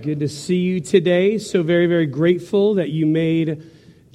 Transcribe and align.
Good 0.00 0.20
to 0.20 0.28
see 0.28 0.56
you 0.56 0.80
today. 0.80 1.36
So, 1.36 1.62
very, 1.62 1.86
very 1.86 2.06
grateful 2.06 2.74
that 2.74 2.88
you 2.88 3.04
made 3.04 3.62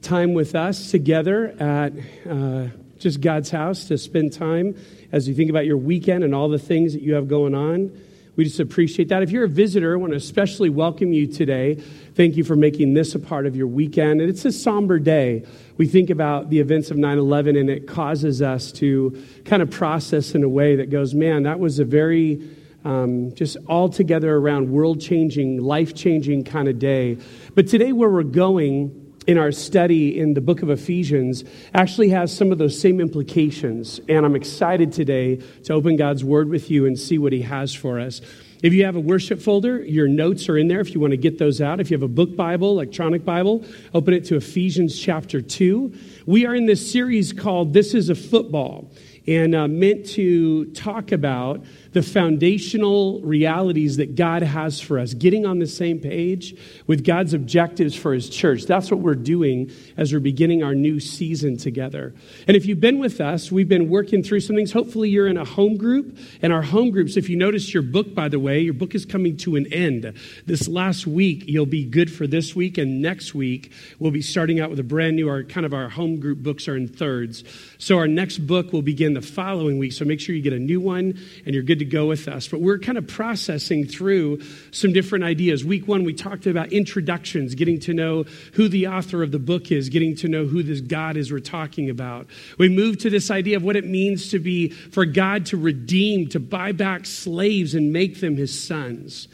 time 0.01 0.33
with 0.33 0.55
us 0.55 0.89
together 0.89 1.49
at 1.59 1.93
uh, 2.27 2.69
just 2.97 3.21
God's 3.21 3.51
house 3.51 3.85
to 3.85 3.97
spend 3.99 4.33
time 4.33 4.75
as 5.11 5.27
you 5.27 5.35
think 5.35 5.51
about 5.51 5.67
your 5.67 5.77
weekend 5.77 6.23
and 6.23 6.33
all 6.33 6.49
the 6.49 6.57
things 6.57 6.93
that 6.93 7.03
you 7.03 7.13
have 7.13 7.27
going 7.27 7.53
on. 7.53 7.95
We 8.35 8.43
just 8.43 8.59
appreciate 8.59 9.09
that. 9.09 9.21
If 9.21 9.29
you're 9.29 9.43
a 9.43 9.49
visitor, 9.49 9.93
I 9.93 9.97
want 9.97 10.13
to 10.13 10.17
especially 10.17 10.69
welcome 10.69 11.13
you 11.13 11.27
today. 11.27 11.75
Thank 12.15 12.37
you 12.37 12.43
for 12.43 12.55
making 12.55 12.95
this 12.95 13.13
a 13.13 13.19
part 13.19 13.45
of 13.45 13.55
your 13.55 13.67
weekend. 13.67 14.19
And 14.19 14.31
it's 14.31 14.45
a 14.45 14.51
somber 14.51 14.97
day. 14.97 15.45
We 15.77 15.85
think 15.85 16.09
about 16.09 16.49
the 16.49 16.59
events 16.59 16.89
of 16.89 16.97
9 16.97 17.19
11, 17.19 17.55
and 17.55 17.69
it 17.69 17.87
causes 17.87 18.41
us 18.41 18.71
to 18.73 19.23
kind 19.45 19.61
of 19.61 19.69
process 19.69 20.33
in 20.33 20.43
a 20.43 20.49
way 20.49 20.77
that 20.77 20.89
goes, 20.89 21.13
man, 21.13 21.43
that 21.43 21.59
was 21.59 21.77
a 21.77 21.85
very 21.85 22.41
um, 22.87 23.35
just 23.35 23.57
all 23.67 23.89
together 23.89 24.33
around 24.33 24.71
world 24.71 25.01
changing, 25.01 25.61
life 25.61 25.93
changing 25.93 26.45
kind 26.45 26.69
of 26.69 26.79
day. 26.79 27.17
But 27.53 27.67
today, 27.67 27.91
where 27.91 28.09
we're 28.09 28.23
going 28.23 29.13
in 29.27 29.37
our 29.37 29.51
study 29.51 30.17
in 30.17 30.33
the 30.33 30.39
book 30.39 30.61
of 30.61 30.69
Ephesians 30.69 31.43
actually 31.73 32.07
has 32.09 32.33
some 32.33 32.49
of 32.49 32.57
those 32.57 32.79
same 32.79 33.01
implications. 33.01 33.99
And 34.07 34.25
I'm 34.25 34.37
excited 34.37 34.93
today 34.93 35.35
to 35.65 35.73
open 35.73 35.97
God's 35.97 36.23
word 36.23 36.47
with 36.47 36.71
you 36.71 36.85
and 36.85 36.97
see 36.97 37.17
what 37.17 37.33
he 37.33 37.41
has 37.41 37.73
for 37.73 37.99
us. 37.99 38.21
If 38.63 38.73
you 38.73 38.85
have 38.85 38.95
a 38.95 39.01
worship 39.01 39.41
folder, 39.41 39.83
your 39.83 40.07
notes 40.07 40.47
are 40.47 40.57
in 40.57 40.69
there 40.69 40.79
if 40.79 40.93
you 40.93 41.01
want 41.01 41.11
to 41.11 41.17
get 41.17 41.37
those 41.37 41.59
out. 41.59 41.81
If 41.81 41.91
you 41.91 41.95
have 41.95 42.03
a 42.03 42.07
book 42.07 42.37
Bible, 42.37 42.71
electronic 42.71 43.25
Bible, 43.25 43.65
open 43.93 44.13
it 44.13 44.23
to 44.25 44.37
Ephesians 44.37 44.97
chapter 44.97 45.41
2. 45.41 45.93
We 46.25 46.45
are 46.45 46.55
in 46.55 46.65
this 46.65 46.89
series 46.89 47.33
called 47.33 47.73
This 47.73 47.93
is 47.93 48.09
a 48.09 48.15
Football 48.15 48.89
and 49.27 49.53
uh, 49.53 49.67
meant 49.67 50.05
to 50.05 50.65
talk 50.71 51.11
about 51.11 51.65
the 51.93 52.01
foundational 52.01 53.21
realities 53.21 53.97
that 53.97 54.15
God 54.15 54.41
has 54.43 54.79
for 54.79 54.99
us, 54.99 55.13
getting 55.13 55.45
on 55.45 55.59
the 55.59 55.67
same 55.67 55.99
page 55.99 56.55
with 56.87 57.05
God's 57.05 57.33
objectives 57.33 57.95
for 57.95 58.13
His 58.13 58.29
church. 58.29 58.63
That's 58.63 58.91
what 58.91 58.99
we're 58.99 59.15
doing 59.15 59.71
as 59.97 60.13
we're 60.13 60.19
beginning 60.19 60.63
our 60.63 60.75
new 60.75 60.99
season 60.99 61.57
together. 61.57 62.13
And 62.47 62.55
if 62.55 62.65
you've 62.65 62.79
been 62.79 62.99
with 62.99 63.21
us, 63.21 63.51
we've 63.51 63.69
been 63.69 63.89
working 63.89 64.23
through 64.23 64.41
some 64.41 64.55
things. 64.55 64.71
Hopefully, 64.71 65.09
you're 65.09 65.27
in 65.27 65.37
a 65.37 65.45
home 65.45 65.77
group. 65.77 66.17
And 66.41 66.53
our 66.53 66.61
home 66.61 66.91
groups, 66.91 67.17
if 67.17 67.29
you 67.29 67.37
notice 67.37 67.73
your 67.73 67.83
book, 67.83 68.13
by 68.13 68.29
the 68.29 68.39
way, 68.39 68.59
your 68.59 68.73
book 68.73 68.95
is 68.95 69.05
coming 69.05 69.37
to 69.37 69.55
an 69.55 69.71
end. 69.73 70.13
This 70.45 70.67
last 70.67 71.07
week, 71.07 71.43
you'll 71.47 71.65
be 71.65 71.85
good 71.85 72.11
for 72.11 72.27
this 72.27 72.55
week, 72.55 72.77
and 72.77 73.01
next 73.01 73.33
week, 73.33 73.71
we'll 73.99 74.11
be 74.11 74.21
starting 74.21 74.59
out 74.59 74.69
with 74.69 74.79
a 74.79 74.83
brand 74.83 75.15
new, 75.15 75.29
our 75.29 75.43
kind 75.43 75.65
of 75.65 75.73
our 75.73 75.89
home 75.89 76.19
group 76.19 76.39
books 76.39 76.67
are 76.67 76.75
in 76.75 76.87
thirds. 76.87 77.43
So 77.77 77.97
our 77.97 78.07
next 78.07 78.39
book 78.39 78.73
will 78.73 78.81
begin 78.81 79.13
the 79.13 79.21
following 79.21 79.77
week. 79.77 79.93
So 79.93 80.05
make 80.05 80.19
sure 80.19 80.35
you 80.35 80.41
get 80.41 80.53
a 80.53 80.59
new 80.59 80.79
one 80.79 81.19
and 81.45 81.53
you're 81.53 81.63
good 81.63 81.76
to 81.79 81.85
go 81.85 82.05
with 82.05 82.27
us. 82.27 82.47
But 82.47 82.61
we're 82.61 82.79
kind 82.79 82.97
of 82.97 83.07
processing 83.07 83.85
through 83.85 84.41
some 84.71 84.93
different 84.93 85.23
ideas. 85.23 85.63
Week 85.63 85.87
one, 85.87 86.03
we 86.03 86.13
talked 86.13 86.45
about 86.47 86.71
introductions, 86.71 87.55
getting 87.55 87.79
to 87.81 87.93
know 87.93 88.23
who 88.53 88.67
the 88.67 88.87
author 88.87 89.23
of 89.23 89.31
the 89.31 89.39
book 89.39 89.71
is, 89.71 89.89
getting 89.89 90.15
to 90.17 90.27
know 90.27 90.45
who 90.45 90.63
this 90.63 90.81
God 90.81 91.17
is 91.17 91.31
we're 91.31 91.39
talking 91.39 91.89
about. 91.89 92.27
We 92.57 92.69
moved 92.69 93.01
to 93.01 93.09
this 93.09 93.31
idea 93.31 93.57
of 93.57 93.63
what 93.63 93.75
it 93.75 93.85
means 93.85 94.29
to 94.31 94.39
be 94.39 94.69
for 94.69 95.05
God 95.05 95.45
to 95.47 95.57
redeem, 95.57 96.29
to 96.29 96.39
buy 96.39 96.71
back 96.71 97.05
slaves 97.05 97.75
and 97.75 97.93
make 97.93 98.19
them 98.19 98.37
his 98.37 98.57
sons. 98.57 99.27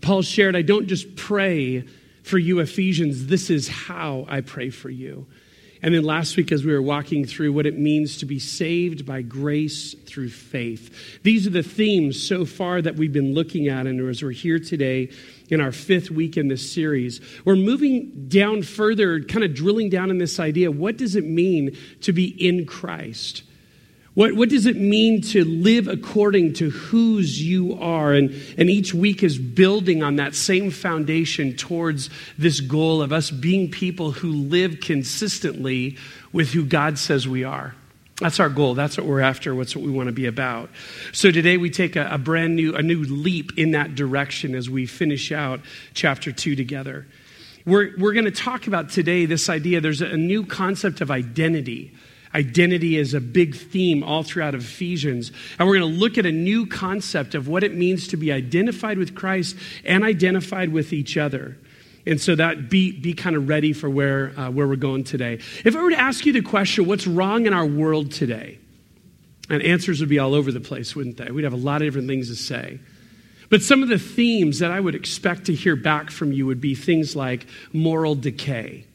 Paul 0.00 0.22
shared, 0.22 0.56
I 0.56 0.62
don't 0.62 0.86
just 0.86 1.16
pray 1.16 1.84
for 2.22 2.38
you, 2.38 2.60
Ephesians, 2.60 3.26
this 3.26 3.50
is 3.50 3.68
how 3.68 4.24
I 4.28 4.40
pray 4.40 4.70
for 4.70 4.90
you. 4.90 5.26
And 5.82 5.94
then 5.94 6.04
last 6.04 6.36
week, 6.36 6.52
as 6.52 6.64
we 6.64 6.72
were 6.72 6.82
walking 6.82 7.24
through 7.24 7.52
what 7.54 7.64
it 7.64 7.78
means 7.78 8.18
to 8.18 8.26
be 8.26 8.38
saved 8.38 9.06
by 9.06 9.22
grace 9.22 9.94
through 10.04 10.28
faith, 10.28 11.22
these 11.22 11.46
are 11.46 11.50
the 11.50 11.62
themes 11.62 12.22
so 12.22 12.44
far 12.44 12.82
that 12.82 12.96
we've 12.96 13.12
been 13.12 13.32
looking 13.32 13.68
at. 13.68 13.86
And 13.86 14.06
as 14.08 14.22
we're 14.22 14.30
here 14.30 14.58
today 14.58 15.10
in 15.48 15.60
our 15.60 15.72
fifth 15.72 16.10
week 16.10 16.36
in 16.36 16.48
this 16.48 16.70
series, 16.70 17.20
we're 17.46 17.56
moving 17.56 18.28
down 18.28 18.62
further, 18.62 19.20
kind 19.20 19.42
of 19.42 19.54
drilling 19.54 19.88
down 19.88 20.10
in 20.10 20.18
this 20.18 20.38
idea 20.38 20.70
what 20.70 20.98
does 20.98 21.16
it 21.16 21.24
mean 21.24 21.76
to 22.02 22.12
be 22.12 22.26
in 22.26 22.66
Christ? 22.66 23.42
What, 24.20 24.34
what 24.34 24.50
does 24.50 24.66
it 24.66 24.76
mean 24.76 25.22
to 25.22 25.46
live 25.46 25.88
according 25.88 26.52
to 26.54 26.68
whose 26.68 27.42
you 27.42 27.78
are? 27.80 28.12
And, 28.12 28.34
and 28.58 28.68
each 28.68 28.92
week 28.92 29.22
is 29.22 29.38
building 29.38 30.02
on 30.02 30.16
that 30.16 30.34
same 30.34 30.70
foundation 30.70 31.56
towards 31.56 32.10
this 32.36 32.60
goal 32.60 33.00
of 33.00 33.14
us 33.14 33.30
being 33.30 33.70
people 33.70 34.10
who 34.10 34.30
live 34.30 34.80
consistently 34.80 35.96
with 36.34 36.50
who 36.50 36.66
God 36.66 36.98
says 36.98 37.26
we 37.26 37.44
are. 37.44 37.74
That's 38.20 38.40
our 38.40 38.50
goal. 38.50 38.74
That's 38.74 38.98
what 38.98 39.06
we're 39.06 39.22
after. 39.22 39.54
What's 39.54 39.74
what 39.74 39.86
we 39.86 39.90
want 39.90 40.08
to 40.08 40.12
be 40.12 40.26
about. 40.26 40.68
So 41.12 41.30
today 41.30 41.56
we 41.56 41.70
take 41.70 41.96
a, 41.96 42.06
a 42.12 42.18
brand 42.18 42.56
new, 42.56 42.76
a 42.76 42.82
new 42.82 43.02
leap 43.04 43.52
in 43.56 43.70
that 43.70 43.94
direction 43.94 44.54
as 44.54 44.68
we 44.68 44.84
finish 44.84 45.32
out 45.32 45.60
chapter 45.94 46.30
two 46.30 46.54
together. 46.54 47.06
We're, 47.64 47.96
we're 47.96 48.12
going 48.12 48.26
to 48.26 48.30
talk 48.30 48.66
about 48.66 48.90
today 48.90 49.24
this 49.24 49.48
idea. 49.48 49.80
There's 49.80 50.02
a 50.02 50.14
new 50.18 50.44
concept 50.44 51.00
of 51.00 51.10
identity 51.10 51.94
Identity 52.34 52.96
is 52.96 53.12
a 53.12 53.20
big 53.20 53.56
theme 53.56 54.04
all 54.04 54.22
throughout 54.22 54.54
Ephesians. 54.54 55.32
And 55.58 55.66
we're 55.66 55.78
going 55.78 55.92
to 55.92 55.98
look 55.98 56.16
at 56.16 56.26
a 56.26 56.32
new 56.32 56.64
concept 56.66 57.34
of 57.34 57.48
what 57.48 57.64
it 57.64 57.74
means 57.74 58.06
to 58.08 58.16
be 58.16 58.30
identified 58.30 58.98
with 58.98 59.14
Christ 59.14 59.56
and 59.84 60.04
identified 60.04 60.68
with 60.68 60.92
each 60.92 61.16
other. 61.16 61.58
And 62.06 62.20
so 62.20 62.34
that 62.36 62.70
be, 62.70 62.92
be 62.92 63.14
kind 63.14 63.34
of 63.36 63.48
ready 63.48 63.72
for 63.72 63.90
where, 63.90 64.32
uh, 64.38 64.50
where 64.50 64.66
we're 64.66 64.76
going 64.76 65.04
today. 65.04 65.40
If 65.64 65.76
I 65.76 65.82
were 65.82 65.90
to 65.90 65.98
ask 65.98 66.24
you 66.24 66.32
the 66.32 66.40
question, 66.40 66.86
what's 66.86 67.06
wrong 67.06 67.46
in 67.46 67.52
our 67.52 67.66
world 67.66 68.12
today? 68.12 68.58
And 69.48 69.60
answers 69.62 69.98
would 70.00 70.08
be 70.08 70.20
all 70.20 70.34
over 70.34 70.52
the 70.52 70.60
place, 70.60 70.94
wouldn't 70.94 71.16
they? 71.16 71.30
We'd 71.32 71.44
have 71.44 71.52
a 71.52 71.56
lot 71.56 71.82
of 71.82 71.88
different 71.88 72.06
things 72.06 72.28
to 72.28 72.36
say. 72.36 72.78
But 73.48 73.62
some 73.62 73.82
of 73.82 73.88
the 73.88 73.98
themes 73.98 74.60
that 74.60 74.70
I 74.70 74.78
would 74.78 74.94
expect 74.94 75.46
to 75.46 75.54
hear 75.54 75.74
back 75.74 76.12
from 76.12 76.32
you 76.32 76.46
would 76.46 76.60
be 76.60 76.76
things 76.76 77.16
like 77.16 77.46
moral 77.72 78.14
decay 78.14 78.86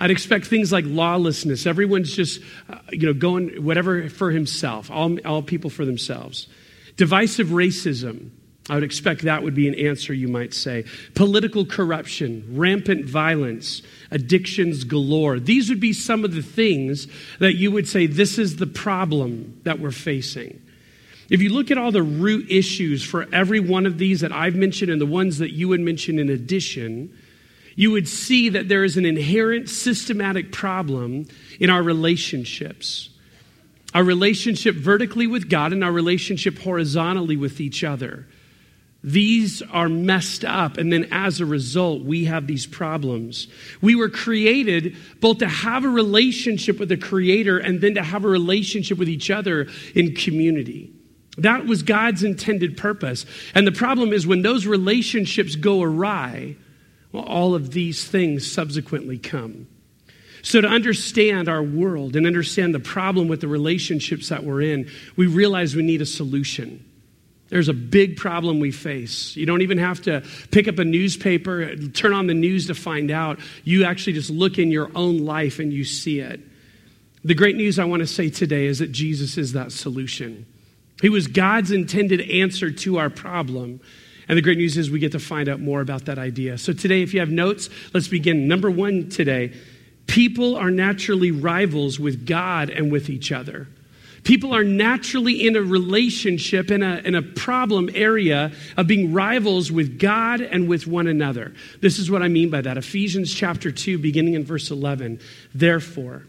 I'd 0.00 0.10
expect 0.10 0.46
things 0.46 0.72
like 0.72 0.84
lawlessness. 0.86 1.66
Everyone's 1.66 2.14
just, 2.14 2.40
uh, 2.68 2.78
you 2.90 3.06
know, 3.06 3.14
going 3.14 3.62
whatever 3.64 4.08
for 4.08 4.30
himself, 4.30 4.90
all, 4.90 5.18
all 5.26 5.42
people 5.42 5.70
for 5.70 5.84
themselves. 5.84 6.48
Divisive 6.96 7.48
racism. 7.48 8.30
I 8.68 8.74
would 8.74 8.82
expect 8.82 9.22
that 9.22 9.42
would 9.42 9.54
be 9.54 9.68
an 9.68 9.74
answer, 9.74 10.14
you 10.14 10.26
might 10.26 10.54
say. 10.54 10.84
Political 11.14 11.66
corruption, 11.66 12.44
rampant 12.50 13.04
violence, 13.04 13.82
addictions 14.10 14.84
galore. 14.84 15.38
These 15.38 15.68
would 15.68 15.80
be 15.80 15.92
some 15.92 16.24
of 16.24 16.34
the 16.34 16.42
things 16.42 17.06
that 17.40 17.56
you 17.56 17.70
would 17.70 17.86
say 17.86 18.06
this 18.06 18.38
is 18.38 18.56
the 18.56 18.66
problem 18.66 19.60
that 19.64 19.80
we're 19.80 19.90
facing. 19.90 20.62
If 21.28 21.42
you 21.42 21.50
look 21.50 21.70
at 21.70 21.78
all 21.78 21.92
the 21.92 22.02
root 22.02 22.50
issues 22.50 23.04
for 23.04 23.26
every 23.32 23.60
one 23.60 23.86
of 23.86 23.98
these 23.98 24.20
that 24.20 24.32
I've 24.32 24.54
mentioned 24.54 24.90
and 24.90 25.00
the 25.00 25.06
ones 25.06 25.38
that 25.38 25.52
you 25.52 25.68
would 25.68 25.80
mention 25.80 26.18
in 26.18 26.30
addition, 26.30 27.14
you 27.76 27.90
would 27.90 28.08
see 28.08 28.48
that 28.50 28.68
there 28.68 28.84
is 28.84 28.96
an 28.96 29.04
inherent 29.04 29.68
systematic 29.68 30.52
problem 30.52 31.26
in 31.58 31.70
our 31.70 31.82
relationships. 31.82 33.10
Our 33.94 34.04
relationship 34.04 34.74
vertically 34.74 35.26
with 35.26 35.48
God 35.48 35.72
and 35.72 35.84
our 35.84 35.92
relationship 35.92 36.58
horizontally 36.58 37.36
with 37.36 37.60
each 37.60 37.84
other. 37.84 38.26
These 39.04 39.60
are 39.60 39.90
messed 39.90 40.46
up, 40.46 40.78
and 40.78 40.90
then 40.90 41.08
as 41.12 41.38
a 41.38 41.44
result, 41.44 42.02
we 42.02 42.24
have 42.24 42.46
these 42.46 42.66
problems. 42.66 43.48
We 43.82 43.94
were 43.94 44.08
created 44.08 44.96
both 45.20 45.38
to 45.38 45.48
have 45.48 45.84
a 45.84 45.90
relationship 45.90 46.80
with 46.80 46.88
the 46.88 46.96
Creator 46.96 47.58
and 47.58 47.82
then 47.82 47.94
to 47.96 48.02
have 48.02 48.24
a 48.24 48.28
relationship 48.28 48.96
with 48.96 49.10
each 49.10 49.30
other 49.30 49.68
in 49.94 50.14
community. 50.14 50.90
That 51.36 51.66
was 51.66 51.82
God's 51.82 52.22
intended 52.22 52.78
purpose. 52.78 53.26
And 53.54 53.66
the 53.66 53.72
problem 53.72 54.12
is 54.14 54.26
when 54.26 54.40
those 54.40 54.66
relationships 54.66 55.54
go 55.54 55.82
awry, 55.82 56.56
well, 57.14 57.22
all 57.22 57.54
of 57.54 57.70
these 57.70 58.04
things 58.04 58.50
subsequently 58.50 59.18
come. 59.18 59.68
So, 60.42 60.60
to 60.60 60.66
understand 60.66 61.48
our 61.48 61.62
world 61.62 62.16
and 62.16 62.26
understand 62.26 62.74
the 62.74 62.80
problem 62.80 63.28
with 63.28 63.40
the 63.40 63.46
relationships 63.46 64.30
that 64.30 64.42
we're 64.42 64.62
in, 64.62 64.90
we 65.14 65.28
realize 65.28 65.76
we 65.76 65.84
need 65.84 66.02
a 66.02 66.06
solution. 66.06 66.84
There's 67.50 67.68
a 67.68 67.72
big 67.72 68.16
problem 68.16 68.58
we 68.58 68.72
face. 68.72 69.36
You 69.36 69.46
don't 69.46 69.62
even 69.62 69.78
have 69.78 70.02
to 70.02 70.24
pick 70.50 70.66
up 70.66 70.80
a 70.80 70.84
newspaper, 70.84 71.76
turn 71.76 72.12
on 72.12 72.26
the 72.26 72.34
news 72.34 72.66
to 72.66 72.74
find 72.74 73.12
out. 73.12 73.38
You 73.62 73.84
actually 73.84 74.14
just 74.14 74.30
look 74.30 74.58
in 74.58 74.72
your 74.72 74.90
own 74.96 75.18
life 75.18 75.60
and 75.60 75.72
you 75.72 75.84
see 75.84 76.18
it. 76.18 76.40
The 77.22 77.34
great 77.34 77.54
news 77.54 77.78
I 77.78 77.84
want 77.84 78.00
to 78.00 78.08
say 78.08 78.28
today 78.28 78.66
is 78.66 78.80
that 78.80 78.90
Jesus 78.90 79.38
is 79.38 79.52
that 79.52 79.70
solution. 79.70 80.46
He 81.00 81.10
was 81.10 81.28
God's 81.28 81.70
intended 81.70 82.28
answer 82.28 82.72
to 82.72 82.98
our 82.98 83.08
problem. 83.08 83.80
And 84.28 84.38
the 84.38 84.42
great 84.42 84.58
news 84.58 84.76
is 84.76 84.90
we 84.90 84.98
get 84.98 85.12
to 85.12 85.18
find 85.18 85.48
out 85.48 85.60
more 85.60 85.80
about 85.80 86.06
that 86.06 86.18
idea. 86.18 86.58
So 86.58 86.72
today, 86.72 87.02
if 87.02 87.12
you 87.12 87.20
have 87.20 87.30
notes, 87.30 87.68
let's 87.92 88.08
begin. 88.08 88.48
Number 88.48 88.70
one 88.70 89.08
today 89.08 89.52
people 90.06 90.54
are 90.56 90.70
naturally 90.70 91.30
rivals 91.30 91.98
with 91.98 92.26
God 92.26 92.68
and 92.70 92.92
with 92.92 93.08
each 93.08 93.32
other. 93.32 93.68
People 94.22 94.54
are 94.54 94.64
naturally 94.64 95.46
in 95.46 95.54
a 95.54 95.60
relationship, 95.60 96.70
in 96.70 96.82
a, 96.82 96.96
in 97.04 97.14
a 97.14 97.20
problem 97.20 97.90
area 97.94 98.52
of 98.76 98.86
being 98.86 99.12
rivals 99.12 99.70
with 99.70 99.98
God 99.98 100.40
and 100.40 100.66
with 100.66 100.86
one 100.86 101.06
another. 101.06 101.52
This 101.82 101.98
is 101.98 102.10
what 102.10 102.22
I 102.22 102.28
mean 102.28 102.48
by 102.48 102.62
that. 102.62 102.78
Ephesians 102.78 103.32
chapter 103.34 103.70
2, 103.70 103.98
beginning 103.98 104.32
in 104.32 104.44
verse 104.44 104.70
11. 104.70 105.20
Therefore, 105.54 106.22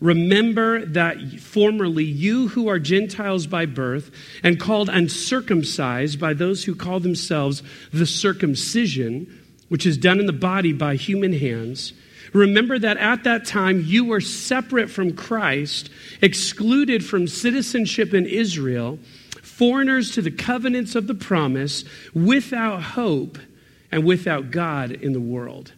Remember 0.00 0.84
that 0.84 1.40
formerly 1.40 2.04
you 2.04 2.48
who 2.48 2.68
are 2.68 2.78
Gentiles 2.78 3.46
by 3.46 3.64
birth 3.64 4.10
and 4.42 4.60
called 4.60 4.90
uncircumcised 4.90 6.20
by 6.20 6.34
those 6.34 6.64
who 6.64 6.74
call 6.74 7.00
themselves 7.00 7.62
the 7.92 8.06
circumcision, 8.06 9.42
which 9.68 9.86
is 9.86 9.96
done 9.96 10.20
in 10.20 10.26
the 10.26 10.32
body 10.32 10.72
by 10.72 10.96
human 10.96 11.32
hands, 11.32 11.94
remember 12.34 12.78
that 12.78 12.98
at 12.98 13.24
that 13.24 13.46
time 13.46 13.82
you 13.86 14.04
were 14.04 14.20
separate 14.20 14.90
from 14.90 15.14
Christ, 15.14 15.88
excluded 16.20 17.04
from 17.04 17.26
citizenship 17.26 18.12
in 18.12 18.26
Israel, 18.26 18.98
foreigners 19.42 20.10
to 20.12 20.20
the 20.20 20.30
covenants 20.30 20.94
of 20.94 21.06
the 21.06 21.14
promise, 21.14 21.84
without 22.12 22.82
hope 22.82 23.38
and 23.90 24.04
without 24.04 24.50
God 24.50 24.90
in 24.90 25.14
the 25.14 25.20
world. 25.20 25.72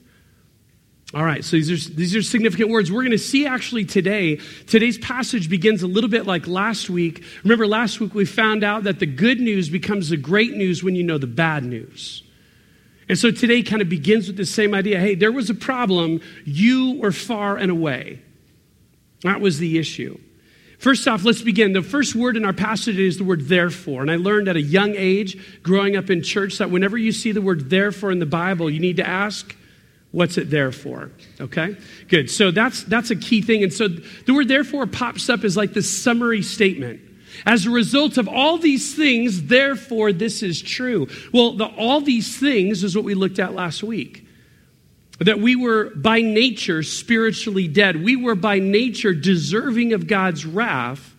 All 1.14 1.24
right, 1.24 1.42
so 1.42 1.56
these 1.56 1.70
are, 1.70 1.90
these 1.94 2.14
are 2.14 2.22
significant 2.22 2.68
words. 2.68 2.92
We're 2.92 3.02
going 3.02 3.12
to 3.12 3.18
see 3.18 3.46
actually 3.46 3.86
today, 3.86 4.40
today's 4.66 4.98
passage 4.98 5.48
begins 5.48 5.82
a 5.82 5.86
little 5.86 6.10
bit 6.10 6.26
like 6.26 6.46
last 6.46 6.90
week. 6.90 7.24
Remember, 7.44 7.66
last 7.66 7.98
week 7.98 8.12
we 8.12 8.26
found 8.26 8.62
out 8.62 8.84
that 8.84 8.98
the 8.98 9.06
good 9.06 9.40
news 9.40 9.70
becomes 9.70 10.10
the 10.10 10.18
great 10.18 10.52
news 10.52 10.84
when 10.84 10.94
you 10.94 11.02
know 11.02 11.16
the 11.16 11.26
bad 11.26 11.64
news. 11.64 12.22
And 13.08 13.18
so 13.18 13.30
today 13.30 13.62
kind 13.62 13.80
of 13.80 13.88
begins 13.88 14.26
with 14.26 14.36
the 14.36 14.44
same 14.44 14.74
idea 14.74 15.00
hey, 15.00 15.14
there 15.14 15.32
was 15.32 15.48
a 15.48 15.54
problem, 15.54 16.20
you 16.44 16.98
were 16.98 17.12
far 17.12 17.56
and 17.56 17.70
away. 17.70 18.20
That 19.22 19.40
was 19.40 19.58
the 19.58 19.78
issue. 19.78 20.18
First 20.78 21.08
off, 21.08 21.24
let's 21.24 21.40
begin. 21.40 21.72
The 21.72 21.82
first 21.82 22.14
word 22.14 22.36
in 22.36 22.44
our 22.44 22.52
passage 22.52 22.98
is 22.98 23.16
the 23.16 23.24
word 23.24 23.48
therefore. 23.48 24.02
And 24.02 24.10
I 24.10 24.16
learned 24.16 24.46
at 24.46 24.56
a 24.56 24.62
young 24.62 24.94
age, 24.94 25.62
growing 25.62 25.96
up 25.96 26.10
in 26.10 26.22
church, 26.22 26.58
that 26.58 26.70
whenever 26.70 26.98
you 26.98 27.12
see 27.12 27.32
the 27.32 27.42
word 27.42 27.70
therefore 27.70 28.12
in 28.12 28.18
the 28.18 28.26
Bible, 28.26 28.70
you 28.70 28.78
need 28.78 28.98
to 28.98 29.06
ask, 29.06 29.56
What's 30.10 30.38
it 30.38 30.50
there 30.50 30.72
for? 30.72 31.10
Okay? 31.40 31.76
Good. 32.08 32.30
So 32.30 32.50
that's 32.50 32.84
that's 32.84 33.10
a 33.10 33.16
key 33.16 33.42
thing. 33.42 33.62
And 33.62 33.72
so 33.72 33.88
the 33.88 34.32
word 34.32 34.48
therefore 34.48 34.86
pops 34.86 35.28
up 35.28 35.44
as 35.44 35.56
like 35.56 35.74
this 35.74 35.90
summary 36.02 36.42
statement. 36.42 37.00
As 37.44 37.66
a 37.66 37.70
result 37.70 38.16
of 38.16 38.26
all 38.26 38.58
these 38.58 38.94
things, 38.94 39.44
therefore 39.44 40.12
this 40.12 40.42
is 40.42 40.62
true. 40.62 41.08
Well, 41.32 41.52
the 41.52 41.66
all 41.66 42.00
these 42.00 42.38
things 42.38 42.84
is 42.84 42.96
what 42.96 43.04
we 43.04 43.14
looked 43.14 43.38
at 43.38 43.54
last 43.54 43.82
week. 43.82 44.26
That 45.20 45.40
we 45.40 45.56
were 45.56 45.90
by 45.90 46.22
nature 46.22 46.82
spiritually 46.82 47.68
dead. 47.68 48.02
We 48.02 48.16
were 48.16 48.36
by 48.36 48.60
nature 48.60 49.12
deserving 49.12 49.92
of 49.92 50.06
God's 50.06 50.46
wrath. 50.46 51.14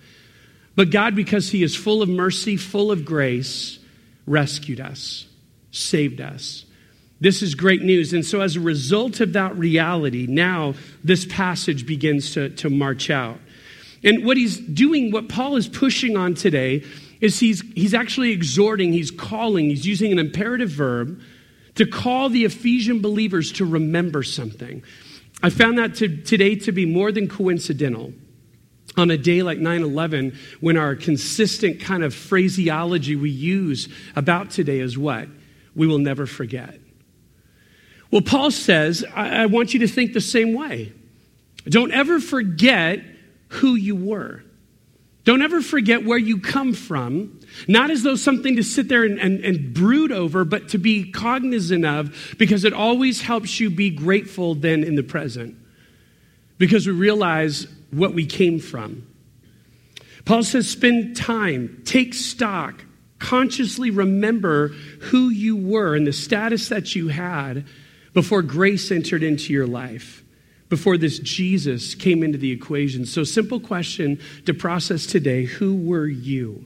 But 0.76 0.90
God, 0.90 1.16
because 1.16 1.50
He 1.50 1.62
is 1.62 1.76
full 1.76 2.02
of 2.02 2.10
mercy, 2.10 2.56
full 2.56 2.92
of 2.92 3.04
grace, 3.04 3.78
rescued 4.26 4.80
us, 4.80 5.28
saved 5.72 6.22
us. 6.22 6.66
This 7.22 7.42
is 7.42 7.54
great 7.54 7.82
news. 7.82 8.14
And 8.14 8.26
so, 8.26 8.42
as 8.42 8.56
a 8.56 8.62
result 8.62 9.20
of 9.20 9.34
that 9.34 9.58
reality, 9.58 10.26
now 10.28 10.76
this 11.04 11.26
passage 11.26 11.86
begins 11.86 12.34
to, 12.34 12.50
to 12.50 12.70
march 12.70 13.10
out. 13.10 13.40
And 14.04 14.26
what 14.26 14.38
he's 14.38 14.58
doing, 14.58 15.12
what 15.12 15.28
Paul 15.28 15.58
is 15.58 15.68
pushing 15.68 16.16
on 16.16 16.34
today, 16.34 16.86
is 17.20 17.40
he's, 17.40 17.62
he's 17.74 17.94
actually 17.94 18.32
exhorting, 18.32 18.94
he's 18.94 19.12
calling, 19.12 19.66
he's 19.66 19.86
using 19.86 20.12
an 20.12 20.20
imperative 20.20 20.70
verb 20.70 21.22
to 21.76 21.86
call 21.86 22.30
the 22.30 22.46
Ephesian 22.46 23.02
believers 23.02 23.52
to 23.54 23.66
remember 23.66 24.24
something. 24.24 24.82
I 25.44 25.50
found 25.50 25.78
that 25.78 25.96
to, 25.96 26.18
today 26.18 26.56
to 26.56 26.72
be 26.72 26.86
more 26.86 27.12
than 27.12 27.28
coincidental. 27.28 28.14
On 28.98 29.12
a 29.12 29.18
day 29.18 29.44
like 29.44 29.60
9 29.60 29.84
11, 29.84 30.38
when 30.62 30.76
our 30.76 30.96
consistent 30.96 31.80
kind 31.80 32.04
of 32.04 32.14
phraseology 32.14 33.16
we 33.16 33.30
use 33.30 33.88
about 34.16 34.50
today 34.50 34.80
is 34.80 34.98
what? 34.98 35.28
We 35.76 35.88
will 35.88 36.00
never 36.00 36.26
forget. 36.26 36.80
Well, 38.12 38.22
Paul 38.22 38.52
says, 38.52 39.06
I, 39.16 39.44
I 39.44 39.46
want 39.46 39.74
you 39.74 39.82
to 39.82 39.88
think 39.88 40.14
the 40.14 40.22
same 40.22 40.54
way. 40.54 40.94
Don't 41.68 41.92
ever 41.92 42.20
forget 42.20 43.02
who 43.50 43.76
you 43.76 43.96
were. 43.96 44.44
Don't 45.26 45.42
ever 45.42 45.62
forget 45.62 46.06
where 46.06 46.18
you 46.18 46.40
come 46.40 46.74
from, 46.74 47.40
not 47.68 47.92
as 47.92 48.02
though 48.02 48.16
something 48.16 48.56
to 48.56 48.64
sit 48.64 48.88
there 48.88 49.04
and, 49.04 49.20
and, 49.20 49.44
and, 49.46 49.74
brood 49.74 50.12
over, 50.12 50.44
but 50.44 50.70
to 50.70 50.80
be 50.80 51.12
cognizant 51.12 51.86
of, 51.86 52.36
because 52.40 52.64
it 52.64 52.74
always 52.74 53.22
helps 53.22 53.60
you 53.60 53.70
be 53.70 53.92
grateful 53.92 54.56
then 54.56 54.84
in 54.84 54.96
the 54.96 55.04
present, 55.04 55.56
because 56.58 56.88
we 56.88 56.94
realize 56.94 57.68
what 57.92 58.14
we 58.14 58.26
came 58.26 58.60
from. 58.60 59.06
Paul 60.26 60.44
says, 60.44 60.68
spend 60.68 61.16
time, 61.16 61.84
take 61.86 62.14
stock, 62.14 62.84
consciously 63.20 63.92
remember 63.92 64.70
who 65.00 65.30
you 65.30 65.56
were 65.58 65.96
and 65.96 66.08
the 66.08 66.14
status 66.14 66.70
that 66.70 66.96
you 66.96 67.10
had 67.10 67.66
before 68.20 68.42
grace 68.42 68.92
entered 68.92 69.24
into 69.24 69.54
your 69.54 69.66
life, 69.66 70.26
before 70.68 70.98
this 70.98 71.20
Jesus 71.20 71.96
came 71.96 72.22
into 72.22 72.38
the 72.38 72.52
equation. 72.52 73.06
So, 73.06 73.24
simple 73.24 73.62
question 73.62 74.20
to 74.46 74.54
process 74.54 75.06
today 75.06 75.46
who 75.46 75.74
were 75.74 76.06
you? 76.06 76.66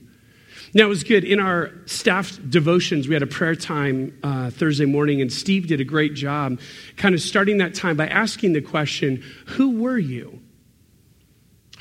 Now, 0.74 0.86
it 0.86 0.88
was 0.88 1.04
good. 1.04 1.24
In 1.24 1.40
our 1.40 1.70
staff 1.86 2.40
devotions, 2.50 3.08
we 3.08 3.14
had 3.14 3.22
a 3.22 3.28
prayer 3.28 3.54
time 3.56 4.18
uh, 4.24 4.50
Thursday 4.50 4.86
morning, 4.86 5.22
and 5.22 5.32
Steve 5.32 5.68
did 5.68 5.80
a 5.80 5.84
great 5.84 6.16
job 6.16 6.60
kind 6.98 7.14
of 7.14 7.22
starting 7.22 7.60
that 7.60 7.76
time 7.76 7.98
by 7.98 8.08
asking 8.08 8.54
the 8.54 8.62
question 8.62 9.24
Who 9.50 9.80
were 9.80 10.00
you? 10.00 10.42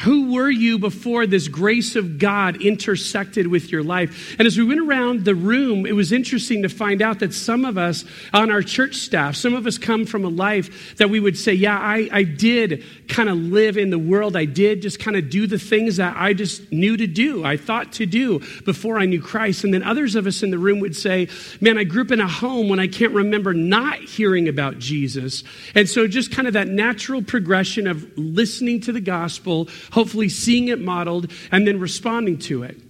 Who 0.01 0.33
were 0.33 0.51
you 0.51 0.81
before 0.81 1.29
this 1.29 1.47
grace 1.47 1.95
of 1.95 2.19
God 2.19 2.61
intersected 2.61 3.47
with 3.47 3.71
your 3.71 3.85
life? 3.85 4.35
And 4.37 4.49
as 4.49 4.59
we 4.59 4.65
went 4.65 4.81
around 4.81 5.25
the 5.25 5.35
room, 5.35 5.87
it 5.87 5.95
was 5.95 6.11
interesting 6.11 6.63
to 6.63 6.69
find 6.69 7.01
out 7.01 7.21
that 7.21 7.33
some 7.33 7.65
of 7.65 7.79
us 7.79 8.05
on 8.33 8.51
our 8.51 8.63
church 8.63 8.97
staff, 8.97 9.37
some 9.37 9.55
of 9.55 9.65
us 9.65 9.79
come 9.79 10.05
from 10.05 10.25
a 10.25 10.29
life 10.29 10.97
that 10.97 11.09
we 11.09 11.21
would 11.21 11.39
say, 11.39 11.53
Yeah, 11.53 11.79
I, 11.79 12.09
I 12.11 12.23
did 12.25 12.85
kind 13.07 13.29
of 13.29 13.37
live 13.37 13.77
in 13.77 13.91
the 13.91 13.99
world. 13.99 14.37
I 14.37 14.45
did 14.45 14.83
just 14.83 14.99
kind 14.99 15.17
of 15.17 15.31
do 15.31 15.47
the 15.47 15.59
things 15.59 15.99
that 15.99 16.17
I 16.17 16.33
just 16.33 16.73
knew 16.73 16.97
to 16.97 17.07
do, 17.07 17.45
I 17.45 17.57
thought 17.57 17.93
to 17.95 18.07
do 18.07 18.41
before 18.65 18.99
I 18.99 19.07
knew 19.07 19.23
Christ. 19.23 19.63
And 19.63 19.73
then 19.73 19.85
others 19.85 20.17
of 20.17 20.27
us 20.27 20.43
in 20.43 20.51
the 20.51 20.59
room 20.59 20.81
would 20.81 20.97
say, 20.97 21.29
Man, 21.61 21.79
I 21.79 21.85
grew 21.85 22.03
up 22.03 22.11
in 22.11 22.21
a 22.21 22.27
home 22.27 22.69
when 22.69 22.81
I 22.81 22.89
can't 22.89 23.13
remember 23.13 23.55
not 23.55 24.01
hearing 24.01 24.49
about 24.49 24.81
Jesus. 24.81 25.45
And 25.77 25.89
so 25.89 26.09
just 26.09 26.33
kind 26.33 26.49
of 26.49 26.55
that 26.55 26.67
natural 26.67 27.23
progression 27.23 27.87
of 27.87 28.19
listening 28.19 28.81
to 28.81 28.93
the 28.93 29.01
gospel 29.01 29.69
hopefully 29.91 30.29
seeing 30.29 30.69
it 30.69 30.81
modeled 30.81 31.31
and 31.51 31.67
then 31.67 31.81
responding 31.81 32.39
to 32.39 32.63
it. 32.63 32.81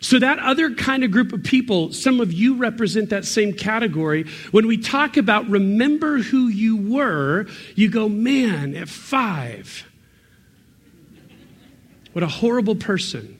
So, 0.00 0.18
that 0.18 0.38
other 0.38 0.74
kind 0.74 1.02
of 1.02 1.10
group 1.10 1.32
of 1.32 1.42
people, 1.42 1.90
some 1.94 2.20
of 2.20 2.30
you 2.30 2.56
represent 2.56 3.08
that 3.08 3.24
same 3.24 3.54
category. 3.54 4.26
When 4.50 4.66
we 4.66 4.76
talk 4.76 5.16
about 5.16 5.48
remember 5.48 6.18
who 6.18 6.48
you 6.48 6.76
were, 6.76 7.46
you 7.74 7.88
go, 7.88 8.06
man, 8.10 8.74
at 8.76 8.90
five, 8.90 9.90
what 12.12 12.22
a 12.22 12.28
horrible 12.28 12.76
person. 12.76 13.38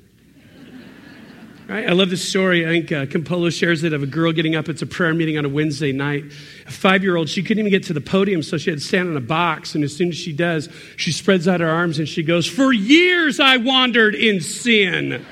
Right? 1.66 1.88
I 1.88 1.93
love 1.93 2.11
this 2.11 2.26
story. 2.28 2.66
I 2.66 2.69
think 2.69 2.93
uh, 2.93 3.06
Campolo 3.06 3.50
shares 3.50 3.84
it 3.84 3.94
of 3.94 4.02
a 4.02 4.06
girl 4.06 4.32
getting 4.32 4.55
up. 4.55 4.69
It's 4.69 4.82
a 4.82 4.87
prayer 4.87 5.14
meeting 5.14 5.38
on 5.38 5.46
a 5.46 5.49
Wednesday 5.49 5.93
night. 5.93 6.25
A 6.66 6.70
five 6.70 7.02
year 7.02 7.16
old, 7.16 7.31
she 7.31 7.43
couldn't 7.43 7.61
even 7.61 7.70
get 7.70 7.84
to 7.84 7.94
the 7.94 8.02
podium, 8.02 8.43
so 8.43 8.58
she 8.58 8.69
had 8.69 8.81
to 8.81 8.84
stand 8.84 9.08
on 9.08 9.17
a 9.17 9.20
box. 9.20 9.74
And 9.74 9.82
as 9.82 9.96
soon 9.96 10.10
as 10.10 10.17
she 10.17 10.34
does, 10.34 10.69
she 10.98 11.10
spreads 11.10 11.48
out 11.48 11.60
her 11.60 11.69
arms 11.69 11.98
and 11.98 12.06
she 12.06 12.22
goes, 12.22 12.46
For 12.46 12.70
years 12.70 13.41
I 13.41 13.56
wandered 13.56 14.15
in 14.15 14.43
sin. 14.43 15.12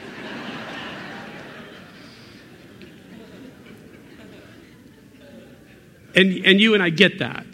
and, 6.14 6.46
and 6.46 6.58
you 6.58 6.72
and 6.72 6.82
I 6.82 6.88
get 6.88 7.18
that. 7.18 7.44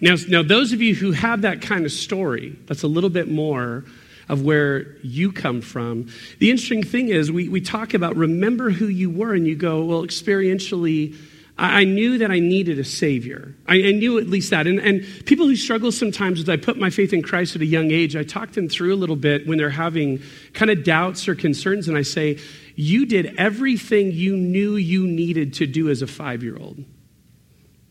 Now, 0.00 0.14
now, 0.28 0.44
those 0.44 0.72
of 0.72 0.80
you 0.80 0.94
who 0.94 1.10
have 1.10 1.42
that 1.42 1.60
kind 1.60 1.84
of 1.84 1.92
story, 1.92 2.56
that's 2.66 2.84
a 2.84 2.88
little 2.88 3.10
bit 3.10 3.28
more 3.28 3.84
of 4.32 4.40
where 4.40 4.96
you 5.02 5.30
come 5.30 5.60
from. 5.60 6.08
The 6.38 6.50
interesting 6.50 6.82
thing 6.82 7.10
is, 7.10 7.30
we, 7.30 7.50
we 7.50 7.60
talk 7.60 7.92
about 7.92 8.16
remember 8.16 8.70
who 8.70 8.86
you 8.86 9.10
were, 9.10 9.34
and 9.34 9.46
you 9.46 9.54
go, 9.54 9.84
well, 9.84 10.04
experientially, 10.04 11.14
I, 11.58 11.84
knew 11.84 12.16
that 12.16 12.30
I 12.30 12.38
needed 12.38 12.78
a 12.78 12.84
Savior. 12.84 13.54
I, 13.68 13.74
I 13.74 13.92
knew 13.92 14.18
at 14.18 14.28
least 14.28 14.48
that. 14.48 14.66
And, 14.66 14.78
and 14.78 15.04
people 15.26 15.46
who 15.46 15.54
struggle 15.54 15.92
sometimes 15.92 16.38
with, 16.38 16.48
I 16.48 16.56
put 16.56 16.78
my 16.78 16.88
faith 16.88 17.12
in 17.12 17.20
Christ 17.22 17.56
at 17.56 17.60
a 17.60 17.66
young 17.66 17.90
age, 17.90 18.16
I 18.16 18.24
talk 18.24 18.52
them 18.52 18.70
through 18.70 18.94
a 18.94 18.96
little 18.96 19.16
bit 19.16 19.46
when 19.46 19.58
they're 19.58 19.68
having 19.68 20.22
kind 20.54 20.70
of 20.70 20.82
doubts 20.82 21.28
or 21.28 21.34
concerns, 21.34 21.86
and 21.86 21.98
I 21.98 22.02
say, 22.02 22.38
you 22.74 23.04
did 23.04 23.34
everything 23.36 24.12
you 24.12 24.34
knew 24.34 24.76
you 24.76 25.06
needed 25.06 25.52
to 25.54 25.66
do 25.66 25.90
as 25.90 26.00
a 26.00 26.06
five 26.06 26.42
year 26.42 26.56
old. 26.56 26.82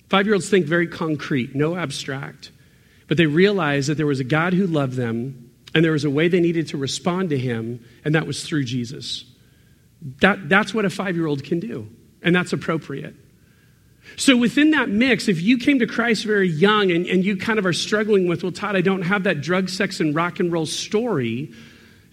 Five 0.10 0.25
year 0.25 0.33
olds 0.33 0.50
think 0.50 0.65
very 0.65 0.88
concrete, 0.88 1.53
no 1.53 1.75
abstract. 1.75 2.50
But 3.07 3.17
they 3.17 3.27
realize 3.27 3.86
that 3.86 3.95
there 3.95 4.07
was 4.07 4.19
a 4.19 4.24
God 4.24 4.53
who 4.53 4.65
loved 4.65 4.93
them 4.93 5.40
and 5.73 5.83
there 5.83 5.93
was 5.93 6.03
a 6.03 6.09
way 6.09 6.27
they 6.27 6.39
needed 6.39 6.67
to 6.69 6.77
respond 6.77 7.29
to 7.29 7.37
him, 7.37 7.85
and 8.03 8.15
that 8.15 8.27
was 8.27 8.43
through 8.43 8.65
Jesus. 8.65 9.25
That, 10.19 10.49
that's 10.49 10.73
what 10.73 10.85
a 10.85 10.89
five 10.89 11.15
year 11.15 11.27
old 11.27 11.43
can 11.43 11.59
do, 11.59 11.87
and 12.21 12.35
that's 12.35 12.53
appropriate. 12.53 13.15
So, 14.17 14.35
within 14.35 14.71
that 14.71 14.89
mix, 14.89 15.27
if 15.27 15.41
you 15.41 15.57
came 15.57 15.79
to 15.79 15.87
Christ 15.87 16.25
very 16.25 16.49
young 16.49 16.91
and, 16.91 17.05
and 17.05 17.23
you 17.23 17.37
kind 17.37 17.59
of 17.59 17.65
are 17.65 17.73
struggling 17.73 18.27
with, 18.27 18.43
well, 18.43 18.51
Todd, 18.51 18.75
I 18.75 18.81
don't 18.81 19.03
have 19.03 19.23
that 19.23 19.41
drug, 19.41 19.69
sex, 19.69 19.99
and 19.99 20.15
rock 20.15 20.39
and 20.39 20.51
roll 20.51 20.65
story. 20.65 21.51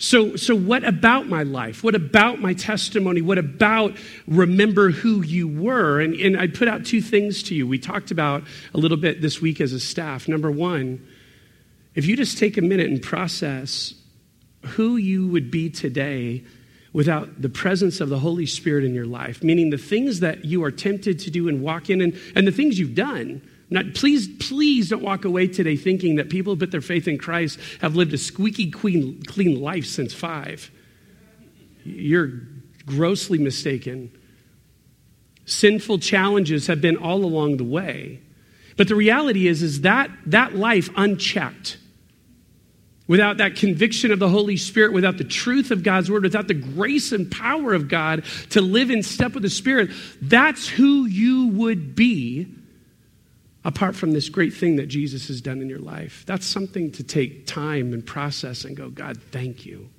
So, 0.00 0.36
so 0.36 0.54
what 0.54 0.84
about 0.84 1.26
my 1.26 1.42
life? 1.42 1.82
What 1.82 1.96
about 1.96 2.40
my 2.40 2.54
testimony? 2.54 3.20
What 3.20 3.36
about 3.36 3.96
remember 4.28 4.90
who 4.90 5.22
you 5.22 5.48
were? 5.48 6.00
And, 6.00 6.14
and 6.14 6.38
I 6.38 6.46
put 6.46 6.68
out 6.68 6.86
two 6.86 7.02
things 7.02 7.42
to 7.44 7.54
you. 7.54 7.66
We 7.66 7.80
talked 7.80 8.12
about 8.12 8.44
a 8.74 8.78
little 8.78 8.96
bit 8.96 9.20
this 9.20 9.40
week 9.40 9.60
as 9.60 9.72
a 9.72 9.80
staff. 9.80 10.28
Number 10.28 10.52
one, 10.52 11.04
if 11.98 12.06
you 12.06 12.16
just 12.16 12.38
take 12.38 12.56
a 12.56 12.62
minute 12.62 12.86
and 12.88 13.02
process 13.02 13.92
who 14.64 14.96
you 14.96 15.26
would 15.26 15.50
be 15.50 15.68
today 15.68 16.44
without 16.92 17.42
the 17.42 17.48
presence 17.48 18.00
of 18.00 18.08
the 18.08 18.20
Holy 18.20 18.46
Spirit 18.46 18.84
in 18.84 18.94
your 18.94 19.04
life, 19.04 19.42
meaning 19.42 19.70
the 19.70 19.78
things 19.78 20.20
that 20.20 20.44
you 20.44 20.62
are 20.62 20.70
tempted 20.70 21.18
to 21.18 21.28
do 21.28 21.48
and 21.48 21.60
walk 21.60 21.90
in 21.90 22.00
and, 22.00 22.16
and 22.36 22.46
the 22.46 22.52
things 22.52 22.78
you've 22.78 22.94
done. 22.94 23.42
Not, 23.68 23.94
please, 23.94 24.28
please 24.48 24.90
don't 24.90 25.02
walk 25.02 25.24
away 25.24 25.48
today 25.48 25.74
thinking 25.76 26.14
that 26.14 26.30
people 26.30 26.54
who 26.54 26.60
put 26.60 26.70
their 26.70 26.80
faith 26.80 27.08
in 27.08 27.18
Christ 27.18 27.58
have 27.80 27.96
lived 27.96 28.14
a 28.14 28.18
squeaky 28.18 28.70
clean, 28.70 29.20
clean 29.24 29.60
life 29.60 29.84
since 29.84 30.14
five. 30.14 30.70
You're 31.82 32.30
grossly 32.86 33.38
mistaken. 33.38 34.16
Sinful 35.46 35.98
challenges 35.98 36.68
have 36.68 36.80
been 36.80 36.96
all 36.96 37.24
along 37.24 37.56
the 37.56 37.64
way. 37.64 38.20
But 38.76 38.86
the 38.86 38.94
reality 38.94 39.48
is, 39.48 39.64
is 39.64 39.80
that 39.80 40.08
that 40.26 40.54
life 40.54 40.88
unchecked, 40.96 41.78
without 43.08 43.38
that 43.38 43.56
conviction 43.56 44.12
of 44.12 44.20
the 44.20 44.28
Holy 44.28 44.56
Spirit, 44.56 44.92
without 44.92 45.18
the 45.18 45.24
truth 45.24 45.72
of 45.72 45.82
God's 45.82 46.10
word, 46.10 46.22
without 46.22 46.46
the 46.46 46.54
grace 46.54 47.10
and 47.10 47.28
power 47.28 47.74
of 47.74 47.88
God 47.88 48.24
to 48.50 48.60
live 48.60 48.90
in 48.90 49.02
step 49.02 49.32
with 49.32 49.42
the 49.42 49.50
Spirit, 49.50 49.90
that's 50.22 50.68
who 50.68 51.06
you 51.06 51.48
would 51.48 51.96
be 51.96 52.46
apart 53.64 53.96
from 53.96 54.12
this 54.12 54.28
great 54.28 54.54
thing 54.54 54.76
that 54.76 54.86
Jesus 54.86 55.28
has 55.28 55.40
done 55.40 55.60
in 55.60 55.68
your 55.68 55.80
life. 55.80 56.24
That's 56.26 56.46
something 56.46 56.92
to 56.92 57.02
take 57.02 57.46
time 57.46 57.92
and 57.92 58.06
process 58.06 58.64
and 58.64 58.76
go, 58.76 58.88
God, 58.88 59.20
thank 59.32 59.66
you. 59.66 59.90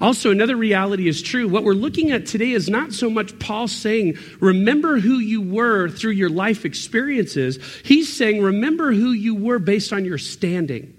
Also, 0.00 0.30
another 0.30 0.56
reality 0.56 1.08
is 1.08 1.22
true. 1.22 1.48
What 1.48 1.62
we're 1.62 1.72
looking 1.72 2.10
at 2.10 2.26
today 2.26 2.50
is 2.50 2.68
not 2.68 2.92
so 2.92 3.08
much 3.08 3.38
Paul 3.38 3.68
saying, 3.68 4.18
remember 4.40 4.98
who 4.98 5.18
you 5.18 5.40
were 5.40 5.88
through 5.88 6.12
your 6.12 6.28
life 6.28 6.64
experiences. 6.64 7.58
He's 7.84 8.12
saying, 8.12 8.42
remember 8.42 8.92
who 8.92 9.12
you 9.12 9.34
were 9.34 9.58
based 9.58 9.92
on 9.92 10.04
your 10.04 10.18
standing, 10.18 10.95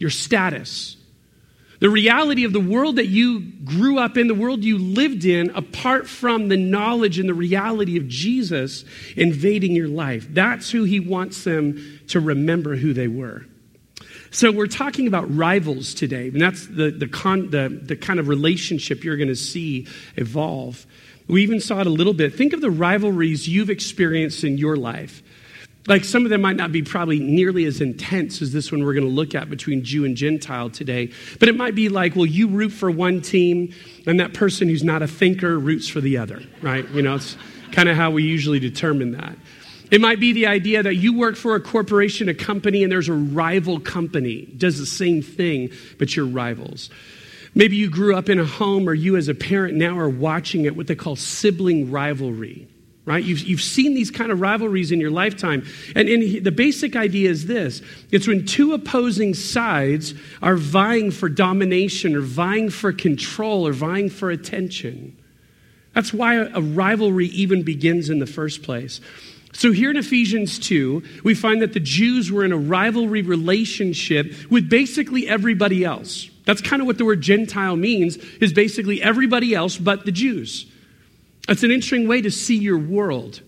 your 0.00 0.10
status. 0.10 0.96
The 1.78 1.88
reality 1.88 2.44
of 2.44 2.52
the 2.52 2.60
world 2.60 2.96
that 2.96 3.06
you 3.06 3.40
grew 3.40 3.98
up 3.98 4.18
in, 4.18 4.26
the 4.26 4.34
world 4.34 4.64
you 4.64 4.76
lived 4.76 5.24
in, 5.24 5.50
apart 5.50 6.08
from 6.08 6.48
the 6.48 6.56
knowledge 6.56 7.18
and 7.18 7.28
the 7.28 7.34
reality 7.34 7.96
of 7.96 8.06
Jesus 8.08 8.84
invading 9.16 9.76
your 9.76 9.88
life. 9.88 10.26
That's 10.30 10.70
who 10.70 10.84
he 10.84 11.00
wants 11.00 11.44
them 11.44 12.00
to 12.08 12.20
remember 12.20 12.76
who 12.76 12.92
they 12.92 13.08
were. 13.08 13.46
So 14.30 14.52
we're 14.52 14.66
talking 14.66 15.06
about 15.06 15.34
rivals 15.34 15.94
today, 15.94 16.28
and 16.28 16.40
that's 16.40 16.66
the, 16.66 16.90
the, 16.90 17.08
con, 17.08 17.50
the, 17.50 17.80
the 17.82 17.96
kind 17.96 18.20
of 18.20 18.28
relationship 18.28 19.02
you're 19.02 19.16
going 19.16 19.28
to 19.28 19.36
see 19.36 19.88
evolve. 20.16 20.86
We 21.28 21.42
even 21.42 21.60
saw 21.60 21.80
it 21.80 21.86
a 21.86 21.90
little 21.90 22.12
bit. 22.12 22.34
Think 22.34 22.52
of 22.52 22.60
the 22.60 22.70
rivalries 22.70 23.48
you've 23.48 23.70
experienced 23.70 24.44
in 24.44 24.58
your 24.58 24.76
life. 24.76 25.22
Like 25.86 26.04
some 26.04 26.24
of 26.24 26.30
them 26.30 26.42
might 26.42 26.56
not 26.56 26.72
be 26.72 26.82
probably 26.82 27.18
nearly 27.18 27.64
as 27.64 27.80
intense 27.80 28.42
as 28.42 28.52
this 28.52 28.70
one 28.70 28.84
we're 28.84 28.92
going 28.92 29.06
to 29.06 29.12
look 29.12 29.34
at 29.34 29.48
between 29.48 29.82
Jew 29.82 30.04
and 30.04 30.14
Gentile 30.14 30.68
today, 30.68 31.10
but 31.38 31.48
it 31.48 31.56
might 31.56 31.74
be 31.74 31.88
like, 31.88 32.14
well, 32.14 32.26
you 32.26 32.48
root 32.48 32.70
for 32.70 32.90
one 32.90 33.22
team, 33.22 33.72
and 34.06 34.20
that 34.20 34.34
person 34.34 34.68
who's 34.68 34.84
not 34.84 35.02
a 35.02 35.08
thinker 35.08 35.58
roots 35.58 35.88
for 35.88 36.00
the 36.00 36.18
other, 36.18 36.42
right? 36.60 36.86
You 36.90 37.02
know, 37.02 37.14
it's 37.14 37.36
kind 37.72 37.88
of 37.88 37.96
how 37.96 38.10
we 38.10 38.24
usually 38.24 38.58
determine 38.58 39.12
that. 39.12 39.36
It 39.90 40.00
might 40.00 40.20
be 40.20 40.32
the 40.32 40.46
idea 40.46 40.82
that 40.82 40.94
you 40.96 41.18
work 41.18 41.34
for 41.34 41.56
a 41.56 41.60
corporation, 41.60 42.28
a 42.28 42.34
company, 42.34 42.84
and 42.84 42.92
there's 42.92 43.08
a 43.08 43.14
rival 43.14 43.80
company, 43.80 44.46
does 44.56 44.78
the 44.78 44.86
same 44.86 45.22
thing, 45.22 45.72
but 45.98 46.14
you're 46.14 46.26
rivals. 46.26 46.90
Maybe 47.54 47.74
you 47.74 47.90
grew 47.90 48.14
up 48.14 48.28
in 48.28 48.38
a 48.38 48.44
home, 48.44 48.88
or 48.88 48.94
you 48.94 49.16
as 49.16 49.26
a 49.28 49.34
parent 49.34 49.74
now 49.74 49.98
are 49.98 50.08
watching 50.08 50.66
it, 50.66 50.76
what 50.76 50.86
they 50.86 50.94
call 50.94 51.16
sibling 51.16 51.90
rivalry, 51.90 52.68
right? 53.10 53.24
You've, 53.24 53.40
you've 53.40 53.60
seen 53.60 53.94
these 53.94 54.08
kind 54.08 54.30
of 54.30 54.40
rivalries 54.40 54.92
in 54.92 55.00
your 55.00 55.10
lifetime. 55.10 55.66
And, 55.96 56.08
and 56.08 56.44
the 56.44 56.52
basic 56.52 56.94
idea 56.94 57.28
is 57.28 57.46
this 57.46 57.82
it's 58.12 58.28
when 58.28 58.46
two 58.46 58.72
opposing 58.72 59.34
sides 59.34 60.14
are 60.40 60.54
vying 60.54 61.10
for 61.10 61.28
domination, 61.28 62.14
or 62.14 62.20
vying 62.20 62.70
for 62.70 62.92
control, 62.92 63.66
or 63.66 63.72
vying 63.72 64.10
for 64.10 64.30
attention. 64.30 65.16
That's 65.92 66.12
why 66.12 66.36
a 66.36 66.60
rivalry 66.60 67.26
even 67.26 67.64
begins 67.64 68.10
in 68.10 68.20
the 68.20 68.26
first 68.26 68.62
place. 68.62 69.00
So, 69.52 69.72
here 69.72 69.90
in 69.90 69.96
Ephesians 69.96 70.60
2, 70.60 71.02
we 71.24 71.34
find 71.34 71.60
that 71.62 71.72
the 71.72 71.80
Jews 71.80 72.30
were 72.30 72.44
in 72.44 72.52
a 72.52 72.56
rivalry 72.56 73.22
relationship 73.22 74.32
with 74.48 74.70
basically 74.70 75.26
everybody 75.26 75.84
else. 75.84 76.30
That's 76.44 76.60
kind 76.60 76.80
of 76.80 76.86
what 76.86 76.98
the 76.98 77.04
word 77.04 77.22
Gentile 77.22 77.74
means, 77.74 78.18
is 78.40 78.52
basically 78.52 79.02
everybody 79.02 79.52
else 79.52 79.76
but 79.76 80.04
the 80.04 80.12
Jews. 80.12 80.69
That's 81.46 81.62
an 81.62 81.70
interesting 81.70 82.06
way 82.06 82.22
to 82.22 82.30
see 82.30 82.56
your 82.56 82.78
world. 82.78 83.42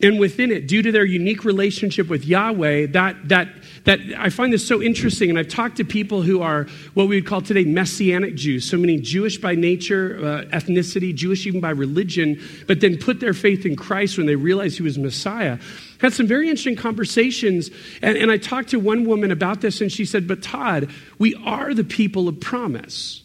And 0.00 0.20
within 0.20 0.52
it, 0.52 0.68
due 0.68 0.80
to 0.82 0.92
their 0.92 1.04
unique 1.04 1.44
relationship 1.44 2.08
with 2.08 2.24
Yahweh, 2.24 2.86
that, 2.92 3.16
that, 3.30 3.48
that 3.82 3.98
I 4.16 4.30
find 4.30 4.52
this 4.52 4.66
so 4.66 4.80
interesting. 4.80 5.28
And 5.28 5.36
I've 5.36 5.48
talked 5.48 5.78
to 5.78 5.84
people 5.84 6.22
who 6.22 6.40
are 6.40 6.68
what 6.94 7.08
we 7.08 7.16
would 7.16 7.26
call 7.26 7.42
today 7.42 7.64
Messianic 7.64 8.36
Jews, 8.36 8.70
so 8.70 8.76
many 8.76 9.00
Jewish 9.00 9.38
by 9.38 9.56
nature, 9.56 10.18
uh, 10.18 10.56
ethnicity, 10.56 11.12
Jewish 11.12 11.48
even 11.48 11.60
by 11.60 11.70
religion, 11.70 12.40
but 12.68 12.80
then 12.80 12.96
put 12.96 13.18
their 13.18 13.34
faith 13.34 13.66
in 13.66 13.74
Christ 13.74 14.18
when 14.18 14.28
they 14.28 14.36
realized 14.36 14.76
he 14.76 14.84
was 14.84 14.98
Messiah. 14.98 15.58
Had 16.00 16.12
some 16.12 16.28
very 16.28 16.48
interesting 16.48 16.76
conversations. 16.76 17.72
And, 18.00 18.16
and 18.16 18.30
I 18.30 18.36
talked 18.36 18.68
to 18.68 18.78
one 18.78 19.04
woman 19.04 19.32
about 19.32 19.62
this, 19.62 19.80
and 19.80 19.90
she 19.90 20.04
said, 20.04 20.28
But 20.28 20.44
Todd, 20.44 20.92
we 21.18 21.34
are 21.44 21.74
the 21.74 21.82
people 21.82 22.28
of 22.28 22.38
promise. 22.38 23.24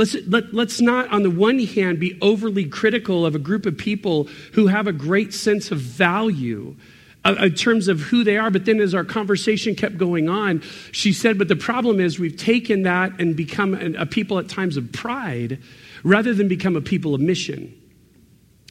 Let's, 0.00 0.16
let, 0.26 0.54
let's 0.54 0.80
not, 0.80 1.10
on 1.10 1.24
the 1.24 1.30
one 1.30 1.58
hand, 1.58 2.00
be 2.00 2.16
overly 2.22 2.64
critical 2.64 3.26
of 3.26 3.34
a 3.34 3.38
group 3.38 3.66
of 3.66 3.76
people 3.76 4.30
who 4.54 4.68
have 4.68 4.86
a 4.86 4.94
great 4.94 5.34
sense 5.34 5.70
of 5.70 5.78
value 5.78 6.74
uh, 7.22 7.34
in 7.38 7.54
terms 7.54 7.86
of 7.86 8.00
who 8.00 8.24
they 8.24 8.38
are. 8.38 8.50
But 8.50 8.64
then, 8.64 8.80
as 8.80 8.94
our 8.94 9.04
conversation 9.04 9.74
kept 9.74 9.98
going 9.98 10.26
on, 10.26 10.62
she 10.90 11.12
said, 11.12 11.36
But 11.36 11.48
the 11.48 11.56
problem 11.56 12.00
is, 12.00 12.18
we've 12.18 12.34
taken 12.34 12.84
that 12.84 13.20
and 13.20 13.36
become 13.36 13.74
a 13.74 14.06
people 14.06 14.38
at 14.38 14.48
times 14.48 14.78
of 14.78 14.90
pride 14.90 15.58
rather 16.02 16.32
than 16.32 16.48
become 16.48 16.76
a 16.76 16.80
people 16.80 17.14
of 17.14 17.20
mission. 17.20 17.78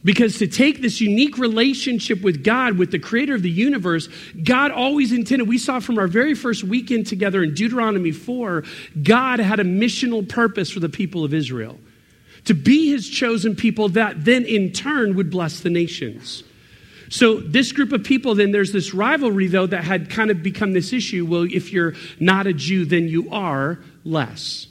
Because 0.03 0.37
to 0.37 0.47
take 0.47 0.81
this 0.81 1.01
unique 1.01 1.37
relationship 1.37 2.21
with 2.21 2.43
God, 2.43 2.77
with 2.77 2.91
the 2.91 2.99
creator 2.99 3.35
of 3.35 3.41
the 3.41 3.49
universe, 3.49 4.07
God 4.43 4.71
always 4.71 5.11
intended, 5.11 5.47
we 5.47 5.57
saw 5.57 5.79
from 5.79 5.97
our 5.97 6.07
very 6.07 6.35
first 6.35 6.63
weekend 6.63 7.07
together 7.07 7.43
in 7.43 7.53
Deuteronomy 7.53 8.11
4, 8.11 8.63
God 9.03 9.39
had 9.39 9.59
a 9.59 9.65
missional 9.65 10.27
purpose 10.27 10.71
for 10.71 10.79
the 10.79 10.89
people 10.89 11.25
of 11.25 11.33
Israel. 11.33 11.77
To 12.45 12.53
be 12.53 12.89
his 12.89 13.09
chosen 13.09 13.55
people 13.55 13.89
that 13.89 14.23
then 14.23 14.45
in 14.45 14.71
turn 14.71 15.15
would 15.15 15.29
bless 15.29 15.59
the 15.59 15.69
nations. 15.69 16.43
So, 17.09 17.39
this 17.39 17.71
group 17.71 17.91
of 17.91 18.03
people, 18.03 18.35
then 18.35 18.51
there's 18.51 18.71
this 18.71 18.93
rivalry, 18.93 19.47
though, 19.47 19.65
that 19.65 19.83
had 19.83 20.11
kind 20.11 20.29
of 20.29 20.43
become 20.43 20.73
this 20.73 20.93
issue. 20.93 21.25
Well, 21.25 21.43
if 21.43 21.73
you're 21.73 21.95
not 22.19 22.45
a 22.45 22.53
Jew, 22.53 22.85
then 22.85 23.07
you 23.07 23.29
are 23.31 23.79
less. 24.03 24.67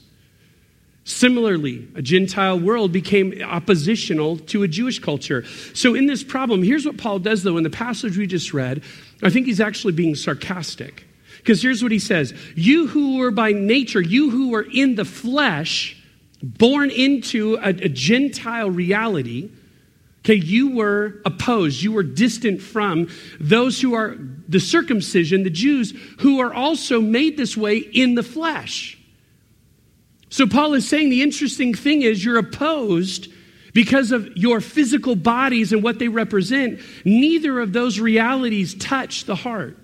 Similarly, 1.09 1.89
a 1.95 2.03
Gentile 2.03 2.61
world 2.61 2.93
became 2.93 3.41
oppositional 3.43 4.37
to 4.41 4.63
a 4.63 4.69
Jewish 4.69 4.99
culture. 4.99 5.43
So, 5.73 5.95
in 5.95 6.05
this 6.05 6.23
problem, 6.23 6.63
here's 6.63 6.85
what 6.85 6.99
Paul 6.99 7.19
does, 7.19 7.43
though, 7.43 7.57
in 7.57 7.63
the 7.63 7.71
passage 7.71 8.19
we 8.19 8.27
just 8.27 8.53
read. 8.53 8.83
I 9.23 9.31
think 9.31 9.47
he's 9.47 9.59
actually 9.59 9.95
being 9.95 10.15
sarcastic. 10.15 11.07
Because 11.39 11.63
here's 11.63 11.83
what 11.83 11.93
he 11.93 11.99
says 11.99 12.35
You 12.55 12.89
who 12.89 13.17
were 13.17 13.31
by 13.31 13.53
nature, 13.53 14.03
you 14.03 14.29
who 14.29 14.51
were 14.51 14.67
in 14.71 14.97
the 14.97 15.07
flesh, 15.07 15.97
born 16.43 16.91
into 16.91 17.55
a, 17.55 17.71
a 17.71 17.89
Gentile 17.89 18.69
reality, 18.69 19.51
okay, 20.27 20.35
you 20.35 20.77
were 20.77 21.23
opposed, 21.25 21.83
you 21.83 21.93
were 21.93 22.03
distant 22.03 22.61
from 22.61 23.09
those 23.41 23.81
who 23.81 23.95
are 23.95 24.19
the 24.47 24.61
circumcision, 24.61 25.43
the 25.43 25.49
Jews, 25.49 25.95
who 26.19 26.41
are 26.41 26.53
also 26.53 27.01
made 27.01 27.39
this 27.39 27.57
way 27.57 27.79
in 27.79 28.15
the 28.15 28.23
flesh. 28.23 28.98
So, 30.31 30.47
Paul 30.47 30.75
is 30.75 30.89
saying 30.89 31.11
the 31.11 31.23
interesting 31.23 31.75
thing 31.75 32.03
is 32.03 32.25
you're 32.25 32.39
opposed 32.39 33.33
because 33.73 34.13
of 34.13 34.37
your 34.37 34.61
physical 34.61 35.17
bodies 35.17 35.73
and 35.73 35.83
what 35.83 35.99
they 35.99 36.09
represent. 36.09 36.81
Neither 37.05 37.61
of 37.61 37.73
those 37.73 38.01
realities 38.01 38.75
touch 38.75 39.25
the 39.25 39.37
heart. 39.37 39.77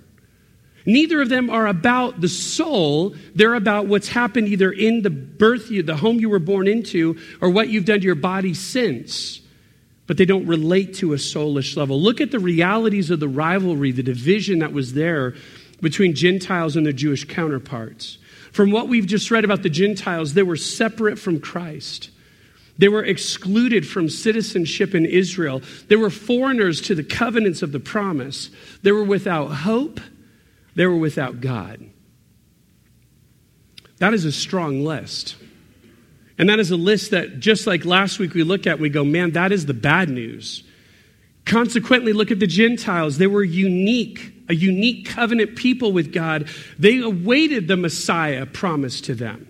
Neither 0.86 1.22
of 1.22 1.28
them 1.28 1.48
are 1.48 1.66
about 1.66 2.20
the 2.20 2.28
soul. 2.28 3.14
They're 3.34 3.54
about 3.54 3.86
what's 3.86 4.08
happened 4.08 4.48
either 4.48 4.70
in 4.70 5.02
the 5.02 5.10
birth, 5.10 5.70
you, 5.70 5.82
the 5.82 5.96
home 5.96 6.18
you 6.18 6.28
were 6.28 6.38
born 6.38 6.68
into, 6.68 7.18
or 7.40 7.48
what 7.50 7.68
you've 7.68 7.86
done 7.86 8.00
to 8.00 8.04
your 8.04 8.14
body 8.14 8.52
since. 8.52 9.40
But 10.06 10.18
they 10.18 10.26
don't 10.26 10.46
relate 10.46 10.94
to 10.96 11.14
a 11.14 11.16
soulish 11.16 11.76
level. 11.76 11.98
Look 11.98 12.20
at 12.20 12.30
the 12.30 12.38
realities 12.38 13.10
of 13.10 13.20
the 13.20 13.28
rivalry, 13.28 13.92
the 13.92 14.02
division 14.02 14.58
that 14.58 14.72
was 14.72 14.92
there 14.92 15.34
between 15.80 16.14
Gentiles 16.14 16.76
and 16.76 16.84
their 16.84 16.92
Jewish 16.92 17.24
counterparts. 17.24 18.18
From 18.54 18.70
what 18.70 18.86
we've 18.86 19.04
just 19.04 19.32
read 19.32 19.44
about 19.44 19.64
the 19.64 19.68
Gentiles, 19.68 20.34
they 20.34 20.44
were 20.44 20.54
separate 20.54 21.18
from 21.18 21.40
Christ. 21.40 22.10
They 22.78 22.86
were 22.86 23.02
excluded 23.04 23.84
from 23.84 24.08
citizenship 24.08 24.94
in 24.94 25.06
Israel. 25.06 25.60
They 25.88 25.96
were 25.96 26.08
foreigners 26.08 26.80
to 26.82 26.94
the 26.94 27.02
covenants 27.02 27.62
of 27.62 27.72
the 27.72 27.80
promise. 27.80 28.50
They 28.82 28.92
were 28.92 29.02
without 29.02 29.48
hope. 29.48 30.00
They 30.76 30.86
were 30.86 30.96
without 30.96 31.40
God. 31.40 31.84
That 33.98 34.14
is 34.14 34.24
a 34.24 34.30
strong 34.30 34.84
list. 34.84 35.34
And 36.38 36.48
that 36.48 36.60
is 36.60 36.70
a 36.70 36.76
list 36.76 37.10
that, 37.10 37.40
just 37.40 37.66
like 37.66 37.84
last 37.84 38.20
week 38.20 38.34
we 38.34 38.44
look 38.44 38.68
at, 38.68 38.78
we 38.78 38.88
go, 38.88 39.04
man, 39.04 39.32
that 39.32 39.50
is 39.50 39.66
the 39.66 39.74
bad 39.74 40.08
news. 40.08 40.62
Consequently, 41.44 42.12
look 42.12 42.30
at 42.30 42.40
the 42.40 42.46
Gentiles. 42.46 43.18
They 43.18 43.26
were 43.26 43.44
unique, 43.44 44.32
a 44.48 44.54
unique 44.54 45.06
covenant 45.06 45.56
people 45.56 45.92
with 45.92 46.12
God. 46.12 46.48
They 46.78 47.00
awaited 47.00 47.68
the 47.68 47.76
Messiah 47.76 48.46
promised 48.46 49.04
to 49.06 49.14
them. 49.14 49.48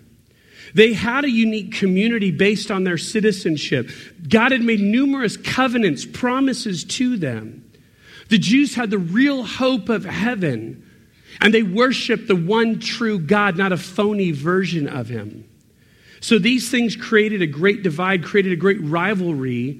They 0.73 0.91
had 0.91 1.23
a 1.23 1.29
unique 1.29 1.73
community 1.73 2.31
based 2.31 2.69
on 2.69 2.83
their 2.83 2.97
citizenship. 2.97 3.89
God 4.27 4.51
had 4.51 4.61
made 4.61 4.81
numerous 4.81 5.37
covenants, 5.37 6.03
promises 6.03 6.83
to 6.83 7.15
them. 7.15 7.63
The 8.27 8.37
Jews 8.37 8.75
had 8.75 8.89
the 8.89 8.97
real 8.97 9.43
hope 9.43 9.87
of 9.87 10.03
heaven, 10.03 10.83
and 11.39 11.53
they 11.53 11.63
worshiped 11.63 12.27
the 12.27 12.35
one 12.35 12.79
true 12.79 13.19
God, 13.19 13.55
not 13.55 13.71
a 13.71 13.77
phony 13.77 14.31
version 14.31 14.89
of 14.89 15.07
him. 15.07 15.47
So 16.19 16.39
these 16.39 16.69
things 16.69 16.97
created 16.97 17.41
a 17.41 17.47
great 17.47 17.83
divide, 17.83 18.25
created 18.25 18.51
a 18.51 18.57
great 18.57 18.81
rivalry 18.81 19.79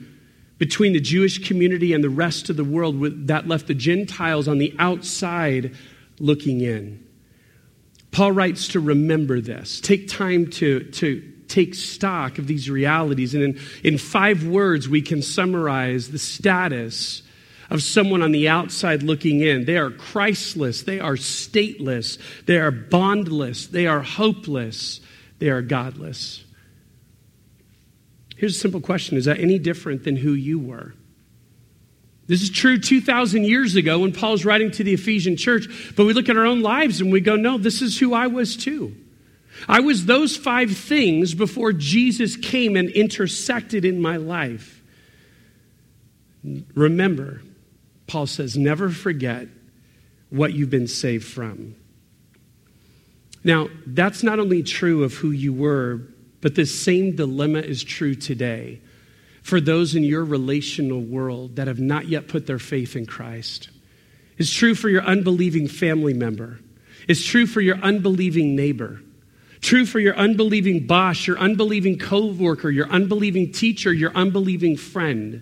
between 0.57 0.93
the 0.93 0.99
Jewish 0.99 1.45
community 1.47 1.93
and 1.93 2.03
the 2.03 2.09
rest 2.09 2.49
of 2.49 2.55
the 2.55 2.63
world 2.63 3.27
that 3.27 3.47
left 3.47 3.67
the 3.67 3.73
Gentiles 3.73 4.47
on 4.47 4.57
the 4.57 4.73
outside 4.79 5.75
looking 6.19 6.61
in. 6.61 7.05
Paul 8.11 8.31
writes 8.31 8.69
to 8.69 8.79
remember 8.79 9.41
this. 9.41 9.81
Take 9.81 10.07
time 10.07 10.49
to, 10.51 10.85
to 10.91 11.21
take 11.49 11.75
stock 11.75 12.37
of 12.37 12.47
these 12.47 12.69
realities. 12.69 13.33
And 13.33 13.43
in, 13.43 13.59
in 13.83 13.97
five 13.97 14.47
words, 14.47 14.87
we 14.87 15.01
can 15.01 15.21
summarize 15.21 16.11
the 16.11 16.19
status 16.19 17.23
of 17.69 17.83
someone 17.83 18.21
on 18.21 18.31
the 18.31 18.47
outside 18.47 19.03
looking 19.03 19.41
in. 19.41 19.65
They 19.65 19.77
are 19.77 19.91
Christless, 19.91 20.83
they 20.83 21.01
are 21.01 21.15
stateless, 21.15 22.17
they 22.45 22.57
are 22.57 22.71
bondless, 22.71 23.67
they 23.67 23.87
are 23.87 24.01
hopeless, 24.01 25.01
they 25.39 25.49
are 25.49 25.61
godless. 25.61 26.44
Here's 28.35 28.55
a 28.55 28.59
simple 28.59 28.81
question 28.81 29.17
Is 29.17 29.25
that 29.25 29.39
any 29.39 29.59
different 29.59 30.03
than 30.03 30.17
who 30.17 30.33
you 30.33 30.59
were? 30.59 30.93
This 32.27 32.41
is 32.41 32.49
true 32.49 32.79
2,000 32.79 33.43
years 33.43 33.75
ago 33.75 33.99
when 33.99 34.11
Paul's 34.11 34.45
writing 34.45 34.71
to 34.71 34.83
the 34.83 34.93
Ephesian 34.93 35.37
church, 35.37 35.67
but 35.95 36.05
we 36.05 36.13
look 36.13 36.27
at 36.27 36.35
our 36.35 36.45
own 36.45 36.61
lives 36.61 36.99
and 36.99 37.11
we 37.11 37.21
go, 37.21 37.35
no, 37.35 37.59
this 37.59 37.83
is 37.83 37.99
who 37.99 38.15
I 38.15 38.27
was 38.27 38.57
too. 38.57 38.95
I 39.69 39.79
was 39.79 40.05
those 40.05 40.35
five 40.35 40.75
things 40.75 41.35
before 41.35 41.71
Jesus 41.71 42.35
came 42.35 42.75
and 42.75 42.89
intersected 42.89 43.85
in 43.85 44.01
my 44.01 44.17
life. 44.17 44.81
Remember, 46.73 47.41
Paul 48.07 48.25
says, 48.27 48.57
never 48.57 48.89
forget 48.89 49.47
what 50.29 50.53
you've 50.53 50.69
been 50.69 50.87
saved 50.87 51.25
from. 51.25 51.75
Now, 53.43 53.69
that's 53.85 54.23
not 54.23 54.39
only 54.39 54.63
true 54.63 55.03
of 55.03 55.13
who 55.13 55.29
you 55.29 55.53
were, 55.53 56.01
but 56.45 56.53
this 56.53 56.79
same 56.79 57.15
dilemma 57.15 57.57
is 57.57 57.83
true 57.83 58.13
today 58.13 58.79
for 59.41 59.59
those 59.59 59.95
in 59.95 60.03
your 60.03 60.23
relational 60.23 61.01
world 61.01 61.55
that 61.55 61.65
have 61.65 61.79
not 61.79 62.07
yet 62.07 62.27
put 62.27 62.45
their 62.45 62.59
faith 62.59 62.95
in 62.95 63.07
Christ. 63.07 63.69
It's 64.37 64.53
true 64.53 64.75
for 64.75 64.87
your 64.87 65.01
unbelieving 65.01 65.67
family 65.67 66.13
member. 66.13 66.59
It's 67.07 67.25
true 67.25 67.47
for 67.47 67.61
your 67.61 67.77
unbelieving 67.77 68.55
neighbor. 68.55 69.01
True 69.59 69.87
for 69.87 69.99
your 69.99 70.15
unbelieving 70.15 70.85
boss, 70.85 71.25
your 71.25 71.39
unbelieving 71.39 71.97
coworker, 71.97 72.69
your 72.69 72.89
unbelieving 72.89 73.51
teacher, 73.51 73.91
your 73.91 74.11
unbelieving 74.15 74.77
friend. 74.77 75.41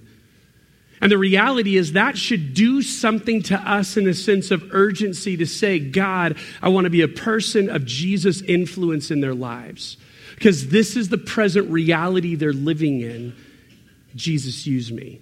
And 1.01 1.11
the 1.11 1.17
reality 1.17 1.75
is 1.75 1.91
that 1.91 2.17
should 2.17 2.53
do 2.53 2.81
something 2.81 3.43
to 3.43 3.57
us 3.57 3.97
in 3.97 4.07
a 4.07 4.13
sense 4.13 4.51
of 4.51 4.73
urgency 4.73 5.35
to 5.35 5.45
say, 5.45 5.79
God, 5.79 6.37
I 6.61 6.69
want 6.69 6.85
to 6.85 6.89
be 6.89 7.01
a 7.01 7.09
person 7.09 7.69
of 7.69 7.83
Jesus' 7.83 8.41
influence 8.41 9.11
in 9.11 9.19
their 9.19 9.35
lives. 9.35 9.97
Because 10.35 10.69
this 10.69 10.95
is 10.95 11.09
the 11.09 11.17
present 11.17 11.69
reality 11.69 12.35
they're 12.35 12.53
living 12.53 13.01
in. 13.01 13.35
Jesus 14.15 14.65
used 14.65 14.93
me. 14.93 15.21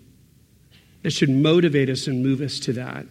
It 1.03 1.11
should 1.11 1.29
motivate 1.29 1.89
us 1.89 2.07
and 2.07 2.23
move 2.23 2.41
us 2.41 2.59
to 2.61 2.73
that. 2.73 3.05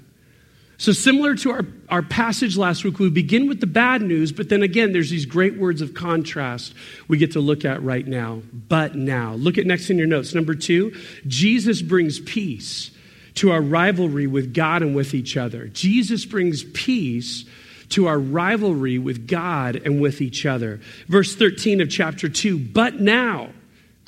So, 0.80 0.92
similar 0.92 1.34
to 1.34 1.50
our, 1.50 1.66
our 1.90 2.02
passage 2.02 2.56
last 2.56 2.84
week, 2.84 2.98
we 2.98 3.10
begin 3.10 3.48
with 3.48 3.60
the 3.60 3.66
bad 3.66 4.00
news, 4.00 4.32
but 4.32 4.48
then 4.48 4.62
again, 4.62 4.94
there's 4.94 5.10
these 5.10 5.26
great 5.26 5.58
words 5.58 5.82
of 5.82 5.92
contrast 5.92 6.72
we 7.06 7.18
get 7.18 7.32
to 7.32 7.40
look 7.40 7.66
at 7.66 7.82
right 7.82 8.06
now. 8.06 8.40
But 8.50 8.94
now. 8.94 9.34
Look 9.34 9.58
at 9.58 9.66
next 9.66 9.90
in 9.90 9.98
your 9.98 10.06
notes. 10.06 10.34
Number 10.34 10.54
two, 10.54 10.96
Jesus 11.26 11.82
brings 11.82 12.18
peace 12.20 12.92
to 13.34 13.50
our 13.52 13.60
rivalry 13.60 14.26
with 14.26 14.54
God 14.54 14.80
and 14.80 14.96
with 14.96 15.12
each 15.12 15.36
other. 15.36 15.68
Jesus 15.68 16.24
brings 16.24 16.64
peace 16.64 17.44
to 17.90 18.06
our 18.06 18.18
rivalry 18.18 18.98
with 18.98 19.26
God 19.26 19.76
and 19.84 20.00
with 20.00 20.20
each 20.20 20.46
other. 20.46 20.80
Verse 21.08 21.34
13 21.34 21.80
of 21.80 21.90
chapter 21.90 22.28
2 22.28 22.58
But 22.58 23.00
now, 23.00 23.50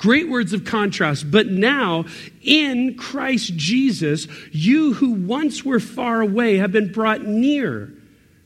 Great 0.03 0.27
words 0.27 0.51
of 0.51 0.65
contrast. 0.65 1.31
But 1.31 1.47
now, 1.47 2.03
in 2.41 2.95
Christ 2.95 3.55
Jesus, 3.55 4.27
you 4.51 4.93
who 4.95 5.13
once 5.13 5.63
were 5.63 5.79
far 5.79 6.19
away 6.19 6.57
have 6.57 6.73
been 6.73 6.91
brought 6.91 7.21
near 7.21 7.89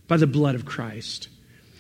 by 0.08 0.18
the 0.18 0.28
blood 0.28 0.54
of 0.54 0.66
Christ. 0.66 1.30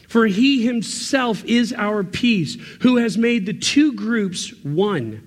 For 0.08 0.26
he 0.26 0.66
himself 0.66 1.46
is 1.46 1.74
our 1.74 2.04
peace, 2.04 2.58
who 2.82 2.96
has 2.98 3.20
made 3.20 3.46
the 3.46 3.54
two 3.54 3.94
groups 3.94 4.52
one 4.64 5.27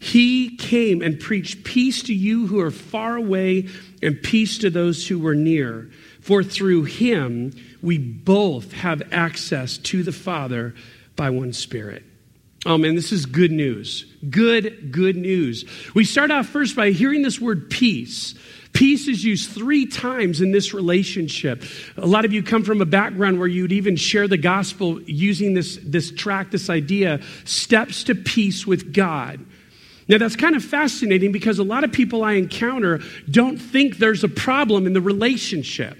He 0.00 0.56
came 0.56 1.02
and 1.02 1.20
preached 1.20 1.64
peace 1.64 2.02
to 2.04 2.14
you 2.14 2.46
who 2.46 2.60
are 2.60 2.70
far 2.70 3.16
away 3.16 3.68
and 4.02 4.22
peace 4.22 4.58
to 4.58 4.70
those 4.70 5.06
who 5.06 5.18
were 5.18 5.34
near. 5.34 5.90
For 6.20 6.42
through 6.42 6.84
him 6.84 7.52
we 7.82 7.98
both 7.98 8.72
have 8.72 9.02
access 9.12 9.78
to 9.78 10.02
the 10.02 10.12
Father 10.12 10.74
by 11.16 11.30
one 11.30 11.52
Spirit. 11.52 12.02
Oh 12.66 12.78
man, 12.78 12.94
this 12.94 13.12
is 13.12 13.26
good 13.26 13.52
news. 13.52 14.06
Good, 14.30 14.90
good 14.90 15.16
news. 15.16 15.64
We 15.94 16.04
start 16.04 16.30
off 16.30 16.46
first 16.46 16.74
by 16.74 16.90
hearing 16.90 17.22
this 17.22 17.40
word 17.40 17.68
peace. 17.68 18.34
Peace 18.72 19.06
is 19.06 19.22
used 19.22 19.50
three 19.50 19.86
times 19.86 20.40
in 20.40 20.50
this 20.50 20.74
relationship. 20.74 21.62
A 21.96 22.06
lot 22.06 22.24
of 22.24 22.32
you 22.32 22.42
come 22.42 22.64
from 22.64 22.80
a 22.80 22.86
background 22.86 23.38
where 23.38 23.46
you'd 23.46 23.70
even 23.70 23.94
share 23.94 24.26
the 24.26 24.36
gospel 24.36 25.00
using 25.02 25.54
this, 25.54 25.78
this 25.84 26.10
track, 26.10 26.50
this 26.50 26.68
idea, 26.68 27.20
steps 27.44 28.02
to 28.04 28.14
peace 28.16 28.66
with 28.66 28.92
God. 28.92 29.44
Now, 30.06 30.18
that's 30.18 30.36
kind 30.36 30.54
of 30.54 30.62
fascinating 30.62 31.32
because 31.32 31.58
a 31.58 31.64
lot 31.64 31.82
of 31.82 31.92
people 31.92 32.24
I 32.24 32.32
encounter 32.32 33.00
don't 33.30 33.56
think 33.56 33.98
there's 33.98 34.22
a 34.22 34.28
problem 34.28 34.86
in 34.86 34.92
the 34.92 35.00
relationship. 35.00 35.96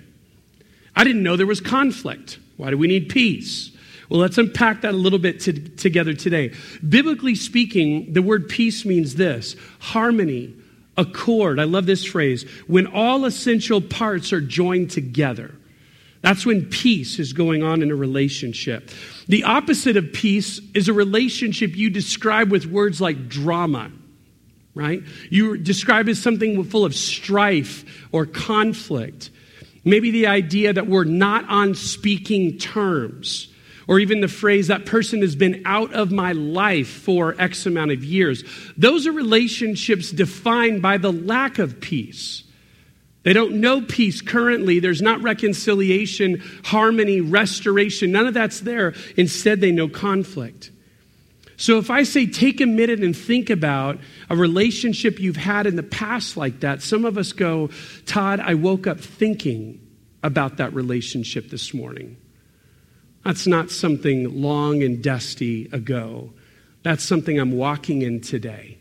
I 0.95 1.05
didn't 1.05 1.23
know 1.23 1.37
there 1.37 1.47
was 1.47 1.61
conflict. 1.61 2.39
Why 2.57 2.71
do 2.71 2.79
we 2.79 2.87
need 2.87 3.09
peace? 3.09 3.71
Well, 4.09 4.21
let's 4.21 4.39
unpack 4.39 4.83
that 4.83 4.93
a 4.93 4.97
little 4.97 5.19
bit 5.19 5.41
to, 5.41 5.53
together 5.53 6.13
today. 6.13 6.53
Biblically 6.87 7.35
speaking, 7.35 8.13
the 8.13 8.23
word 8.23 8.49
peace 8.49 8.85
means 8.85 9.15
this 9.15 9.57
harmony, 9.81 10.55
accord. 10.97 11.59
I 11.59 11.65
love 11.65 11.87
this 11.87 12.05
phrase 12.05 12.45
when 12.67 12.87
all 12.87 13.25
essential 13.25 13.81
parts 13.81 14.33
are 14.33 14.41
joined 14.41 14.91
together. 14.91 15.55
That's 16.25 16.47
when 16.47 16.65
peace 16.65 17.19
is 17.19 17.35
going 17.35 17.63
on 17.63 17.83
in 17.83 17.91
a 17.91 17.95
relationship. 17.95 18.91
The 19.29 19.45
opposite 19.45 19.99
of 19.99 20.11
peace 20.15 20.59
is 20.73 20.89
a 20.89 20.95
relationship 20.95 21.77
you 21.77 21.91
describe 21.91 22.51
with 22.51 22.65
words 22.65 22.99
like 22.99 23.29
drama, 23.29 23.93
right? 24.75 25.03
You 25.29 25.59
describe 25.59 26.09
as 26.09 26.19
something 26.19 26.65
full 26.65 26.87
of 26.87 26.95
strife 26.95 28.09
or 28.11 28.25
conflict. 28.25 29.29
Maybe 29.85 30.11
the 30.11 30.29
idea 30.29 30.73
that 30.73 30.87
we're 30.87 31.05
not 31.05 31.47
on 31.51 31.75
speaking 31.75 32.57
terms 32.57 33.49
or 33.87 33.99
even 33.99 34.23
the 34.23 34.29
phrase, 34.29 34.69
that 34.69 34.87
person 34.87 35.21
has 35.21 35.37
been 35.37 35.61
out 35.67 35.93
of 35.93 36.11
my 36.11 36.33
life 36.33 36.89
for 36.89 37.39
X 37.39 37.67
amount 37.67 37.91
of 37.91 38.03
years. 38.03 38.45
Those 38.79 39.07
are 39.07 39.13
relationships 39.13 40.11
defined 40.11 40.81
by 40.81 40.97
the 40.97 41.13
lack 41.13 41.59
of 41.59 41.83
peace. 41.83 42.44
They 43.25 43.33
don't 43.33 43.55
know 43.55 43.81
peace 43.81 44.21
currently. 44.21 44.79
There's 44.79 45.03
not 45.03 45.23
reconciliation, 45.23 46.43
harmony, 46.65 47.21
restoration. 47.21 48.13
None 48.13 48.27
of 48.27 48.35
that's 48.35 48.61
there. 48.61 48.95
Instead, 49.17 49.61
they 49.61 49.73
know 49.73 49.89
conflict. 49.89 50.71
So 51.57 51.79
if 51.79 51.91
I 51.91 52.03
say 52.03 52.27
take 52.27 52.61
a 52.61 52.67
minute 52.67 53.01
and 53.01 53.17
think 53.17 53.49
about 53.49 53.99
a 54.29 54.37
relationship 54.37 55.19
you've 55.19 55.37
had 55.37 55.67
in 55.67 55.77
the 55.77 55.83
past 55.83 56.37
like 56.37 56.61
that, 56.61 56.83
some 56.83 57.05
of 57.05 57.17
us 57.17 57.33
go, 57.33 57.71
Todd, 58.07 58.41
I 58.41 58.55
woke 58.55 58.87
up 58.87 59.01
thinking 59.01 59.81
about 60.23 60.59
that 60.59 60.75
relationship 60.75 61.51
this 61.51 61.73
morning. 61.73 62.17
That's 63.25 63.47
not 63.47 63.71
something 63.71 64.43
long 64.43 64.83
and 64.83 65.03
dusty 65.03 65.67
ago. 65.73 66.33
That's 66.83 67.03
something 67.03 67.39
I'm 67.39 67.53
walking 67.53 68.03
in 68.03 68.21
today. 68.21 68.79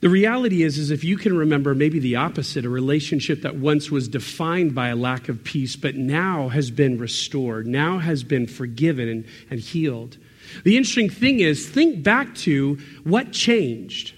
The 0.00 0.08
reality 0.10 0.62
is, 0.62 0.76
is 0.76 0.90
if 0.90 1.04
you 1.04 1.16
can 1.16 1.36
remember 1.36 1.74
maybe 1.74 1.98
the 1.98 2.16
opposite, 2.16 2.64
a 2.64 2.68
relationship 2.68 3.42
that 3.42 3.56
once 3.56 3.90
was 3.90 4.08
defined 4.08 4.74
by 4.74 4.88
a 4.88 4.96
lack 4.96 5.28
of 5.28 5.42
peace, 5.42 5.74
but 5.74 5.94
now 5.94 6.48
has 6.48 6.70
been 6.70 6.98
restored, 6.98 7.66
now 7.66 7.98
has 7.98 8.22
been 8.22 8.46
forgiven 8.46 9.08
and, 9.08 9.24
and 9.50 9.58
healed. 9.58 10.18
The 10.64 10.76
interesting 10.76 11.08
thing 11.08 11.40
is, 11.40 11.66
think 11.68 12.02
back 12.02 12.34
to 12.36 12.78
what 13.04 13.32
changed. 13.32 14.12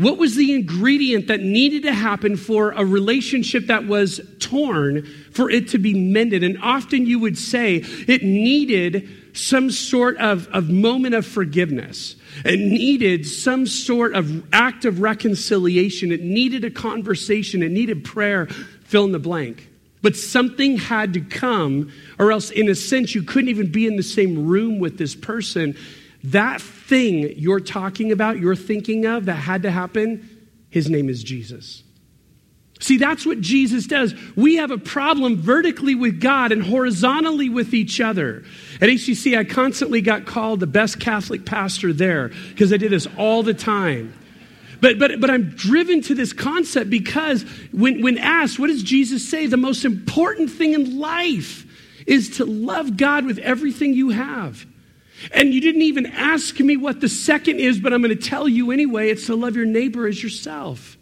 What 0.00 0.16
was 0.16 0.34
the 0.34 0.54
ingredient 0.54 1.26
that 1.26 1.40
needed 1.40 1.82
to 1.82 1.92
happen 1.92 2.38
for 2.38 2.70
a 2.70 2.82
relationship 2.82 3.66
that 3.66 3.86
was 3.86 4.18
torn 4.38 5.04
for 5.32 5.50
it 5.50 5.68
to 5.68 5.78
be 5.78 5.92
mended? 5.92 6.42
And 6.42 6.58
often 6.62 7.04
you 7.04 7.18
would 7.18 7.36
say 7.36 7.84
it 8.08 8.22
needed 8.22 9.10
some 9.36 9.70
sort 9.70 10.16
of, 10.16 10.48
of 10.48 10.70
moment 10.70 11.14
of 11.14 11.26
forgiveness. 11.26 12.16
It 12.46 12.58
needed 12.58 13.26
some 13.26 13.66
sort 13.66 14.14
of 14.14 14.42
act 14.54 14.86
of 14.86 15.02
reconciliation. 15.02 16.12
It 16.12 16.22
needed 16.22 16.64
a 16.64 16.70
conversation. 16.70 17.62
It 17.62 17.70
needed 17.70 18.02
prayer, 18.02 18.46
fill 18.46 19.04
in 19.04 19.12
the 19.12 19.18
blank. 19.18 19.68
But 20.00 20.16
something 20.16 20.78
had 20.78 21.12
to 21.12 21.20
come, 21.20 21.92
or 22.18 22.32
else, 22.32 22.50
in 22.50 22.70
a 22.70 22.74
sense, 22.74 23.14
you 23.14 23.22
couldn't 23.22 23.50
even 23.50 23.70
be 23.70 23.86
in 23.86 23.96
the 23.96 24.02
same 24.02 24.46
room 24.46 24.78
with 24.78 24.96
this 24.96 25.14
person 25.14 25.76
that 26.24 26.60
thing 26.60 27.32
you're 27.38 27.60
talking 27.60 28.12
about, 28.12 28.38
you're 28.38 28.56
thinking 28.56 29.06
of, 29.06 29.26
that 29.26 29.34
had 29.34 29.62
to 29.62 29.70
happen, 29.70 30.28
his 30.68 30.90
name 30.90 31.08
is 31.08 31.24
Jesus. 31.24 31.82
See, 32.80 32.96
that's 32.96 33.26
what 33.26 33.42
Jesus 33.42 33.86
does. 33.86 34.14
We 34.36 34.56
have 34.56 34.70
a 34.70 34.78
problem 34.78 35.36
vertically 35.36 35.94
with 35.94 36.18
God 36.18 36.50
and 36.50 36.62
horizontally 36.62 37.50
with 37.50 37.74
each 37.74 38.00
other. 38.00 38.42
At 38.80 38.88
HCC, 38.88 39.36
I 39.36 39.44
constantly 39.44 40.00
got 40.00 40.24
called 40.24 40.60
the 40.60 40.66
best 40.66 40.98
Catholic 40.98 41.44
pastor 41.44 41.92
there 41.92 42.30
because 42.48 42.72
I 42.72 42.78
did 42.78 42.90
this 42.90 43.06
all 43.18 43.42
the 43.42 43.52
time. 43.52 44.14
But, 44.80 44.98
but, 44.98 45.20
but 45.20 45.28
I'm 45.28 45.50
driven 45.50 46.00
to 46.02 46.14
this 46.14 46.32
concept 46.32 46.88
because 46.88 47.42
when, 47.70 48.02
when 48.02 48.16
asked, 48.16 48.58
what 48.58 48.68
does 48.68 48.82
Jesus 48.82 49.28
say? 49.28 49.46
The 49.46 49.58
most 49.58 49.84
important 49.84 50.50
thing 50.50 50.72
in 50.72 50.98
life 50.98 51.66
is 52.06 52.38
to 52.38 52.46
love 52.46 52.96
God 52.96 53.26
with 53.26 53.38
everything 53.38 53.92
you 53.92 54.08
have. 54.08 54.64
And 55.32 55.52
you 55.52 55.60
didn't 55.60 55.82
even 55.82 56.06
ask 56.06 56.58
me 56.60 56.76
what 56.76 57.00
the 57.00 57.08
second 57.08 57.60
is, 57.60 57.78
but 57.78 57.92
I'm 57.92 58.02
going 58.02 58.16
to 58.16 58.28
tell 58.28 58.48
you 58.48 58.70
anyway. 58.70 59.10
It's 59.10 59.26
to 59.26 59.36
love 59.36 59.56
your 59.56 59.66
neighbor 59.66 60.06
as 60.06 60.22
yourself. 60.22 60.96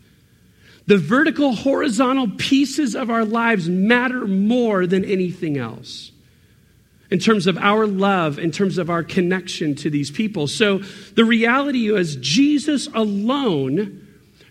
The 0.87 0.99
vertical, 0.99 1.55
horizontal 1.55 2.31
pieces 2.39 2.97
of 2.97 3.11
our 3.11 3.25
lives 3.25 3.69
matter 3.69 4.27
more 4.27 4.87
than 4.87 5.05
anything 5.05 5.59
else 5.59 6.13
in 7.11 7.19
terms 7.19 7.47
of 7.47 7.57
our 7.59 7.87
love, 7.87 8.39
in 8.39 8.51
terms 8.51 8.79
of 8.79 8.91
our 8.91 9.03
connection 9.03 9.75
to 9.77 9.91
these 9.91 10.11
people. 10.11 10.47
So 10.47 10.79
the 11.15 11.25
reality 11.25 11.95
is, 11.95 12.17
Jesus 12.17 12.87
alone 12.95 14.08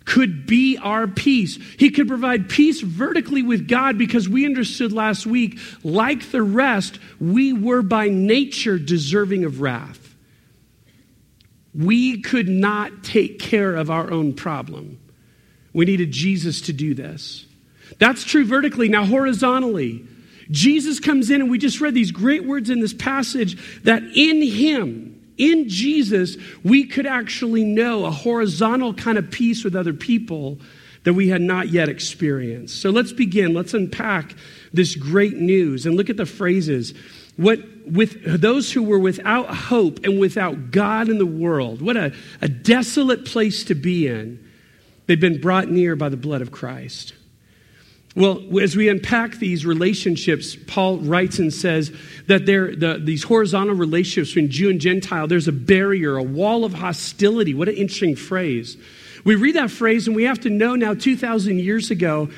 could 0.08 0.48
be 0.48 0.78
our 0.78 1.06
peace. 1.06 1.60
He 1.78 1.92
could 1.92 2.08
provide 2.08 2.48
peace 2.48 2.80
vertically 2.80 3.44
with 3.44 3.68
God 3.68 3.98
because 3.98 4.28
we 4.30 4.46
understood 4.46 4.94
last 4.94 5.28
week, 5.28 5.60
like 5.84 6.32
the 6.32 6.42
rest, 6.42 6.98
we 7.20 7.52
were 7.52 7.82
by 7.82 8.08
nature 8.08 8.80
deserving 8.80 9.44
of 9.44 9.60
wrath. 9.60 10.16
We 11.76 12.22
could 12.22 12.48
not 12.48 13.04
take 13.04 13.38
care 13.38 13.76
of 13.76 13.92
our 13.92 14.10
own 14.10 14.34
problem. 14.34 14.98
We 15.74 15.86
needed 15.86 16.12
Jesus 16.12 16.62
to 16.62 16.74
do 16.74 16.94
this. 16.94 17.46
That's 18.00 18.24
true 18.24 18.46
vertically. 18.46 18.88
Now, 18.88 19.06
horizontally, 19.06 20.06
Jesus 20.50 21.02
comes 21.02 21.30
in, 21.30 21.42
and 21.42 21.52
we 21.52 21.58
just 21.58 21.82
read 21.82 21.94
these 21.94 22.12
great 22.12 22.46
words 22.46 22.70
in 22.70 22.80
this 22.80 22.94
passage 22.94 23.84
that 23.84 24.02
in 24.16 24.42
Him, 24.42 25.17
in 25.38 25.70
Jesus, 25.70 26.38
we 26.64 26.86
could 26.86 27.06
actually 27.06 27.64
know 27.64 28.06
a 28.06 28.12
horizontal 28.12 28.94
kind 28.94 29.18
of 29.18 29.30
peace 29.30 29.64
with 29.64 29.76
other 29.76 29.94
people 29.94 30.60
that 31.04 31.14
we 31.14 31.30
had 31.30 31.42
not 31.42 31.70
yet 31.70 31.90
experienced. 31.90 32.82
So 32.82 32.90
let's 32.90 33.14
begin. 33.14 33.54
Let's 33.54 33.74
unpack 33.74 34.36
this 34.74 34.96
great 34.96 35.38
news 35.38 35.86
and 35.86 35.96
look 35.96 36.10
at 36.10 36.18
the 36.18 36.26
phrases. 36.26 36.94
What 37.38 37.60
with 37.86 38.42
those 38.42 38.72
who 38.74 38.84
were 38.84 39.00
without 39.00 39.54
hope 39.54 40.04
and 40.04 40.20
without 40.20 40.72
God 40.72 41.08
in 41.08 41.18
the 41.18 41.26
world, 41.26 41.82
what 41.82 41.96
a, 41.96 42.14
a 42.42 42.50
desolate 42.50 43.26
place 43.26 43.64
to 43.66 43.76
be 43.76 44.08
in. 44.08 44.44
They've 45.06 45.20
been 45.20 45.40
brought 45.40 45.70
near 45.70 45.96
by 45.96 46.10
the 46.10 46.18
blood 46.18 46.42
of 46.42 46.52
Christ. 46.52 47.14
Well, 48.18 48.42
as 48.60 48.76
we 48.76 48.90
unpack 48.90 49.36
these 49.36 49.64
relationships, 49.64 50.56
Paul 50.66 50.98
writes 50.98 51.38
and 51.38 51.54
says 51.54 51.92
that 52.26 52.48
there, 52.48 52.76
the, 52.76 53.00
these 53.00 53.22
horizontal 53.22 53.76
relationships 53.76 54.30
between 54.30 54.50
Jew 54.50 54.72
and 54.72 54.82
Gentile, 54.82 55.28
there's 55.28 55.48
a 55.48 55.52
barrier, 55.52 56.18
a 56.18 56.24
wall 56.24 56.66
of 56.66 56.74
hostility. 56.74 57.54
What 57.54 57.70
an 57.70 57.76
interesting 57.76 58.16
phrase. 58.16 58.76
We 59.24 59.36
read 59.36 59.56
that 59.56 59.70
phrase 59.70 60.08
and 60.08 60.16
we 60.16 60.24
have 60.24 60.40
to 60.42 60.50
know 60.50 60.74
now, 60.74 60.96
2,000 60.96 61.60
years 61.60 61.92
ago, 61.92 62.32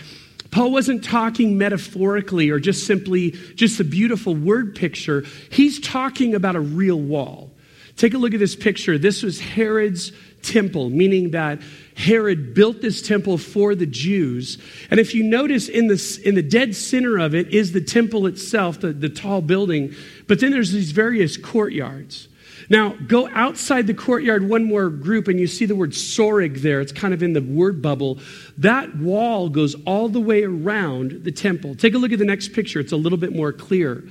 Paul 0.51 0.73
wasn't 0.73 1.01
talking 1.01 1.57
metaphorically 1.57 2.49
or 2.49 2.59
just 2.59 2.85
simply 2.85 3.31
just 3.55 3.79
a 3.79 3.85
beautiful 3.85 4.35
word 4.35 4.75
picture. 4.75 5.23
He's 5.49 5.79
talking 5.79 6.35
about 6.35 6.57
a 6.57 6.59
real 6.59 6.99
wall. 6.99 7.51
Take 7.95 8.13
a 8.13 8.17
look 8.17 8.33
at 8.33 8.39
this 8.41 8.55
picture. 8.55 8.97
This 8.97 9.23
was 9.23 9.39
Herod's 9.39 10.11
temple, 10.41 10.89
meaning 10.89 11.31
that 11.31 11.61
Herod 11.99 12.53
built 12.53 12.81
this 12.81 13.01
temple 13.01 13.37
for 13.37 13.75
the 13.75 13.85
Jews. 13.85 14.57
And 14.89 15.01
if 15.01 15.13
you 15.13 15.21
notice 15.21 15.67
in 15.67 15.87
the, 15.87 16.21
in 16.23 16.33
the 16.33 16.41
dead 16.41 16.73
center 16.73 17.17
of 17.17 17.35
it 17.35 17.49
is 17.49 17.73
the 17.73 17.81
temple 17.81 18.25
itself, 18.25 18.79
the, 18.79 18.93
the 18.93 19.09
tall 19.09 19.41
building, 19.41 19.93
but 20.25 20.39
then 20.39 20.51
there's 20.51 20.71
these 20.71 20.91
various 20.91 21.35
courtyards. 21.35 22.29
Now, 22.69 22.95
go 23.07 23.27
outside 23.29 23.85
the 23.85 23.93
courtyard 23.93 24.47
one 24.47 24.63
more 24.63 24.89
group 24.89 25.27
and 25.27 25.39
you 25.39 25.47
see 25.47 25.65
the 25.65 25.75
word 25.75 25.91
soreg 25.91 26.61
there. 26.61 26.79
It's 26.79 26.93
kind 26.93 27.13
of 27.13 27.21
in 27.21 27.33
the 27.33 27.41
word 27.41 27.81
bubble. 27.81 28.19
That 28.57 28.95
wall 28.97 29.49
goes 29.49 29.75
all 29.85 30.07
the 30.07 30.21
way 30.21 30.43
around 30.43 31.23
the 31.25 31.33
temple. 31.33 31.75
Take 31.75 31.95
a 31.95 31.97
look 31.97 32.13
at 32.13 32.19
the 32.19 32.25
next 32.25 32.53
picture, 32.53 32.79
it's 32.79 32.93
a 32.93 32.97
little 32.97 33.17
bit 33.17 33.35
more 33.35 33.51
clear. 33.51 34.07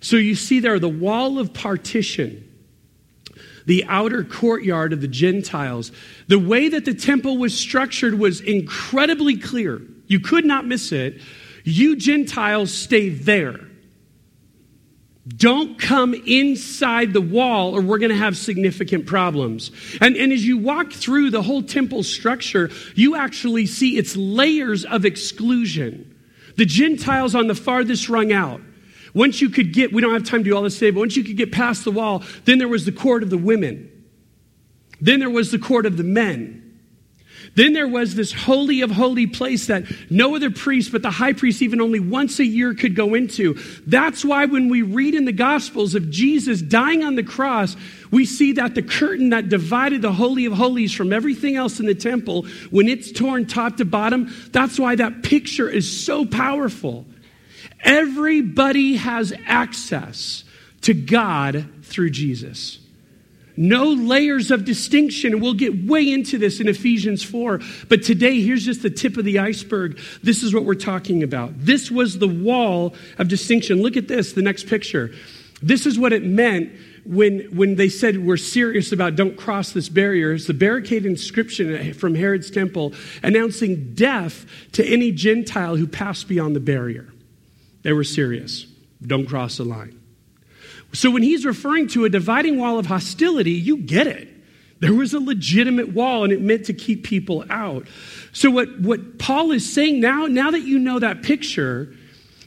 So 0.00 0.16
you 0.16 0.36
see 0.36 0.60
there 0.60 0.78
the 0.78 0.88
wall 0.88 1.40
of 1.40 1.52
partition 1.52 2.51
the 3.66 3.84
outer 3.84 4.24
courtyard 4.24 4.92
of 4.92 5.00
the 5.00 5.08
Gentiles. 5.08 5.92
The 6.28 6.38
way 6.38 6.68
that 6.68 6.84
the 6.84 6.94
temple 6.94 7.38
was 7.38 7.56
structured 7.56 8.18
was 8.18 8.40
incredibly 8.40 9.36
clear. 9.36 9.80
You 10.06 10.20
could 10.20 10.44
not 10.44 10.66
miss 10.66 10.92
it. 10.92 11.20
You 11.64 11.96
Gentiles 11.96 12.72
stay 12.72 13.08
there. 13.08 13.60
Don't 15.28 15.78
come 15.78 16.14
inside 16.14 17.12
the 17.12 17.20
wall 17.20 17.76
or 17.76 17.80
we're 17.80 17.98
going 17.98 18.10
to 18.10 18.16
have 18.16 18.36
significant 18.36 19.06
problems. 19.06 19.70
And, 20.00 20.16
and 20.16 20.32
as 20.32 20.44
you 20.44 20.58
walk 20.58 20.92
through 20.92 21.30
the 21.30 21.42
whole 21.42 21.62
temple 21.62 22.02
structure, 22.02 22.70
you 22.96 23.14
actually 23.14 23.66
see 23.66 23.96
its 23.96 24.16
layers 24.16 24.84
of 24.84 25.04
exclusion. 25.04 26.08
The 26.56 26.64
Gentiles 26.64 27.36
on 27.36 27.46
the 27.46 27.54
farthest 27.54 28.08
rung 28.08 28.32
out. 28.32 28.60
Once 29.14 29.40
you 29.40 29.50
could 29.50 29.72
get, 29.72 29.92
we 29.92 30.00
don't 30.00 30.12
have 30.12 30.24
time 30.24 30.42
to 30.42 30.50
do 30.50 30.56
all 30.56 30.62
this 30.62 30.78
today, 30.78 30.90
but 30.90 31.00
once 31.00 31.16
you 31.16 31.24
could 31.24 31.36
get 31.36 31.52
past 31.52 31.84
the 31.84 31.90
wall, 31.90 32.22
then 32.44 32.58
there 32.58 32.68
was 32.68 32.84
the 32.84 32.92
court 32.92 33.22
of 33.22 33.30
the 33.30 33.38
women. 33.38 33.90
Then 35.00 35.20
there 35.20 35.30
was 35.30 35.50
the 35.50 35.58
court 35.58 35.84
of 35.84 35.96
the 35.96 36.04
men. 36.04 36.62
Then 37.54 37.72
there 37.72 37.88
was 37.88 38.14
this 38.14 38.32
holy 38.32 38.80
of 38.80 38.90
holy 38.90 39.26
place 39.26 39.66
that 39.66 39.84
no 40.10 40.34
other 40.36 40.50
priest 40.50 40.92
but 40.92 41.02
the 41.02 41.10
high 41.10 41.32
priest 41.32 41.60
even 41.60 41.80
only 41.80 42.00
once 42.00 42.38
a 42.38 42.44
year 42.44 42.72
could 42.74 42.94
go 42.94 43.14
into. 43.14 43.54
That's 43.86 44.24
why 44.24 44.46
when 44.46 44.68
we 44.68 44.82
read 44.82 45.14
in 45.14 45.24
the 45.24 45.32
gospels 45.32 45.94
of 45.94 46.10
Jesus 46.10 46.62
dying 46.62 47.04
on 47.04 47.14
the 47.14 47.22
cross, 47.22 47.76
we 48.10 48.24
see 48.24 48.52
that 48.52 48.74
the 48.74 48.82
curtain 48.82 49.30
that 49.30 49.48
divided 49.48 50.02
the 50.02 50.12
holy 50.12 50.46
of 50.46 50.54
holies 50.54 50.94
from 50.94 51.12
everything 51.12 51.56
else 51.56 51.80
in 51.80 51.86
the 51.86 51.94
temple, 51.94 52.46
when 52.70 52.88
it's 52.88 53.12
torn 53.12 53.46
top 53.46 53.76
to 53.78 53.84
bottom, 53.84 54.32
that's 54.52 54.78
why 54.78 54.94
that 54.94 55.22
picture 55.22 55.68
is 55.68 56.04
so 56.04 56.24
powerful. 56.24 57.04
Everybody 57.82 58.96
has 58.96 59.32
access 59.46 60.44
to 60.82 60.94
God 60.94 61.66
through 61.82 62.10
Jesus. 62.10 62.78
No 63.56 63.88
layers 63.92 64.50
of 64.50 64.64
distinction. 64.64 65.40
We'll 65.40 65.54
get 65.54 65.86
way 65.86 66.10
into 66.10 66.38
this 66.38 66.60
in 66.60 66.68
Ephesians 66.68 67.22
4. 67.22 67.60
But 67.88 68.02
today, 68.02 68.40
here's 68.40 68.64
just 68.64 68.82
the 68.82 68.90
tip 68.90 69.16
of 69.16 69.24
the 69.24 69.38
iceberg. 69.38 69.98
This 70.22 70.42
is 70.42 70.54
what 70.54 70.64
we're 70.64 70.74
talking 70.74 71.22
about. 71.22 71.52
This 71.58 71.90
was 71.90 72.18
the 72.18 72.28
wall 72.28 72.94
of 73.18 73.28
distinction. 73.28 73.82
Look 73.82 73.96
at 73.96 74.08
this, 74.08 74.32
the 74.32 74.42
next 74.42 74.68
picture. 74.68 75.12
This 75.62 75.86
is 75.86 75.98
what 75.98 76.12
it 76.12 76.24
meant 76.24 76.72
when, 77.04 77.40
when 77.54 77.76
they 77.76 77.88
said 77.88 78.24
we're 78.24 78.36
serious 78.36 78.90
about 78.90 79.16
don't 79.16 79.36
cross 79.36 79.72
this 79.72 79.88
barrier. 79.88 80.32
It's 80.32 80.46
the 80.46 80.54
barricade 80.54 81.04
inscription 81.04 81.94
from 81.94 82.14
Herod's 82.14 82.50
temple 82.50 82.94
announcing 83.22 83.94
death 83.94 84.46
to 84.72 84.84
any 84.84 85.12
Gentile 85.12 85.76
who 85.76 85.86
passed 85.86 86.26
beyond 86.26 86.56
the 86.56 86.60
barrier. 86.60 87.11
They 87.82 87.92
were 87.92 88.04
serious. 88.04 88.66
Don't 89.04 89.26
cross 89.26 89.56
the 89.56 89.64
line. 89.64 90.00
So 90.92 91.10
when 91.10 91.22
he's 91.22 91.44
referring 91.46 91.88
to 91.88 92.04
a 92.04 92.08
dividing 92.10 92.58
wall 92.58 92.78
of 92.78 92.86
hostility, 92.86 93.52
you 93.52 93.78
get 93.78 94.06
it. 94.06 94.28
There 94.80 94.92
was 94.92 95.14
a 95.14 95.20
legitimate 95.20 95.92
wall 95.92 96.24
and 96.24 96.32
it 96.32 96.40
meant 96.40 96.66
to 96.66 96.74
keep 96.74 97.04
people 97.04 97.44
out. 97.48 97.86
So 98.32 98.50
what, 98.50 98.80
what 98.80 99.18
Paul 99.18 99.52
is 99.52 99.72
saying 99.72 100.00
now, 100.00 100.26
now 100.26 100.50
that 100.50 100.62
you 100.62 100.78
know 100.78 100.98
that 100.98 101.22
picture, 101.22 101.94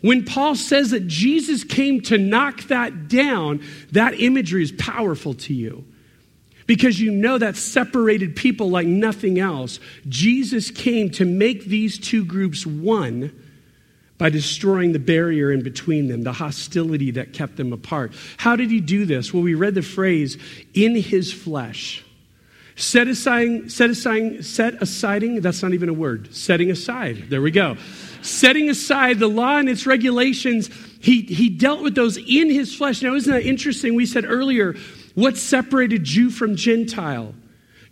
when 0.01 0.25
Paul 0.25 0.55
says 0.55 0.91
that 0.91 1.07
Jesus 1.07 1.63
came 1.63 2.01
to 2.01 2.17
knock 2.17 2.63
that 2.63 3.07
down, 3.07 3.63
that 3.93 4.19
imagery 4.19 4.63
is 4.63 4.71
powerful 4.73 5.33
to 5.33 5.53
you. 5.53 5.85
because 6.67 6.99
you 6.99 7.11
know 7.11 7.37
that 7.37 7.55
separated 7.55 8.35
people 8.35 8.69
like 8.69 8.87
nothing 8.87 9.39
else. 9.39 9.79
Jesus 10.07 10.71
came 10.71 11.09
to 11.11 11.25
make 11.25 11.65
these 11.65 11.99
two 11.99 12.25
groups 12.25 12.65
one 12.65 13.31
by 14.17 14.29
destroying 14.29 14.93
the 14.93 14.99
barrier 14.99 15.51
in 15.51 15.61
between 15.61 16.07
them, 16.07 16.23
the 16.23 16.31
hostility 16.31 17.11
that 17.11 17.33
kept 17.33 17.57
them 17.57 17.73
apart. 17.73 18.13
How 18.37 18.55
did 18.55 18.71
he 18.71 18.79
do 18.79 19.05
this? 19.05 19.33
Well, 19.33 19.43
we 19.43 19.55
read 19.55 19.75
the 19.75 19.81
phrase, 19.81 20.37
in 20.73 20.95
his 20.95 21.33
flesh. 21.33 22.03
Set 22.77 23.07
aside, 23.07 23.71
set 23.71 23.89
aside, 23.89 24.43
set 24.43 24.81
asiding, 24.81 25.39
that's 25.41 25.63
not 25.63 25.73
even 25.73 25.87
a 25.87 25.93
word. 25.93 26.33
Setting 26.33 26.71
aside. 26.71 27.29
There 27.29 27.41
we 27.41 27.51
go. 27.51 27.77
Setting 28.21 28.69
aside 28.69 29.19
the 29.19 29.29
law 29.29 29.57
and 29.57 29.69
its 29.69 29.85
regulations, 29.85 30.69
he, 30.99 31.21
he 31.21 31.49
dealt 31.49 31.81
with 31.81 31.95
those 31.95 32.17
in 32.17 32.49
his 32.49 32.75
flesh. 32.75 33.01
Now, 33.01 33.15
isn't 33.15 33.31
that 33.31 33.45
interesting? 33.45 33.95
We 33.95 34.05
said 34.05 34.25
earlier, 34.25 34.75
what 35.13 35.37
separated 35.37 36.03
Jew 36.03 36.29
from 36.29 36.55
Gentile? 36.55 37.33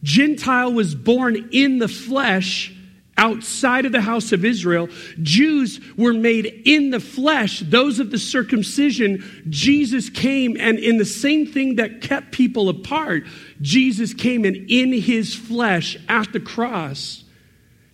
Gentile 0.03 0.73
was 0.73 0.95
born 0.95 1.49
in 1.51 1.79
the 1.79 1.88
flesh 1.88 2.75
outside 3.23 3.86
of 3.86 3.93
the 3.93 4.01
house 4.01 4.33
of 4.33 4.43
Israel. 4.43 4.89
Jews 5.21 5.79
were 5.95 6.13
made 6.13 6.63
in 6.65 6.89
the 6.89 6.99
flesh, 6.99 7.62
those 7.62 7.99
of 7.99 8.12
the 8.12 8.19
circumcision. 8.19 9.43
Jesus 9.49 10.09
came, 10.09 10.57
and 10.59 10.77
in 10.77 10.97
the 10.97 11.05
same 11.05 11.47
thing 11.47 11.77
that 11.77 12.01
kept 12.01 12.33
people 12.33 12.67
apart, 12.67 13.23
Jesus 13.62 14.13
came 14.13 14.43
and 14.43 14.69
in 14.69 14.91
his 14.91 15.33
flesh 15.33 15.97
at 16.09 16.33
the 16.33 16.41
cross 16.41 17.23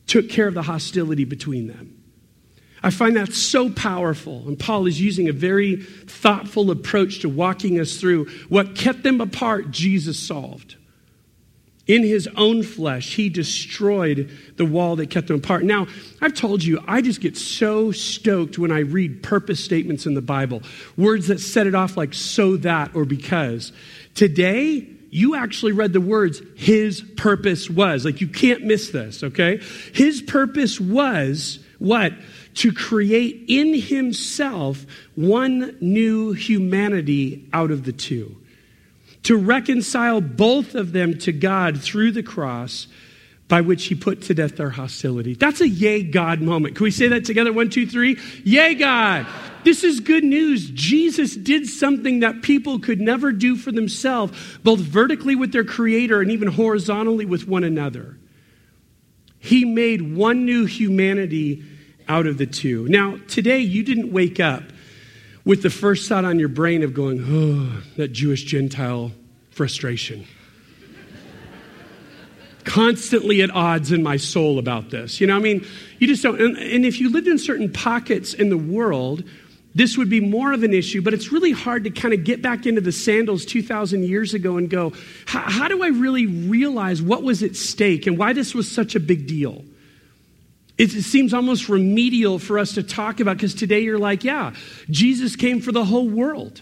took 0.08 0.30
care 0.30 0.48
of 0.48 0.56
the 0.56 0.64
hostility 0.64 1.26
between 1.26 1.68
them. 1.68 1.96
I 2.82 2.90
find 2.90 3.16
that 3.16 3.34
so 3.34 3.70
powerful. 3.70 4.48
And 4.48 4.58
Paul 4.58 4.88
is 4.88 5.00
using 5.00 5.30
a 5.30 5.34
very 5.34 5.76
thoughtful 5.76 6.72
approach 6.72 7.20
to 7.20 7.30
walking 7.30 7.80
us 7.80 7.98
through 7.98 8.26
what 8.48 8.76
kept 8.76 9.04
them 9.04 9.22
apart, 9.22 9.70
Jesus 9.70 10.18
solved. 10.18 10.78
In 11.90 12.04
his 12.04 12.30
own 12.38 12.62
flesh, 12.62 13.16
he 13.16 13.30
destroyed 13.30 14.30
the 14.58 14.66
wall 14.66 14.96
that 14.98 15.10
kept 15.10 15.28
them 15.28 15.38
apart. 15.38 15.64
Now, 15.64 15.88
I've 16.22 16.36
told 16.36 16.64
you, 16.64 16.80
I 16.88 17.02
just 17.02 17.20
get 17.20 17.36
so 17.36 17.92
stoked 17.92 18.60
when 18.60 18.72
I 18.72 18.80
read 18.80 19.24
purpose 19.24 19.62
statements 19.62 20.06
in 20.06 20.14
the 20.14 20.22
Bible, 20.22 20.62
words 20.96 21.28
that 21.28 21.40
set 21.40 21.66
it 21.66 21.74
off 21.74 21.98
like 21.98 22.14
so 22.14 22.58
that 22.58 22.96
or 22.96 23.06
because. 23.06 23.74
Today, 24.14 24.88
you 25.10 25.36
actually 25.36 25.72
read 25.72 25.94
the 25.94 26.00
words, 26.00 26.44
his 26.56 27.02
purpose 27.18 27.70
was. 27.72 28.06
Like, 28.06 28.22
you 28.22 28.28
can't 28.28 28.64
miss 28.66 28.92
this, 28.92 29.24
okay? 29.24 29.60
His 29.94 30.22
purpose 30.22 30.80
was 30.80 31.58
what? 31.80 32.14
to 32.56 32.74
create 32.74 33.46
in 33.48 33.74
himself 33.74 34.86
one 35.16 35.78
new 35.80 36.34
humanity 36.34 37.48
out 37.54 37.72
of 37.72 37.86
the 37.86 37.94
two, 37.94 38.36
to 39.24 39.38
reconcile 39.38 40.22
both 40.22 40.76
of 40.76 40.92
them 40.92 41.18
to 41.20 41.32
God 41.32 41.82
through 41.82 42.12
the 42.12 42.24
cross 42.24 42.88
by 43.48 43.62
which 43.62 43.86
he 43.86 43.96
put 43.96 44.22
to 44.22 44.34
death 44.34 44.58
their 44.58 44.70
hostility. 44.70 45.34
That's 45.34 45.60
a 45.60 45.68
yay 45.68 46.04
God 46.04 46.40
moment. 46.40 46.76
Can 46.76 46.84
we 46.84 46.92
say 46.92 47.08
that 47.08 47.26
together? 47.26 47.52
One, 47.52 47.70
two, 47.70 47.88
three. 47.88 48.18
Yay 48.44 48.76
God. 48.76 49.26
This 49.64 49.84
is 49.84 50.00
good 50.00 50.24
news. 50.24 50.70
Jesus 50.70 51.36
did 51.36 51.68
something 51.68 52.20
that 52.20 52.44
people 52.44 52.80
could 52.80 53.02
never 53.02 53.32
do 53.32 53.56
for 53.56 53.72
themselves, 53.72 54.60
both 54.64 54.80
vertically 54.80 55.36
with 55.36 55.52
their 55.52 55.66
creator 55.66 56.22
and 56.22 56.32
even 56.32 56.48
horizontally 56.48 57.26
with 57.26 57.48
one 57.48 57.64
another. 57.64 58.18
He 59.40 59.66
made 59.66 60.16
one 60.16 60.46
new 60.46 60.66
humanity 60.66 61.64
out 62.08 62.28
of 62.28 62.38
the 62.38 62.46
two. 62.46 62.88
Now, 62.88 63.18
today 63.28 63.60
you 63.60 63.84
didn't 63.84 64.14
wake 64.14 64.40
up 64.40 64.64
with 65.46 65.64
the 65.64 65.70
first 65.70 66.08
thought 66.10 66.26
on 66.26 66.40
your 66.40 66.50
brain 66.50 66.84
of 66.84 66.94
going, 66.94 67.24
oh, 67.28 67.82
that 67.98 68.10
Jewish 68.10 68.44
Gentile 68.44 69.12
frustration. 69.52 70.26
Constantly 72.66 73.42
at 73.42 73.50
odds 73.52 73.92
in 73.92 74.04
my 74.04 74.18
soul 74.18 74.60
about 74.60 74.90
this. 74.90 75.20
You 75.20 75.28
know, 75.28 75.36
I 75.36 75.40
mean, 75.40 75.66
you 75.98 76.08
just 76.08 76.22
don't. 76.22 76.40
And, 76.40 76.58
and 76.58 76.86
if 76.86 77.00
you 77.00 77.10
lived 77.10 77.28
in 77.28 77.38
certain 77.40 77.72
pockets 77.72 78.34
in 78.34 78.50
the 78.50 78.58
world, 78.58 79.24
this 79.74 79.98
would 79.98 80.10
be 80.10 80.20
more 80.20 80.52
of 80.52 80.64
an 80.64 80.74
issue, 80.74 81.02
but 81.02 81.14
it's 81.14 81.32
really 81.32 81.52
hard 81.52 81.84
to 81.86 81.90
kind 81.90 82.14
of 82.14 82.24
get 82.24 82.42
back 82.42 82.66
into 82.66 82.82
the 82.82 82.92
sandals 82.92 83.46
2,000 83.46 84.04
years 84.04 84.34
ago 84.34 84.58
and 84.58 84.70
go, 84.70 84.94
how 85.26 85.68
do 85.68 85.84
I 85.84 85.88
really 85.88 86.26
realize 86.26 87.02
what 87.02 87.24
was 87.24 87.44
at 87.44 87.56
stake 87.56 88.08
and 88.08 88.18
why 88.18 88.34
this 88.34 88.54
was 88.54 88.70
such 88.70 88.96
a 88.96 89.00
big 89.00 89.28
deal? 89.28 89.64
It 90.80 90.92
seems 91.04 91.34
almost 91.34 91.68
remedial 91.68 92.40
for 92.40 92.58
us 92.58 92.76
to 92.76 92.84
talk 92.84 93.20
about 93.20 93.36
because 93.36 93.54
today 93.54 93.82
you're 93.82 94.00
like, 94.00 94.24
yeah, 94.24 94.54
Jesus 94.90 95.36
came 95.36 95.60
for 95.60 95.74
the 95.74 95.84
whole 95.84 96.08
world. 96.08 96.62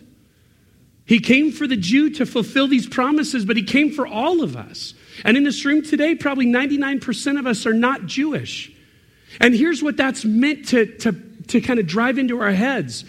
He 1.05 1.19
came 1.19 1.51
for 1.51 1.67
the 1.67 1.77
Jew 1.77 2.09
to 2.15 2.25
fulfill 2.25 2.67
these 2.67 2.87
promises, 2.87 3.45
but 3.45 3.57
he 3.57 3.63
came 3.63 3.91
for 3.91 4.07
all 4.07 4.41
of 4.41 4.57
us. 4.57 4.95
And 5.23 5.37
in 5.37 5.43
this 5.43 5.63
room 5.63 5.83
today, 5.83 6.15
probably 6.15 6.47
99% 6.47 7.39
of 7.39 7.45
us 7.45 7.67
are 7.67 7.73
not 7.73 8.07
Jewish. 8.07 8.71
And 9.39 9.53
here's 9.53 9.83
what 9.83 9.97
that's 9.97 10.25
meant 10.25 10.67
to, 10.69 10.87
to, 10.97 11.11
to 11.49 11.61
kind 11.61 11.79
of 11.79 11.85
drive 11.85 12.17
into 12.17 12.41
our 12.41 12.51
heads. 12.51 13.05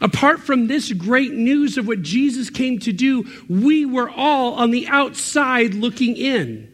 Apart 0.00 0.38
from 0.38 0.68
this 0.68 0.92
great 0.92 1.32
news 1.32 1.76
of 1.76 1.88
what 1.88 2.02
Jesus 2.02 2.50
came 2.50 2.78
to 2.80 2.92
do, 2.92 3.28
we 3.48 3.84
were 3.84 4.08
all 4.08 4.54
on 4.54 4.70
the 4.70 4.86
outside 4.86 5.74
looking 5.74 6.16
in. 6.16 6.72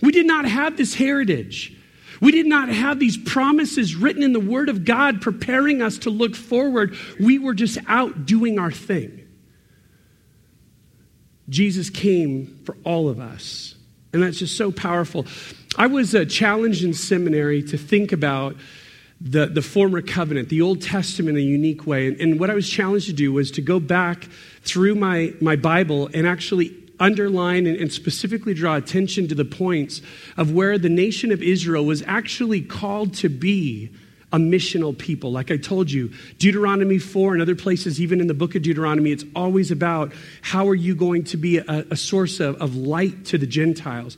We 0.00 0.12
did 0.12 0.26
not 0.26 0.44
have 0.44 0.76
this 0.76 0.94
heritage. 0.94 1.76
We 2.24 2.32
did 2.32 2.46
not 2.46 2.70
have 2.70 2.98
these 2.98 3.18
promises 3.18 3.94
written 3.94 4.22
in 4.22 4.32
the 4.32 4.40
Word 4.40 4.70
of 4.70 4.86
God 4.86 5.20
preparing 5.20 5.82
us 5.82 5.98
to 5.98 6.10
look 6.10 6.34
forward. 6.34 6.96
We 7.20 7.38
were 7.38 7.52
just 7.52 7.76
out 7.86 8.24
doing 8.24 8.58
our 8.58 8.72
thing. 8.72 9.28
Jesus 11.50 11.90
came 11.90 12.62
for 12.64 12.78
all 12.82 13.10
of 13.10 13.20
us. 13.20 13.74
And 14.14 14.22
that's 14.22 14.38
just 14.38 14.56
so 14.56 14.72
powerful. 14.72 15.26
I 15.76 15.86
was 15.86 16.14
uh, 16.14 16.24
challenged 16.24 16.82
in 16.82 16.94
seminary 16.94 17.62
to 17.64 17.76
think 17.76 18.10
about 18.10 18.56
the, 19.20 19.44
the 19.44 19.60
former 19.60 20.00
covenant, 20.00 20.48
the 20.48 20.62
Old 20.62 20.80
Testament 20.80 21.36
in 21.36 21.44
a 21.44 21.46
unique 21.46 21.86
way. 21.86 22.08
And, 22.08 22.18
and 22.22 22.40
what 22.40 22.48
I 22.48 22.54
was 22.54 22.66
challenged 22.66 23.04
to 23.08 23.12
do 23.12 23.34
was 23.34 23.50
to 23.50 23.60
go 23.60 23.78
back 23.78 24.30
through 24.62 24.94
my, 24.94 25.34
my 25.42 25.56
Bible 25.56 26.08
and 26.14 26.26
actually 26.26 26.83
underline 27.04 27.66
and, 27.66 27.76
and, 27.76 27.92
specifically 27.92 28.54
draw 28.54 28.76
attention 28.76 29.28
to 29.28 29.34
the 29.34 29.44
points 29.44 30.00
of 30.36 30.52
where 30.52 30.78
the 30.78 30.88
nation 30.88 31.30
of 31.30 31.42
Israel 31.42 31.84
was 31.84 32.02
actually 32.06 32.62
called 32.62 33.14
to 33.14 33.28
be 33.28 33.90
a 34.32 34.38
missional 34.38 34.96
people. 34.96 35.30
Like 35.30 35.50
I 35.50 35.56
told 35.56 35.90
you, 35.90 36.10
Deuteronomy 36.38 36.98
4 36.98 37.34
and 37.34 37.42
other 37.42 37.54
places, 37.54 38.00
even 38.00 38.20
in 38.20 38.26
the 38.26 38.34
book 38.34 38.54
of 38.54 38.62
Deuteronomy, 38.62 39.12
it's 39.12 39.24
always 39.36 39.70
about 39.70 40.12
how 40.42 40.66
are 40.68 40.74
you 40.74 40.94
going 40.94 41.24
to 41.24 41.36
be 41.36 41.58
a, 41.58 41.86
a 41.90 41.96
source 41.96 42.40
of, 42.40 42.56
of 42.56 42.74
light 42.74 43.26
to 43.26 43.38
the 43.38 43.46
Gentiles. 43.46 44.16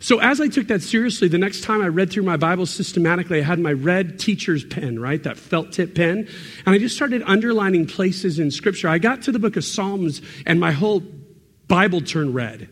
So, 0.00 0.20
as 0.20 0.38
I 0.38 0.48
took 0.48 0.66
that 0.66 0.82
seriously, 0.82 1.28
the 1.28 1.38
next 1.38 1.62
time 1.62 1.80
I 1.80 1.86
read 1.86 2.10
through 2.10 2.24
my 2.24 2.36
Bible 2.36 2.66
systematically, 2.66 3.38
I 3.38 3.42
had 3.42 3.58
my 3.58 3.72
red 3.72 4.18
teacher's 4.18 4.62
pen, 4.62 5.00
right? 5.00 5.22
That 5.22 5.38
felt 5.38 5.72
tip 5.72 5.94
pen. 5.94 6.28
And 6.66 6.74
I 6.74 6.78
just 6.78 6.94
started 6.94 7.22
underlining 7.24 7.86
places 7.86 8.38
in 8.38 8.50
Scripture. 8.50 8.88
I 8.88 8.98
got 8.98 9.22
to 9.22 9.32
the 9.32 9.38
book 9.38 9.56
of 9.56 9.64
Psalms, 9.64 10.20
and 10.44 10.60
my 10.60 10.72
whole 10.72 11.00
Bible 11.68 12.00
turn 12.00 12.32
red. 12.32 12.68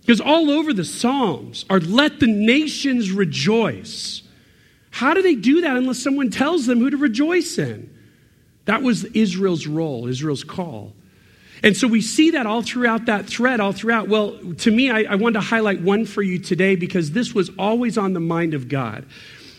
Because 0.00 0.20
all 0.20 0.50
over 0.50 0.72
the 0.72 0.84
Psalms 0.84 1.64
are 1.68 1.80
let 1.80 2.20
the 2.20 2.28
nations 2.28 3.10
rejoice. 3.10 4.22
How 4.90 5.14
do 5.14 5.22
they 5.22 5.34
do 5.34 5.62
that 5.62 5.76
unless 5.76 5.98
someone 5.98 6.30
tells 6.30 6.66
them 6.66 6.78
who 6.78 6.90
to 6.90 6.96
rejoice 6.96 7.58
in? 7.58 7.92
That 8.66 8.82
was 8.82 9.04
Israel's 9.04 9.66
role, 9.66 10.06
Israel's 10.06 10.44
call. 10.44 10.94
And 11.62 11.76
so 11.76 11.88
we 11.88 12.00
see 12.00 12.30
that 12.32 12.46
all 12.46 12.62
throughout 12.62 13.06
that 13.06 13.26
thread, 13.26 13.60
all 13.60 13.72
throughout. 13.72 14.08
Well, 14.08 14.38
to 14.58 14.70
me, 14.70 14.90
I, 14.90 15.02
I 15.12 15.14
wanted 15.16 15.40
to 15.40 15.46
highlight 15.46 15.80
one 15.80 16.04
for 16.04 16.22
you 16.22 16.38
today 16.38 16.76
because 16.76 17.12
this 17.12 17.34
was 17.34 17.50
always 17.58 17.96
on 17.98 18.12
the 18.12 18.20
mind 18.20 18.54
of 18.54 18.68
God. 18.68 19.06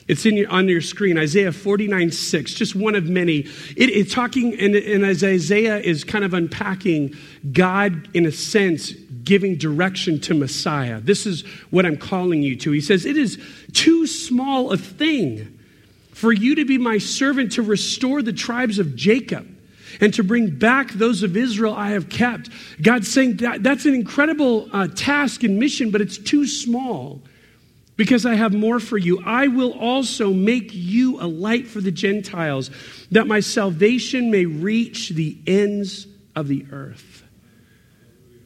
It's 0.07 0.25
in 0.25 0.37
your, 0.37 0.49
on 0.49 0.69
your 0.69 0.81
screen, 0.81 1.17
Isaiah 1.17 1.51
49 1.51 2.11
6, 2.11 2.53
just 2.53 2.75
one 2.75 2.95
of 2.95 3.09
many. 3.09 3.39
It, 3.75 3.89
it's 3.89 4.13
talking, 4.13 4.57
and, 4.59 4.75
and 4.75 5.05
as 5.05 5.23
Isaiah 5.23 5.77
is 5.77 6.03
kind 6.03 6.23
of 6.23 6.33
unpacking 6.33 7.13
God, 7.51 8.07
in 8.13 8.25
a 8.25 8.31
sense, 8.31 8.91
giving 8.91 9.57
direction 9.57 10.21
to 10.21 10.33
Messiah. 10.33 11.01
This 11.01 11.25
is 11.25 11.41
what 11.69 11.85
I'm 11.85 11.97
calling 11.97 12.41
you 12.41 12.55
to. 12.57 12.71
He 12.71 12.79
says, 12.79 13.05
It 13.05 13.17
is 13.17 13.37
too 13.73 14.07
small 14.07 14.71
a 14.71 14.77
thing 14.77 15.59
for 16.11 16.31
you 16.31 16.55
to 16.55 16.65
be 16.65 16.77
my 16.77 16.97
servant 16.97 17.51
to 17.53 17.61
restore 17.61 18.21
the 18.21 18.33
tribes 18.33 18.79
of 18.79 18.95
Jacob 18.95 19.45
and 19.99 20.13
to 20.13 20.23
bring 20.23 20.57
back 20.57 20.91
those 20.93 21.21
of 21.23 21.35
Israel 21.35 21.73
I 21.73 21.89
have 21.89 22.09
kept. 22.09 22.49
God's 22.81 23.11
saying 23.11 23.37
that, 23.37 23.63
that's 23.63 23.85
an 23.85 23.93
incredible 23.93 24.69
uh, 24.71 24.87
task 24.87 25.43
and 25.43 25.59
mission, 25.59 25.91
but 25.91 26.01
it's 26.01 26.17
too 26.17 26.47
small 26.47 27.21
because 27.97 28.25
I 28.25 28.35
have 28.35 28.53
more 28.53 28.79
for 28.79 28.97
you. 28.97 29.21
I 29.25 29.47
will 29.47 29.73
also 29.73 30.31
make 30.31 30.69
you 30.73 31.19
a 31.19 31.27
light 31.27 31.67
for 31.67 31.81
the 31.81 31.91
Gentiles, 31.91 32.71
that 33.11 33.27
my 33.27 33.41
salvation 33.41 34.31
may 34.31 34.45
reach 34.45 35.09
the 35.09 35.37
ends 35.45 36.07
of 36.35 36.47
the 36.47 36.65
earth. 36.71 37.23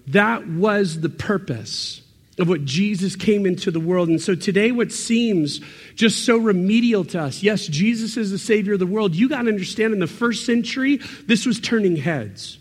That 0.07 0.47
was 0.47 1.01
the 1.01 1.09
purpose 1.09 2.01
of 2.39 2.47
what 2.47 2.65
Jesus 2.65 3.15
came 3.15 3.45
into 3.45 3.71
the 3.71 3.79
world. 3.79 4.09
And 4.09 4.21
so 4.21 4.35
today, 4.35 4.71
what 4.71 4.91
seems 4.91 5.61
just 5.95 6.25
so 6.25 6.37
remedial 6.37 7.03
to 7.05 7.21
us 7.21 7.43
yes, 7.43 7.67
Jesus 7.67 8.17
is 8.17 8.31
the 8.31 8.39
Savior 8.39 8.73
of 8.73 8.79
the 8.79 8.87
world. 8.87 9.15
You 9.15 9.29
got 9.29 9.43
to 9.43 9.49
understand, 9.49 9.93
in 9.93 9.99
the 9.99 10.07
first 10.07 10.45
century, 10.45 10.97
this 11.27 11.45
was 11.45 11.59
turning 11.59 11.97
heads. 11.97 12.57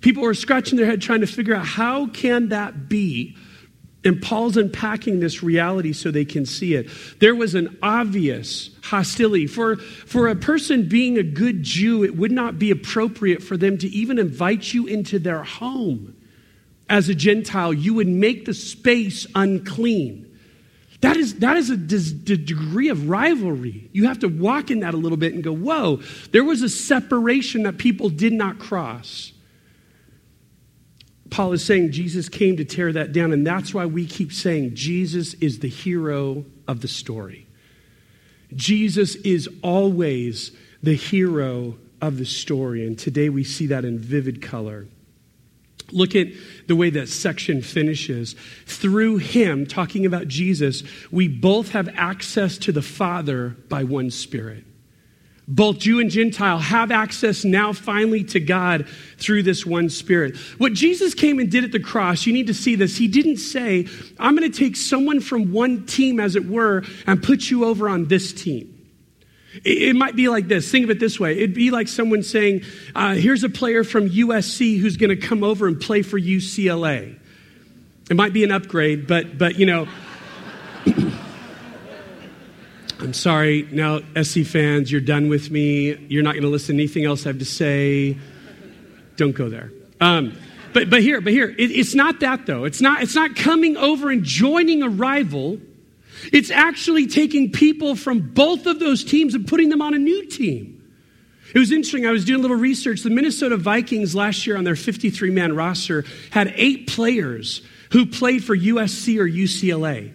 People 0.00 0.22
were 0.22 0.34
scratching 0.34 0.76
their 0.76 0.86
head 0.86 1.02
trying 1.02 1.20
to 1.22 1.26
figure 1.26 1.54
out 1.54 1.66
how 1.66 2.06
can 2.06 2.50
that 2.50 2.88
be? 2.88 3.36
And 4.06 4.22
Paul's 4.22 4.56
unpacking 4.56 5.18
this 5.18 5.42
reality 5.42 5.92
so 5.92 6.12
they 6.12 6.24
can 6.24 6.46
see 6.46 6.74
it. 6.74 6.88
There 7.18 7.34
was 7.34 7.56
an 7.56 7.76
obvious 7.82 8.70
hostility. 8.84 9.48
For, 9.48 9.76
for 9.76 10.28
a 10.28 10.36
person 10.36 10.88
being 10.88 11.18
a 11.18 11.24
good 11.24 11.64
Jew, 11.64 12.04
it 12.04 12.16
would 12.16 12.30
not 12.30 12.56
be 12.56 12.70
appropriate 12.70 13.42
for 13.42 13.56
them 13.56 13.76
to 13.78 13.88
even 13.88 14.20
invite 14.20 14.72
you 14.72 14.86
into 14.86 15.18
their 15.18 15.42
home. 15.42 16.16
As 16.88 17.08
a 17.08 17.16
Gentile, 17.16 17.74
you 17.74 17.94
would 17.94 18.06
make 18.06 18.44
the 18.44 18.54
space 18.54 19.26
unclean. 19.34 20.38
That 21.00 21.16
is, 21.16 21.40
that 21.40 21.56
is 21.56 21.70
a 21.70 21.76
degree 21.76 22.90
of 22.90 23.08
rivalry. 23.08 23.90
You 23.92 24.06
have 24.06 24.20
to 24.20 24.28
walk 24.28 24.70
in 24.70 24.80
that 24.80 24.94
a 24.94 24.96
little 24.96 25.18
bit 25.18 25.34
and 25.34 25.42
go, 25.42 25.52
whoa, 25.52 26.00
there 26.30 26.44
was 26.44 26.62
a 26.62 26.68
separation 26.68 27.64
that 27.64 27.76
people 27.76 28.08
did 28.08 28.32
not 28.32 28.60
cross. 28.60 29.32
Paul 31.30 31.52
is 31.52 31.64
saying 31.64 31.92
Jesus 31.92 32.28
came 32.28 32.56
to 32.56 32.64
tear 32.64 32.92
that 32.92 33.12
down, 33.12 33.32
and 33.32 33.46
that's 33.46 33.74
why 33.74 33.86
we 33.86 34.06
keep 34.06 34.32
saying 34.32 34.74
Jesus 34.74 35.34
is 35.34 35.58
the 35.58 35.68
hero 35.68 36.44
of 36.68 36.80
the 36.80 36.88
story. 36.88 37.46
Jesus 38.54 39.16
is 39.16 39.48
always 39.62 40.52
the 40.82 40.94
hero 40.94 41.78
of 42.00 42.18
the 42.18 42.26
story, 42.26 42.86
and 42.86 42.98
today 42.98 43.28
we 43.28 43.44
see 43.44 43.66
that 43.66 43.84
in 43.84 43.98
vivid 43.98 44.40
color. 44.40 44.86
Look 45.92 46.16
at 46.16 46.28
the 46.66 46.76
way 46.76 46.90
that 46.90 47.08
section 47.08 47.62
finishes. 47.62 48.34
Through 48.66 49.18
him, 49.18 49.66
talking 49.66 50.04
about 50.04 50.26
Jesus, 50.26 50.82
we 51.10 51.28
both 51.28 51.70
have 51.70 51.88
access 51.94 52.58
to 52.58 52.72
the 52.72 52.82
Father 52.82 53.56
by 53.68 53.84
one 53.84 54.10
Spirit. 54.10 54.64
Both 55.48 55.78
Jew 55.78 56.00
and 56.00 56.10
Gentile 56.10 56.58
have 56.58 56.90
access 56.90 57.44
now 57.44 57.72
finally 57.72 58.24
to 58.24 58.40
God 58.40 58.88
through 59.18 59.44
this 59.44 59.64
one 59.64 59.88
Spirit. 59.88 60.36
What 60.58 60.72
Jesus 60.72 61.14
came 61.14 61.38
and 61.38 61.50
did 61.50 61.62
at 61.62 61.70
the 61.70 61.78
cross, 61.78 62.26
you 62.26 62.32
need 62.32 62.48
to 62.48 62.54
see 62.54 62.74
this. 62.74 62.96
He 62.96 63.06
didn't 63.06 63.36
say, 63.36 63.86
I'm 64.18 64.36
going 64.36 64.50
to 64.50 64.58
take 64.58 64.74
someone 64.74 65.20
from 65.20 65.52
one 65.52 65.86
team, 65.86 66.18
as 66.18 66.34
it 66.34 66.48
were, 66.48 66.82
and 67.06 67.22
put 67.22 67.48
you 67.48 67.64
over 67.64 67.88
on 67.88 68.06
this 68.06 68.32
team. 68.32 68.72
It, 69.64 69.96
might 69.96 70.16
be 70.16 70.28
like 70.28 70.48
this. 70.48 70.70
Think 70.70 70.84
of 70.84 70.90
it 70.90 71.00
this 71.00 71.18
way. 71.18 71.36
It'd 71.36 71.54
be 71.54 71.70
like 71.70 71.88
someone 71.88 72.22
saying, 72.22 72.62
uh, 72.94 73.14
here's 73.14 73.44
a 73.44 73.48
player 73.48 73.84
from 73.84 74.10
USC 74.10 74.78
who's 74.78 74.96
going 74.96 75.10
to 75.10 75.16
come 75.16 75.42
over 75.42 75.66
and 75.66 75.80
play 75.80 76.02
for 76.02 76.20
UCLA. 76.20 77.18
It 78.10 78.16
might 78.16 78.32
be 78.32 78.44
an 78.44 78.52
upgrade, 78.52 79.06
but, 79.06 79.38
but 79.38 79.58
you 79.58 79.66
know, 79.66 79.88
I'm 82.98 83.12
sorry. 83.12 83.68
Now, 83.70 84.00
SC 84.20 84.40
fans, 84.40 84.90
you're 84.90 85.00
done 85.00 85.28
with 85.28 85.50
me. 85.50 85.94
You're 86.08 86.22
not 86.22 86.32
going 86.32 86.44
to 86.44 86.48
listen 86.48 86.76
to 86.76 86.82
anything 86.82 87.04
else 87.04 87.26
I 87.26 87.30
have 87.30 87.38
to 87.38 87.44
say. 87.44 88.16
Don't 89.16 89.34
go 89.34 89.48
there. 89.48 89.70
Um, 90.00 90.36
but, 90.72 90.90
but 90.90 91.02
here, 91.02 91.20
but 91.20 91.32
here, 91.32 91.48
it, 91.48 91.70
it's 91.70 91.94
not 91.94 92.20
that 92.20 92.46
though. 92.46 92.64
It's 92.64 92.80
not, 92.80 93.02
it's 93.02 93.14
not 93.14 93.36
coming 93.36 93.76
over 93.76 94.10
and 94.10 94.24
joining 94.24 94.82
a 94.82 94.88
rival. 94.88 95.58
It's 96.32 96.50
actually 96.50 97.06
taking 97.06 97.52
people 97.52 97.96
from 97.96 98.20
both 98.20 98.66
of 98.66 98.78
those 98.78 99.04
teams 99.04 99.34
and 99.34 99.46
putting 99.46 99.68
them 99.68 99.82
on 99.82 99.94
a 99.94 99.98
new 99.98 100.26
team. 100.26 100.72
It 101.54 101.58
was 101.58 101.72
interesting. 101.72 102.06
I 102.06 102.10
was 102.10 102.24
doing 102.24 102.40
a 102.40 102.42
little 102.42 102.56
research. 102.56 103.02
The 103.02 103.10
Minnesota 103.10 103.56
Vikings 103.56 104.14
last 104.14 104.46
year 104.46 104.56
on 104.56 104.64
their 104.64 104.76
53 104.76 105.30
man 105.30 105.54
roster 105.54 106.04
had 106.30 106.52
eight 106.56 106.88
players 106.88 107.62
who 107.92 108.06
played 108.06 108.44
for 108.44 108.56
USC 108.56 109.18
or 109.18 109.26
UCLA. 109.26 110.12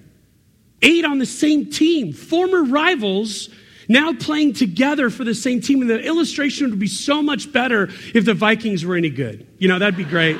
Eight 0.81 1.05
on 1.05 1.19
the 1.19 1.25
same 1.25 1.69
team, 1.69 2.13
former 2.13 2.63
rivals 2.63 3.49
now 3.87 4.13
playing 4.13 4.53
together 4.53 5.09
for 5.09 5.23
the 5.23 5.35
same 5.35 5.61
team. 5.61 5.81
And 5.81 5.89
the 5.89 5.99
illustration 5.99 6.69
would 6.69 6.79
be 6.79 6.87
so 6.87 7.21
much 7.21 7.51
better 7.51 7.89
if 8.13 8.25
the 8.25 8.33
Vikings 8.33 8.85
were 8.85 8.95
any 8.95 9.09
good. 9.09 9.45
You 9.59 9.67
know, 9.67 9.79
that'd 9.79 9.97
be 9.97 10.03
great. 10.03 10.37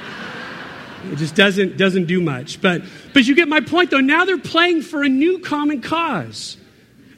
It 1.12 1.17
just 1.17 1.36
doesn't, 1.36 1.77
doesn't 1.77 2.06
do 2.06 2.21
much. 2.21 2.62
But, 2.62 2.84
but 3.13 3.25
you 3.25 3.36
get 3.36 3.47
my 3.47 3.60
point, 3.60 3.91
though. 3.91 3.99
Now 3.99 4.25
they're 4.25 4.38
playing 4.38 4.84
for 4.84 5.04
a 5.04 5.10
new 5.10 5.39
common 5.39 5.82
cause. 5.82 6.58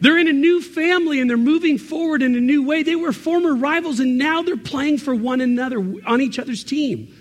They're 0.01 0.17
in 0.17 0.27
a 0.27 0.33
new 0.33 0.61
family 0.61 1.21
and 1.21 1.29
they're 1.29 1.37
moving 1.37 1.77
forward 1.77 2.23
in 2.23 2.35
a 2.35 2.41
new 2.41 2.63
way. 2.63 2.83
They 2.83 2.95
were 2.95 3.13
former 3.13 3.55
rivals 3.55 3.99
and 4.01 4.17
now 4.17 4.41
they're 4.41 4.57
playing 4.57 4.97
for 4.97 5.15
one 5.15 5.39
another 5.39 5.79
on 6.05 6.19
each 6.19 6.39
other's 6.39 6.63
team. 6.63 7.15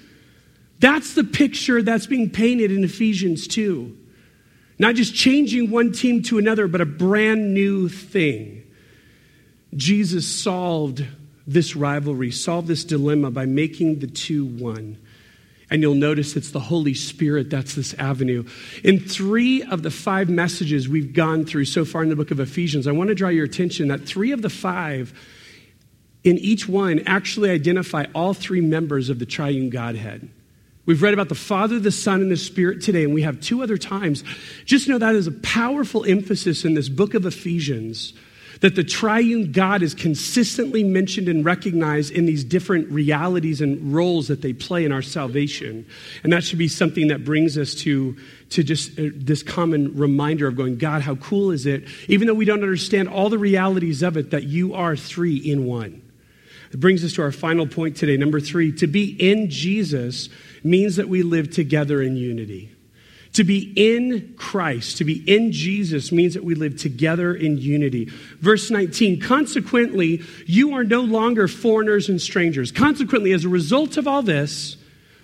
That's 0.80 1.14
the 1.14 1.22
picture 1.22 1.80
that's 1.80 2.06
being 2.06 2.28
painted 2.28 2.72
in 2.72 2.82
Ephesians 2.82 3.46
2. 3.46 3.96
Not 4.78 4.94
just 4.94 5.14
changing 5.14 5.70
one 5.70 5.92
team 5.92 6.22
to 6.24 6.38
another, 6.38 6.66
but 6.66 6.80
a 6.80 6.86
brand 6.86 7.54
new 7.54 7.88
thing. 7.88 8.64
Jesus 9.74 10.26
solved 10.26 11.04
this 11.46 11.74
rivalry, 11.76 12.30
solved 12.30 12.68
this 12.68 12.84
dilemma 12.84 13.30
by 13.30 13.46
making 13.46 14.00
the 14.00 14.06
two 14.06 14.44
one. 14.44 14.98
And 15.70 15.80
you'll 15.80 15.94
notice 15.94 16.36
it's 16.36 16.50
the 16.50 16.60
Holy 16.60 16.92
Spirit 16.92 17.48
that's 17.48 17.74
this 17.74 17.94
avenue. 17.94 18.44
In 18.84 19.00
three 19.00 19.62
of 19.62 19.82
the 19.82 19.90
five 19.90 20.28
messages 20.28 20.86
we've 20.86 21.14
gone 21.14 21.46
through 21.46 21.64
so 21.64 21.86
far 21.86 22.02
in 22.02 22.10
the 22.10 22.16
book 22.16 22.30
of 22.30 22.40
Ephesians, 22.40 22.86
I 22.86 22.92
want 22.92 23.08
to 23.08 23.14
draw 23.14 23.30
your 23.30 23.46
attention 23.46 23.88
that 23.88 24.02
three 24.02 24.32
of 24.32 24.42
the 24.42 24.50
five 24.50 25.18
in 26.24 26.36
each 26.36 26.68
one 26.68 27.00
actually 27.06 27.48
identify 27.48 28.04
all 28.14 28.34
three 28.34 28.60
members 28.60 29.08
of 29.08 29.18
the 29.18 29.26
triune 29.26 29.70
Godhead. 29.70 30.28
We've 30.84 31.02
read 31.02 31.14
about 31.14 31.28
the 31.28 31.34
Father, 31.34 31.78
the 31.78 31.92
Son, 31.92 32.20
and 32.20 32.30
the 32.30 32.36
Spirit 32.36 32.82
today, 32.82 33.04
and 33.04 33.14
we 33.14 33.22
have 33.22 33.40
two 33.40 33.62
other 33.62 33.78
times. 33.78 34.24
Just 34.64 34.88
know 34.88 34.98
that 34.98 35.14
is 35.14 35.28
a 35.28 35.32
powerful 35.32 36.04
emphasis 36.04 36.64
in 36.64 36.74
this 36.74 36.88
book 36.88 37.14
of 37.14 37.24
Ephesians 37.24 38.14
that 38.62 38.76
the 38.76 38.84
triune 38.84 39.50
God 39.50 39.82
is 39.82 39.92
consistently 39.92 40.84
mentioned 40.84 41.28
and 41.28 41.44
recognized 41.44 42.12
in 42.12 42.26
these 42.26 42.44
different 42.44 42.88
realities 42.90 43.60
and 43.60 43.92
roles 43.92 44.28
that 44.28 44.40
they 44.40 44.52
play 44.52 44.84
in 44.84 44.92
our 44.92 45.02
salvation. 45.02 45.84
And 46.22 46.32
that 46.32 46.44
should 46.44 46.58
be 46.58 46.68
something 46.68 47.08
that 47.08 47.24
brings 47.24 47.58
us 47.58 47.74
to, 47.76 48.16
to 48.50 48.62
just 48.62 48.98
uh, 48.98 49.10
this 49.14 49.42
common 49.42 49.96
reminder 49.96 50.46
of 50.46 50.56
going, 50.56 50.78
God, 50.78 51.02
how 51.02 51.16
cool 51.16 51.50
is 51.50 51.66
it, 51.66 51.88
even 52.06 52.28
though 52.28 52.34
we 52.34 52.44
don't 52.44 52.62
understand 52.62 53.08
all 53.08 53.28
the 53.28 53.38
realities 53.38 54.00
of 54.00 54.16
it, 54.16 54.30
that 54.30 54.44
you 54.44 54.74
are 54.74 54.96
three 54.96 55.36
in 55.36 55.64
one. 55.66 56.00
It 56.72 56.80
brings 56.80 57.04
us 57.04 57.12
to 57.14 57.22
our 57.22 57.32
final 57.32 57.66
point 57.66 57.96
today. 57.96 58.16
Number 58.16 58.40
three, 58.40 58.72
to 58.72 58.86
be 58.86 59.10
in 59.10 59.50
Jesus 59.50 60.30
means 60.64 60.96
that 60.96 61.08
we 61.08 61.22
live 61.22 61.50
together 61.50 62.00
in 62.00 62.16
unity. 62.16 62.70
To 63.34 63.44
be 63.44 63.72
in 63.76 64.34
Christ, 64.36 64.98
to 64.98 65.04
be 65.04 65.22
in 65.26 65.52
Jesus, 65.52 66.12
means 66.12 66.34
that 66.34 66.44
we 66.44 66.54
live 66.54 66.78
together 66.78 67.34
in 67.34 67.56
unity. 67.56 68.06
Verse 68.40 68.70
19, 68.70 69.20
consequently, 69.20 70.22
you 70.46 70.74
are 70.74 70.84
no 70.84 71.00
longer 71.00 71.48
foreigners 71.48 72.08
and 72.08 72.20
strangers. 72.20 72.70
Consequently, 72.72 73.32
as 73.32 73.44
a 73.44 73.50
result 73.50 73.96
of 73.96 74.06
all 74.06 74.22
this, 74.22 74.76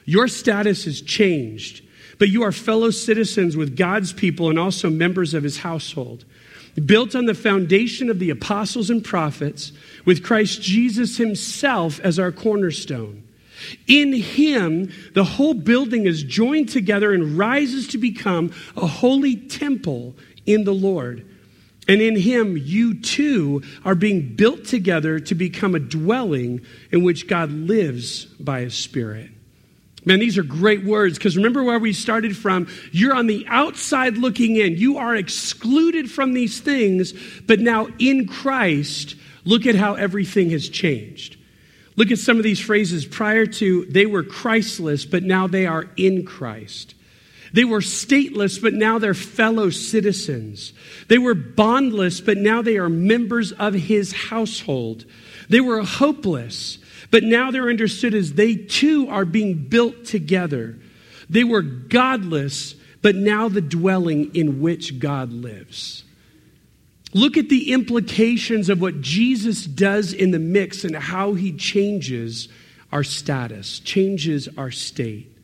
your 0.07 0.27
status 0.27 0.87
has 0.87 1.03
changed, 1.03 1.83
but 2.19 2.31
you 2.31 2.43
are 2.43 2.53
fellow 2.53 2.91
citizens 2.91 3.59
with 3.59 3.77
God's 3.77 4.15
people 4.15 4.49
and 4.49 4.59
also 4.59 4.89
members 4.89 5.35
of 5.35 5.43
his 5.43 5.59
household. 5.59 6.25
Built 6.87 7.15
on 7.15 7.27
the 7.27 7.35
foundation 7.35 8.09
of 8.09 8.19
the 8.19 8.31
apostles 8.31 8.89
and 8.89 9.05
prophets, 9.05 9.73
with 10.09 10.25
Christ 10.25 10.62
Jesus 10.62 11.18
himself 11.18 12.01
as 12.01 12.18
our 12.18 12.33
cornerstone. 12.33 13.29
In 13.87 14.14
him, 14.14 14.90
the 15.12 15.23
whole 15.23 15.53
building 15.53 16.07
is 16.07 16.23
joined 16.23 16.71
together 16.71 17.12
and 17.12 17.37
rises 17.37 17.88
to 17.88 17.99
become 17.99 18.51
a 18.75 18.87
holy 18.87 19.37
temple 19.37 20.16
in 20.47 20.64
the 20.64 20.73
Lord. 20.73 21.29
And 21.88 22.01
in 22.01 22.16
him, 22.16 22.57
you 22.57 22.99
too 22.99 23.62
are 23.85 23.94
being 23.94 24.35
built 24.35 24.64
together 24.64 25.21
to 25.21 25.35
become 25.35 25.75
a 25.75 25.79
dwelling 25.79 26.62
in 26.90 27.03
which 27.03 27.29
God 27.29 27.53
lives 27.53 28.25
by 28.25 28.61
his 28.61 28.75
Spirit. 28.75 29.31
Man, 30.07 30.21
these 30.21 30.38
are 30.38 30.42
great 30.42 30.85
words 30.85 31.18
because 31.18 31.37
remember 31.37 31.62
where 31.62 31.79
we 31.79 31.92
started 31.92 32.35
from. 32.35 32.66
You're 32.92 33.14
on 33.14 33.27
the 33.27 33.44
outside 33.47 34.16
looking 34.16 34.57
in. 34.57 34.79
You 34.79 34.97
are 34.97 35.14
excluded 35.14 36.11
from 36.11 36.33
these 36.33 36.61
things, 36.61 37.12
but 37.47 37.61
now 37.61 37.88
in 37.99 38.27
Christ, 38.27 39.16
look 39.49 39.65
at 39.65 39.75
how 39.75 39.95
everything 39.95 40.51
has 40.51 40.69
changed. 40.69 41.37
Look 41.97 42.11
at 42.11 42.19
some 42.19 42.37
of 42.37 42.43
these 42.43 42.61
phrases. 42.61 43.07
Prior 43.07 43.47
to, 43.47 43.87
they 43.87 44.05
were 44.05 44.23
Christless, 44.23 45.07
but 45.07 45.23
now 45.23 45.47
they 45.47 45.67
are 45.67 45.89
in 45.97 46.27
Christ. 46.27 46.95
They 47.55 47.65
were 47.65 47.81
stateless, 47.81 48.61
but 48.61 48.75
now 48.75 48.99
they're 48.99 49.15
fellow 49.15 49.71
citizens. 49.71 50.75
They 51.09 51.17
were 51.17 51.35
bondless, 51.35 52.21
but 52.21 52.37
now 52.37 52.61
they 52.61 52.77
are 52.77 52.91
members 52.91 53.53
of 53.53 53.73
his 53.73 54.13
household. 54.13 55.07
They 55.49 55.61
were 55.61 55.83
hopeless, 55.83 56.77
but 57.11 57.25
now 57.25 57.51
they're 57.51 57.71
understood 57.71 58.13
as 58.13 58.35
they 58.35 58.55
too 58.55 59.09
are 59.09 59.25
being 59.25 59.55
built 59.55 60.05
together. 60.05 60.79
They 61.31 61.45
were 61.45 61.63
godless, 61.63 62.75
but 63.01 63.17
now 63.17 63.49
the 63.49 63.63
dwelling 63.63 64.35
in 64.35 64.61
which 64.61 64.99
God 64.99 65.33
lives. 65.33 66.05
Look 67.15 67.37
at 67.37 67.48
the 67.48 67.73
implications 67.73 68.69
of 68.69 68.81
what 68.81 69.00
Jesus 69.00 69.65
does 69.65 70.13
in 70.13 70.31
the 70.31 70.38
mix 70.38 70.85
and 70.85 70.94
how 70.94 71.35
he 71.35 71.52
changes 71.52 72.48
our 72.92 73.04
status, 73.04 73.81
changes 73.81 74.48
our 74.59 74.71
state. 74.71 75.35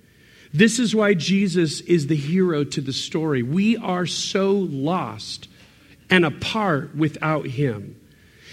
This 0.52 0.78
is 0.78 0.94
why 0.94 1.14
Jesus 1.14 1.80
is 1.80 2.06
the 2.06 2.16
hero 2.16 2.64
to 2.64 2.80
the 2.80 2.92
story. 2.92 3.42
We 3.42 3.76
are 3.76 4.06
so 4.06 4.52
lost 4.52 5.48
and 6.10 6.24
apart 6.24 6.94
without 6.94 7.46
him. 7.46 8.00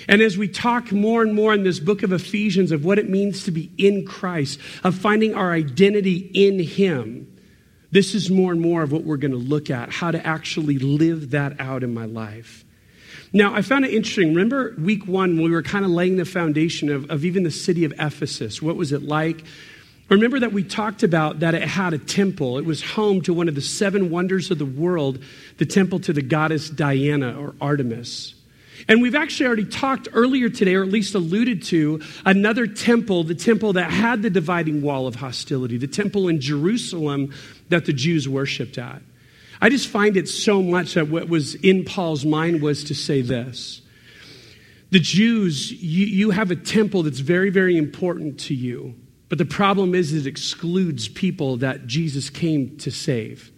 And 0.08 0.22
as 0.22 0.38
we 0.38 0.48
talk 0.48 0.92
more 0.92 1.22
and 1.22 1.34
more 1.34 1.54
in 1.54 1.64
this 1.64 1.80
book 1.80 2.04
of 2.04 2.12
Ephesians 2.12 2.72
of 2.72 2.84
what 2.84 2.98
it 2.98 3.10
means 3.10 3.44
to 3.44 3.52
be 3.52 3.72
in 3.78 4.06
Christ, 4.06 4.60
of 4.84 4.96
finding 4.96 5.36
our 5.36 5.52
identity 5.52 6.32
in 6.34 6.60
Him, 6.60 7.32
this 7.92 8.16
is 8.16 8.32
more 8.32 8.52
and 8.52 8.62
more 8.62 8.84
of 8.84 8.92
what 8.92 9.04
we're 9.04 9.18
going 9.18 9.32
to 9.32 9.38
look 9.38 9.70
at 9.70 9.92
how 9.92 10.12
to 10.12 10.26
actually 10.26 10.80
live 10.80 11.32
that 11.32 11.60
out 11.60 11.84
in 11.84 11.94
my 11.94 12.06
life. 12.06 12.66
Now, 13.34 13.54
I 13.54 13.62
found 13.62 13.86
it 13.86 13.94
interesting. 13.94 14.30
Remember 14.30 14.76
week 14.78 15.08
one, 15.08 15.36
when 15.36 15.46
we 15.46 15.52
were 15.52 15.64
kind 15.64 15.86
of 15.86 15.92
laying 15.92 16.18
the 16.18 16.26
foundation 16.26 16.90
of, 16.90 17.10
of 17.10 17.24
even 17.24 17.44
the 17.44 17.52
city 17.52 17.86
of 17.86 17.94
Ephesus? 17.98 18.62
What 18.62 18.76
was 18.76 18.92
it 18.92 19.04
like? 19.04 19.44
Remember 20.10 20.40
that 20.40 20.52
we 20.52 20.64
talked 20.64 21.04
about 21.04 21.40
that 21.40 21.54
it 21.54 21.62
had 21.62 21.94
a 21.94 21.98
temple. 21.98 22.58
It 22.58 22.66
was 22.66 22.84
home 22.84 23.22
to 23.22 23.34
one 23.34 23.48
of 23.48 23.56
the 23.56 23.62
seven 23.62 24.10
wonders 24.10 24.52
of 24.52 24.58
the 24.58 24.66
world, 24.66 25.24
the 25.58 25.66
temple 25.66 26.00
to 26.02 26.12
the 26.12 26.22
goddess 26.22 26.70
Diana 26.70 27.40
or 27.40 27.56
Artemis. 27.62 28.36
And 28.90 29.02
we've 29.02 29.16
actually 29.16 29.48
already 29.48 29.66
talked 29.66 30.10
earlier 30.12 30.50
today, 30.50 30.76
or 30.76 30.84
at 30.84 30.90
least 30.90 31.16
alluded 31.16 31.64
to, 31.64 32.02
another 32.26 32.68
temple, 32.68 33.24
the 33.24 33.36
temple 33.36 33.74
that 33.74 33.92
had 33.92 34.22
the 34.22 34.30
dividing 34.30 34.82
wall 34.82 35.08
of 35.08 35.16
hostility, 35.16 35.78
the 35.78 35.88
temple 35.88 36.28
in 36.28 36.42
Jerusalem 36.42 37.34
that 37.70 37.86
the 37.86 37.94
Jews 37.94 38.28
worshiped 38.28 38.78
at. 38.78 39.02
I 39.62 39.70
just 39.70 39.88
find 39.88 40.18
it 40.18 40.28
so 40.28 40.62
much 40.62 40.96
that 40.96 41.08
what 41.08 41.30
was 41.30 41.54
in 41.56 41.86
Paul's 41.86 42.26
mind 42.26 42.62
was 42.62 42.84
to 42.86 42.96
say 42.96 43.22
this. 43.22 43.82
The 44.90 45.00
Jews, 45.00 45.72
you, 45.72 46.06
you 46.06 46.32
have 46.32 46.52
a 46.52 46.56
temple 46.56 47.04
that's 47.04 47.20
very, 47.20 47.52
very 47.52 47.78
important 47.78 48.40
to 48.42 48.56
you. 48.56 48.96
But 49.30 49.38
the 49.38 49.46
problem 49.46 49.96
is, 49.96 50.14
it 50.14 50.28
excludes 50.28 51.08
people 51.08 51.58
that 51.58 51.88
Jesus 51.88 52.30
came 52.30 52.78
to 52.80 52.92
save. 52.92 53.52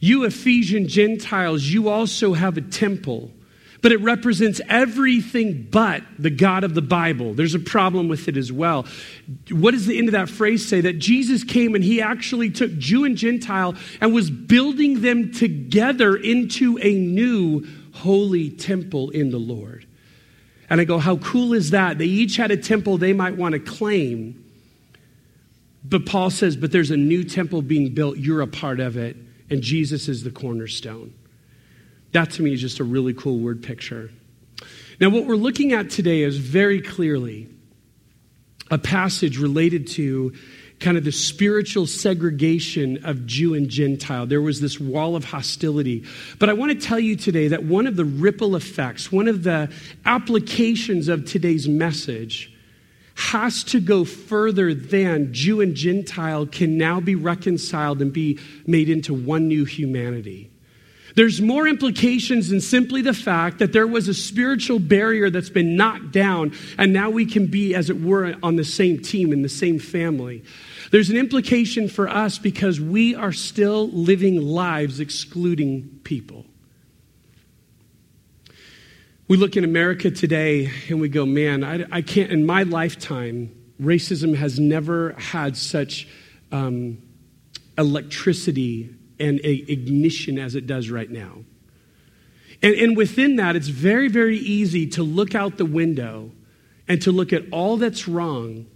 You 0.00 0.24
Ephesian 0.24 0.88
Gentiles, 0.88 1.64
you 1.64 1.88
also 1.88 2.34
have 2.34 2.58
a 2.58 2.60
temple 2.60 3.30
but 3.84 3.92
it 3.92 4.00
represents 4.00 4.62
everything 4.66 5.68
but 5.70 6.02
the 6.18 6.30
God 6.30 6.64
of 6.64 6.72
the 6.72 6.80
Bible. 6.80 7.34
There's 7.34 7.54
a 7.54 7.58
problem 7.58 8.08
with 8.08 8.28
it 8.28 8.36
as 8.38 8.50
well. 8.50 8.86
What 9.50 9.72
does 9.72 9.84
the 9.84 9.98
end 9.98 10.08
of 10.08 10.12
that 10.12 10.30
phrase 10.30 10.66
say? 10.66 10.80
That 10.80 10.94
Jesus 10.94 11.44
came 11.44 11.74
and 11.74 11.84
he 11.84 12.00
actually 12.00 12.48
took 12.48 12.74
Jew 12.78 13.04
and 13.04 13.14
Gentile 13.14 13.74
and 14.00 14.14
was 14.14 14.30
building 14.30 15.02
them 15.02 15.32
together 15.32 16.16
into 16.16 16.78
a 16.78 16.94
new 16.94 17.68
holy 17.92 18.48
temple 18.48 19.10
in 19.10 19.30
the 19.30 19.36
Lord. 19.36 19.86
And 20.70 20.80
I 20.80 20.84
go, 20.84 20.96
how 20.96 21.18
cool 21.18 21.52
is 21.52 21.72
that? 21.72 21.98
They 21.98 22.06
each 22.06 22.36
had 22.36 22.50
a 22.50 22.56
temple 22.56 22.96
they 22.96 23.12
might 23.12 23.36
want 23.36 23.52
to 23.52 23.58
claim. 23.58 24.50
But 25.84 26.06
Paul 26.06 26.30
says, 26.30 26.56
but 26.56 26.72
there's 26.72 26.90
a 26.90 26.96
new 26.96 27.22
temple 27.22 27.60
being 27.60 27.92
built. 27.92 28.16
You're 28.16 28.40
a 28.40 28.46
part 28.46 28.80
of 28.80 28.96
it. 28.96 29.18
And 29.50 29.60
Jesus 29.60 30.08
is 30.08 30.24
the 30.24 30.30
cornerstone. 30.30 31.12
That 32.14 32.30
to 32.32 32.42
me 32.42 32.52
is 32.52 32.60
just 32.60 32.78
a 32.78 32.84
really 32.84 33.12
cool 33.12 33.40
word 33.40 33.60
picture. 33.62 34.08
Now, 35.00 35.10
what 35.10 35.26
we're 35.26 35.34
looking 35.34 35.72
at 35.72 35.90
today 35.90 36.22
is 36.22 36.36
very 36.38 36.80
clearly 36.80 37.48
a 38.70 38.78
passage 38.78 39.36
related 39.36 39.88
to 39.88 40.32
kind 40.78 40.96
of 40.96 41.02
the 41.02 41.10
spiritual 41.10 41.88
segregation 41.88 43.04
of 43.04 43.26
Jew 43.26 43.54
and 43.54 43.68
Gentile. 43.68 44.26
There 44.26 44.40
was 44.40 44.60
this 44.60 44.78
wall 44.78 45.16
of 45.16 45.24
hostility. 45.24 46.04
But 46.38 46.48
I 46.48 46.52
want 46.52 46.70
to 46.70 46.86
tell 46.86 47.00
you 47.00 47.16
today 47.16 47.48
that 47.48 47.64
one 47.64 47.88
of 47.88 47.96
the 47.96 48.04
ripple 48.04 48.54
effects, 48.54 49.10
one 49.10 49.26
of 49.26 49.42
the 49.42 49.72
applications 50.06 51.08
of 51.08 51.24
today's 51.24 51.68
message, 51.68 52.52
has 53.16 53.64
to 53.64 53.80
go 53.80 54.04
further 54.04 54.72
than 54.72 55.32
Jew 55.34 55.60
and 55.60 55.74
Gentile 55.74 56.46
can 56.46 56.78
now 56.78 57.00
be 57.00 57.16
reconciled 57.16 58.00
and 58.00 58.12
be 58.12 58.38
made 58.68 58.88
into 58.88 59.14
one 59.14 59.48
new 59.48 59.64
humanity. 59.64 60.52
There's 61.14 61.40
more 61.40 61.68
implications 61.68 62.48
than 62.48 62.60
simply 62.60 63.00
the 63.00 63.14
fact 63.14 63.60
that 63.60 63.72
there 63.72 63.86
was 63.86 64.08
a 64.08 64.14
spiritual 64.14 64.80
barrier 64.80 65.30
that's 65.30 65.50
been 65.50 65.76
knocked 65.76 66.10
down, 66.10 66.52
and 66.76 66.92
now 66.92 67.10
we 67.10 67.24
can 67.24 67.46
be, 67.46 67.74
as 67.74 67.88
it 67.88 68.00
were, 68.00 68.34
on 68.42 68.56
the 68.56 68.64
same 68.64 69.00
team, 69.00 69.32
in 69.32 69.42
the 69.42 69.48
same 69.48 69.78
family. 69.78 70.42
There's 70.90 71.10
an 71.10 71.16
implication 71.16 71.88
for 71.88 72.08
us 72.08 72.38
because 72.38 72.80
we 72.80 73.14
are 73.14 73.32
still 73.32 73.88
living 73.90 74.42
lives 74.42 74.98
excluding 74.98 76.00
people. 76.02 76.46
We 79.28 79.36
look 79.36 79.56
in 79.56 79.64
America 79.64 80.10
today 80.10 80.70
and 80.88 81.00
we 81.00 81.08
go, 81.08 81.24
man, 81.24 81.64
I, 81.64 81.84
I 81.90 82.02
can't, 82.02 82.30
in 82.30 82.44
my 82.44 82.64
lifetime, 82.64 83.54
racism 83.80 84.34
has 84.36 84.60
never 84.60 85.12
had 85.12 85.56
such 85.56 86.08
um, 86.52 86.98
electricity 87.78 88.94
and 89.18 89.40
ignition 89.44 90.38
as 90.38 90.54
it 90.54 90.66
does 90.66 90.90
right 90.90 91.10
now. 91.10 91.44
And, 92.62 92.74
and 92.74 92.96
within 92.96 93.36
that, 93.36 93.56
it's 93.56 93.68
very, 93.68 94.08
very 94.08 94.38
easy 94.38 94.86
to 94.88 95.02
look 95.02 95.34
out 95.34 95.58
the 95.58 95.64
window 95.64 96.32
and 96.88 97.00
to 97.02 97.12
look 97.12 97.32
at 97.32 97.42
all 97.50 97.76
that's 97.76 98.08
wrong 98.08 98.66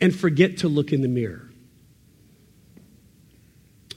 and 0.00 0.14
forget 0.14 0.58
to 0.58 0.68
look 0.68 0.92
in 0.92 1.02
the 1.02 1.08
mirror. 1.08 1.50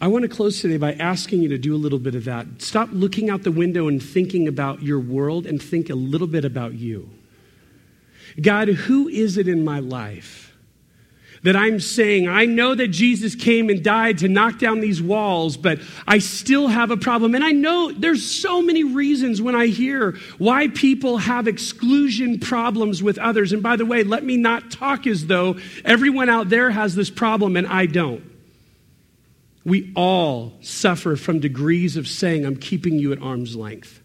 I 0.02 0.08
want 0.08 0.24
to 0.24 0.30
close 0.30 0.62
today 0.62 0.78
by 0.78 0.93
asking 0.93 1.41
you 1.41 1.50
to 1.50 1.58
do 1.58 1.76
a 1.76 1.78
little 1.78 2.00
bit 2.00 2.16
of 2.16 2.24
that. 2.26 2.62
Stop 2.62 2.89
looking 2.93 3.30
out 3.30 3.43
the 3.43 3.52
window 3.52 3.89
and 3.89 4.02
thinking 4.02 4.47
about 4.47 4.82
your 4.82 5.00
world 5.00 5.45
and 5.45 5.62
think 5.62 5.89
a 5.89 5.95
little 5.95 6.28
bit 6.28 6.45
about 6.45 6.74
you. 6.74 7.10
God, 8.41 8.70
who 8.70 9.10
is 9.10 9.38
it 9.38 9.47
in 9.47 9.66
my 9.66 9.80
life? 9.80 10.49
That 11.44 11.56
I'm 11.56 11.80
saying, 11.80 12.28
I 12.28 12.46
know 12.46 12.76
that 12.76 12.90
Jesus 12.90 13.36
came 13.36 13.70
and 13.70 13.84
died 13.84 14.20
to 14.20 14.28
knock 14.28 14.60
down 14.60 14.80
these 14.80 15.02
walls, 15.02 15.58
but 15.58 15.80
I 16.08 16.20
still 16.20 16.68
have 16.68 16.92
a 16.92 16.98
problem. 16.98 17.36
And 17.36 17.44
I 17.44 17.52
know 17.52 17.92
there's 17.92 18.24
so 18.24 18.62
many 18.62 18.84
reasons 18.84 19.42
when 19.42 19.56
I 19.56 19.68
hear 19.68 20.18
why 20.38 20.68
people 20.68 21.18
have 21.18 21.48
exclusion 21.48 22.40
problems 22.40 23.02
with 23.02 23.18
others. 23.18 23.54
And 23.54 23.64
by 23.64 23.76
the 23.76 23.86
way, 23.86 24.04
let 24.04 24.24
me 24.24 24.38
not 24.38 24.72
talk 24.72 25.08
as 25.08 25.28
though 25.28 25.58
everyone 25.86 26.30
out 26.30 26.50
there 26.50 26.70
has 26.70 26.96
this 26.96 27.10
problem 27.10 27.56
and 27.56 27.68
I 27.68 27.86
don't. 27.86 28.24
We 29.66 29.92
all 29.96 30.54
suffer 30.62 31.16
from 31.16 31.40
degrees 31.40 31.96
of 31.96 32.08
saying, 32.08 32.46
I'm 32.46 32.56
keeping 32.56 32.96
you 32.96 33.12
at 33.12 33.22
arm's 33.22 33.56
length. 33.56 34.02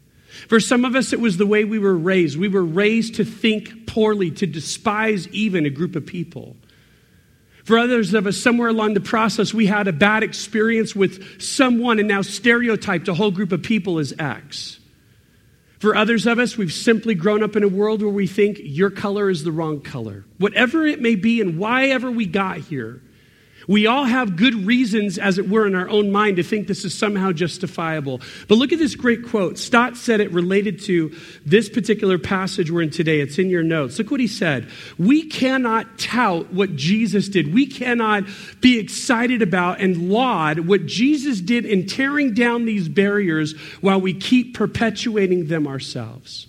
For 0.49 0.61
some 0.61 0.85
of 0.85 0.95
us, 0.95 1.13
it 1.13 1.21
was 1.21 1.37
the 1.37 1.47
way 1.47 1.65
we 1.65 1.79
were 1.79 1.97
raised. 1.97 2.37
We 2.37 2.49
were 2.49 2.65
raised 2.65 3.15
to 3.17 3.25
think 3.25 3.87
poorly, 3.87 4.31
to 4.33 4.47
despise 4.47 5.29
even 5.29 5.65
a 5.65 5.71
group 5.71 5.95
of 5.97 6.05
people. 6.05 6.57
For 7.65 7.79
others 7.79 8.13
of 8.13 8.27
us, 8.27 8.37
somewhere 8.37 8.69
along 8.69 8.95
the 8.95 9.01
process, 9.01 9.55
we 9.55 9.67
had 9.67 9.89
a 9.89 9.93
bad 9.93 10.23
experience 10.23 10.95
with 10.95 11.41
someone 11.41 11.99
and 11.99 12.07
now 12.07 12.21
stereotyped 12.23 13.09
a 13.09 13.15
whole 13.15 13.31
group 13.31 13.53
of 13.53 13.63
people 13.63 13.99
as 13.99 14.13
X. 14.19 14.79
For 15.79 15.97
others 15.97 16.27
of 16.27 16.39
us, 16.39 16.57
we've 16.57 16.73
simply 16.73 17.15
grown 17.15 17.43
up 17.43 17.57
in 17.57 17.63
a 17.63 17.69
world 17.69 18.03
where 18.03 18.11
we 18.11 18.27
think 18.27 18.59
your 18.63 18.91
color 18.91 19.31
is 19.31 19.45
the 19.45 19.53
wrong 19.53 19.81
color. 19.81 20.25
Whatever 20.39 20.87
it 20.87 21.01
may 21.01 21.15
be 21.15 21.41
and 21.41 21.59
why 21.59 21.89
ever 21.89 22.11
we 22.11 22.27
got 22.27 22.59
here, 22.59 23.03
we 23.67 23.87
all 23.87 24.05
have 24.05 24.37
good 24.37 24.67
reasons, 24.67 25.19
as 25.19 25.39
it 25.39 25.49
were, 25.49 25.67
in 25.67 25.75
our 25.75 25.89
own 25.89 26.11
mind 26.11 26.37
to 26.37 26.43
think 26.43 26.67
this 26.67 26.85
is 26.85 26.95
somehow 26.95 27.33
justifiable. 27.33 28.21
But 28.49 28.59
look 28.59 28.73
at 28.73 28.79
this 28.79 28.95
great 28.95 29.27
quote. 29.27 29.59
Stott 29.59 29.97
said 29.97 30.21
it 30.21 30.33
related 30.33 30.81
to 30.83 31.15
this 31.45 31.69
particular 31.69 32.19
passage 32.19 32.71
we're 32.71 32.83
in 32.83 32.91
today. 32.91 33.21
It's 33.21 33.39
in 33.39 33.51
your 33.51 33.63
notes. 33.63 33.99
Look 33.99 34.11
what 34.11 34.21
he 34.21 34.27
said. 34.27 34.69
We 34.99 35.29
cannot 35.29 35.99
tout 35.99 36.53
what 36.53 36.77
Jesus 36.77 37.29
did. 37.29 37.55
We 37.55 37.67
cannot 37.67 38.25
be 38.61 38.79
excited 38.79 39.43
about 39.43 39.81
and 39.81 40.11
laud 40.11 40.61
what 40.61 40.87
Jesus 40.87 41.41
did 41.41 41.65
in 41.65 41.87
tearing 41.87 42.35
down 42.35 42.65
these 42.65 42.89
barriers 42.89 43.55
while 43.81 44.01
we 44.01 44.15
keep 44.15 44.55
perpetuating 44.57 45.47
them 45.47 45.67
ourselves. 45.67 46.49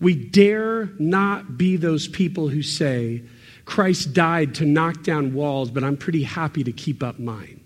We 0.00 0.14
dare 0.14 0.86
not 0.98 1.58
be 1.58 1.76
those 1.76 2.08
people 2.08 2.48
who 2.48 2.62
say, 2.62 3.22
Christ 3.70 4.12
died 4.12 4.56
to 4.56 4.64
knock 4.64 5.04
down 5.04 5.32
walls, 5.32 5.70
but 5.70 5.84
I'm 5.84 5.96
pretty 5.96 6.24
happy 6.24 6.64
to 6.64 6.72
keep 6.72 7.04
up 7.04 7.20
mine. 7.20 7.60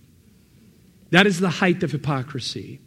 That 1.13 1.27
is 1.27 1.41
the 1.41 1.49
height 1.49 1.83
of 1.83 1.93
hypocrisy. 1.93 2.83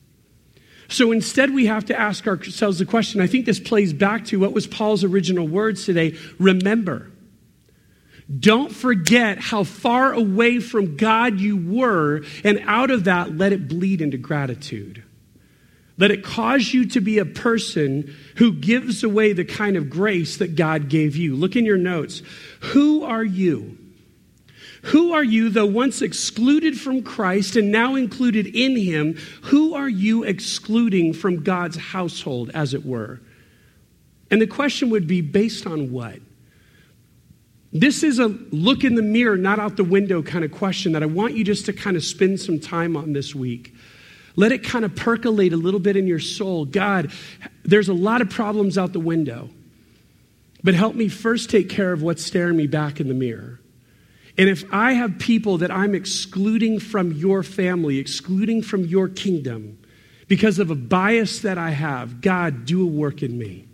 So 0.87 1.11
instead, 1.11 1.51
we 1.51 1.65
have 1.65 1.85
to 1.85 1.99
ask 1.99 2.27
ourselves 2.27 2.77
the 2.77 2.85
question. 2.85 3.19
I 3.19 3.25
think 3.25 3.47
this 3.47 3.59
plays 3.59 3.91
back 3.91 4.25
to 4.25 4.39
what 4.39 4.53
was 4.53 4.67
Paul's 4.67 5.03
original 5.03 5.47
words 5.47 5.83
today 5.83 6.15
remember. 6.37 7.11
Don't 8.39 8.71
forget 8.71 9.39
how 9.39 9.63
far 9.63 10.13
away 10.13 10.59
from 10.59 10.95
God 10.95 11.39
you 11.39 11.57
were, 11.57 12.21
and 12.43 12.59
out 12.65 12.91
of 12.91 13.05
that, 13.05 13.35
let 13.35 13.51
it 13.51 13.67
bleed 13.67 13.99
into 13.99 14.17
gratitude. 14.17 15.03
Let 15.97 16.11
it 16.11 16.23
cause 16.23 16.73
you 16.73 16.85
to 16.89 17.01
be 17.01 17.17
a 17.17 17.25
person 17.25 18.15
who 18.35 18.53
gives 18.53 19.03
away 19.03 19.33
the 19.33 19.45
kind 19.45 19.75
of 19.75 19.89
grace 19.89 20.37
that 20.37 20.55
God 20.55 20.89
gave 20.89 21.15
you. 21.15 21.35
Look 21.35 21.55
in 21.55 21.65
your 21.65 21.77
notes. 21.77 22.21
Who 22.61 23.03
are 23.03 23.23
you? 23.23 23.77
Who 24.83 25.11
are 25.13 25.23
you, 25.23 25.49
though 25.49 25.65
once 25.65 26.01
excluded 26.01 26.79
from 26.79 27.01
Christ 27.01 27.55
and 27.55 27.71
now 27.71 27.95
included 27.95 28.47
in 28.47 28.77
Him? 28.77 29.17
Who 29.43 29.73
are 29.73 29.89
you 29.89 30.23
excluding 30.23 31.13
from 31.13 31.43
God's 31.43 31.77
household, 31.77 32.51
as 32.53 32.73
it 32.73 32.85
were? 32.85 33.19
And 34.29 34.41
the 34.41 34.47
question 34.47 34.89
would 34.91 35.07
be 35.07 35.21
based 35.21 35.65
on 35.65 35.91
what? 35.91 36.19
This 37.73 38.03
is 38.03 38.19
a 38.19 38.27
look 38.27 38.83
in 38.83 38.95
the 38.95 39.01
mirror, 39.01 39.35
not 39.35 39.59
out 39.59 39.77
the 39.77 39.83
window 39.83 40.21
kind 40.21 40.45
of 40.45 40.51
question 40.51 40.93
that 40.93 41.03
I 41.03 41.07
want 41.07 41.35
you 41.35 41.43
just 41.43 41.65
to 41.65 41.73
kind 41.73 41.97
of 41.97 42.03
spend 42.03 42.39
some 42.39 42.59
time 42.59 42.95
on 42.95 43.13
this 43.13 43.35
week. 43.35 43.73
Let 44.37 44.53
it 44.53 44.63
kind 44.63 44.85
of 44.85 44.95
percolate 44.95 45.51
a 45.51 45.57
little 45.57 45.79
bit 45.79 45.97
in 45.97 46.07
your 46.07 46.19
soul. 46.19 46.63
God, 46.63 47.11
there's 47.63 47.89
a 47.89 47.93
lot 47.93 48.21
of 48.21 48.29
problems 48.29 48.77
out 48.77 48.93
the 48.93 48.99
window. 48.99 49.49
But 50.63 50.75
help 50.75 50.95
me 50.95 51.09
first 51.09 51.49
take 51.49 51.69
care 51.69 51.91
of 51.91 52.01
what's 52.01 52.23
staring 52.23 52.55
me 52.55 52.67
back 52.67 52.99
in 52.99 53.07
the 53.09 53.13
mirror. 53.13 53.59
And 54.37 54.47
if 54.47 54.63
I 54.71 54.93
have 54.93 55.17
people 55.17 55.57
that 55.57 55.71
I'm 55.71 55.95
excluding 55.95 56.79
from 56.79 57.11
your 57.13 57.41
family, 57.41 57.97
excluding 57.97 58.61
from 58.61 58.85
your 58.85 59.07
kingdom, 59.07 59.79
because 60.27 60.59
of 60.59 60.69
a 60.69 60.75
bias 60.75 61.39
that 61.39 61.57
I 61.57 61.71
have, 61.71 62.21
God, 62.21 62.65
do 62.65 62.83
a 62.83 62.85
work 62.85 63.23
in 63.23 63.37
me. 63.37 63.67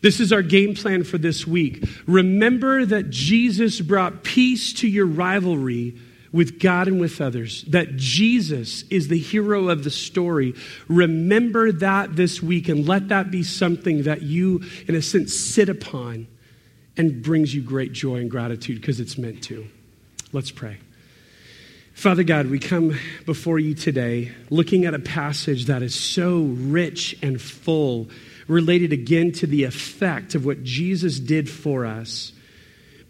This 0.00 0.18
is 0.18 0.32
our 0.32 0.42
game 0.42 0.74
plan 0.74 1.04
for 1.04 1.18
this 1.18 1.46
week. 1.46 1.84
Remember 2.06 2.84
that 2.84 3.10
Jesus 3.10 3.80
brought 3.80 4.24
peace 4.24 4.72
to 4.74 4.88
your 4.88 5.06
rivalry 5.06 5.96
with 6.32 6.60
God 6.60 6.88
and 6.88 7.00
with 7.00 7.20
others, 7.20 7.62
that 7.64 7.96
Jesus 7.96 8.82
is 8.90 9.08
the 9.08 9.18
hero 9.18 9.68
of 9.68 9.84
the 9.84 9.90
story. 9.90 10.54
Remember 10.88 11.72
that 11.72 12.16
this 12.16 12.42
week 12.42 12.68
and 12.68 12.86
let 12.86 13.08
that 13.08 13.30
be 13.30 13.42
something 13.42 14.02
that 14.02 14.22
you, 14.22 14.62
in 14.86 14.94
a 14.94 15.02
sense, 15.02 15.34
sit 15.34 15.68
upon 15.68 16.26
and 16.96 17.22
brings 17.22 17.54
you 17.54 17.62
great 17.62 17.92
joy 17.92 18.16
and 18.16 18.30
gratitude 18.30 18.80
because 18.80 19.00
it's 19.00 19.16
meant 19.16 19.42
to. 19.44 19.66
Let's 20.32 20.50
pray. 20.50 20.78
Father 21.94 22.22
God, 22.22 22.46
we 22.46 22.58
come 22.58 22.96
before 23.26 23.58
you 23.58 23.74
today 23.74 24.32
looking 24.50 24.84
at 24.84 24.94
a 24.94 25.00
passage 25.00 25.66
that 25.66 25.82
is 25.82 25.94
so 25.94 26.42
rich 26.42 27.16
and 27.22 27.40
full, 27.40 28.08
related 28.46 28.92
again 28.92 29.32
to 29.32 29.46
the 29.48 29.64
effect 29.64 30.34
of 30.34 30.44
what 30.44 30.62
Jesus 30.62 31.18
did 31.18 31.50
for 31.50 31.86
us. 31.86 32.32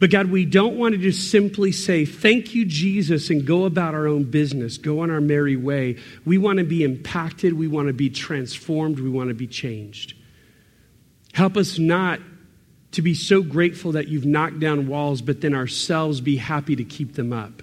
But 0.01 0.11
God, 0.11 0.31
we 0.31 0.45
don't 0.45 0.77
want 0.77 0.93
to 0.93 0.99
just 0.99 1.31
simply 1.31 1.73
say, 1.73 2.05
Thank 2.05 2.55
you, 2.55 2.65
Jesus, 2.65 3.31
and 3.31 3.45
go 3.45 3.65
about 3.65 3.95
our 3.95 4.07
own 4.07 4.25
business, 4.25 4.79
go 4.79 5.01
on 5.01 5.11
our 5.11 5.21
merry 5.21 5.57
way. 5.57 5.97
We 6.25 6.39
want 6.39 6.59
to 6.59 6.65
be 6.65 6.85
impacted. 6.85 7.53
We 7.53 7.67
want 7.67 7.89
to 7.89 7.95
be 7.95 8.11
transformed. 8.11 9.01
We 9.01 9.11
want 9.11 9.29
to 9.29 9.35
be 9.35 9.49
changed. 9.49 10.15
Help 11.33 11.57
us 11.57 11.79
not 11.79 12.21
to 12.93 13.03
be 13.03 13.15
so 13.15 13.43
grateful 13.43 13.93
that 13.93 14.09
you've 14.09 14.25
knocked 14.25 14.61
down 14.61 14.87
walls, 14.87 15.21
but 15.21 15.41
then 15.41 15.55
ourselves 15.55 16.21
be 16.21 16.37
happy 16.37 16.77
to 16.77 16.85
keep 16.85 17.15
them 17.15 17.33
up. 17.33 17.63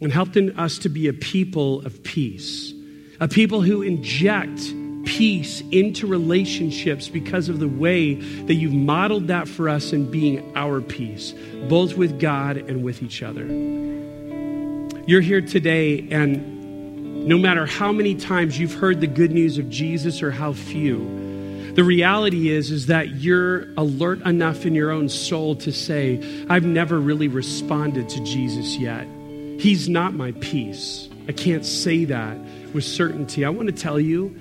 And 0.00 0.12
help 0.12 0.36
us 0.36 0.78
to 0.78 0.88
be 0.88 1.06
a 1.06 1.12
people 1.12 1.86
of 1.86 2.02
peace, 2.02 2.72
a 3.20 3.28
people 3.28 3.60
who 3.60 3.82
inject 3.82 4.74
peace 5.04 5.62
into 5.70 6.06
relationships 6.06 7.08
because 7.08 7.48
of 7.48 7.58
the 7.58 7.68
way 7.68 8.14
that 8.14 8.54
you've 8.54 8.72
modeled 8.72 9.28
that 9.28 9.48
for 9.48 9.68
us 9.68 9.92
in 9.92 10.10
being 10.10 10.56
our 10.56 10.80
peace, 10.80 11.34
both 11.68 11.96
with 11.96 12.20
God 12.20 12.56
and 12.56 12.82
with 12.82 13.02
each 13.02 13.22
other. 13.22 13.46
You're 15.06 15.20
here 15.20 15.40
today, 15.40 16.06
and 16.10 17.26
no 17.26 17.38
matter 17.38 17.66
how 17.66 17.92
many 17.92 18.14
times 18.14 18.58
you've 18.58 18.74
heard 18.74 19.00
the 19.00 19.06
good 19.06 19.32
news 19.32 19.58
of 19.58 19.68
Jesus 19.68 20.22
or 20.22 20.30
how 20.30 20.52
few, 20.52 21.22
the 21.74 21.84
reality 21.84 22.50
is 22.50 22.70
is 22.70 22.86
that 22.86 23.16
you're 23.16 23.72
alert 23.78 24.20
enough 24.26 24.66
in 24.66 24.74
your 24.74 24.90
own 24.90 25.08
soul 25.08 25.56
to 25.56 25.72
say, 25.72 26.20
I've 26.50 26.64
never 26.64 27.00
really 27.00 27.28
responded 27.28 28.10
to 28.10 28.22
Jesus 28.24 28.76
yet. 28.76 29.06
He's 29.58 29.88
not 29.88 30.12
my 30.12 30.32
peace. 30.32 31.08
I 31.28 31.32
can't 31.32 31.64
say 31.64 32.04
that 32.04 32.36
with 32.74 32.84
certainty. 32.84 33.44
I 33.44 33.48
want 33.48 33.68
to 33.68 33.74
tell 33.74 33.98
you 33.98 34.36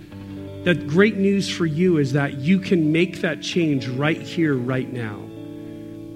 that 0.63 0.87
great 0.87 1.17
news 1.17 1.49
for 1.49 1.65
you 1.65 1.97
is 1.97 2.13
that 2.13 2.35
you 2.35 2.59
can 2.59 2.91
make 2.91 3.21
that 3.21 3.41
change 3.41 3.87
right 3.87 4.21
here, 4.21 4.55
right 4.55 4.91
now. 4.91 5.17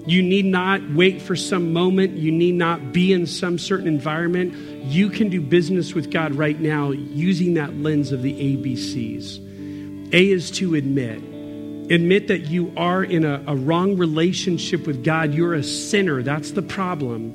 You 0.06 0.22
need 0.22 0.44
not 0.44 0.88
wait 0.92 1.20
for 1.20 1.34
some 1.34 1.72
moment. 1.72 2.12
You 2.12 2.30
need 2.30 2.54
not 2.54 2.92
be 2.92 3.12
in 3.12 3.26
some 3.26 3.58
certain 3.58 3.88
environment. 3.88 4.54
You 4.84 5.10
can 5.10 5.30
do 5.30 5.40
business 5.40 5.94
with 5.94 6.12
God 6.12 6.36
right 6.36 6.60
now 6.60 6.92
using 6.92 7.54
that 7.54 7.76
lens 7.76 8.12
of 8.12 8.22
the 8.22 8.32
ABCs. 8.32 10.12
A 10.14 10.30
is 10.30 10.52
to 10.52 10.76
admit. 10.76 11.18
Admit 11.90 12.28
that 12.28 12.46
you 12.46 12.72
are 12.76 13.02
in 13.02 13.24
a, 13.24 13.42
a 13.48 13.56
wrong 13.56 13.96
relationship 13.96 14.86
with 14.86 15.02
God. 15.02 15.34
You're 15.34 15.54
a 15.54 15.64
sinner. 15.64 16.22
That's 16.22 16.52
the 16.52 16.62
problem. 16.62 17.32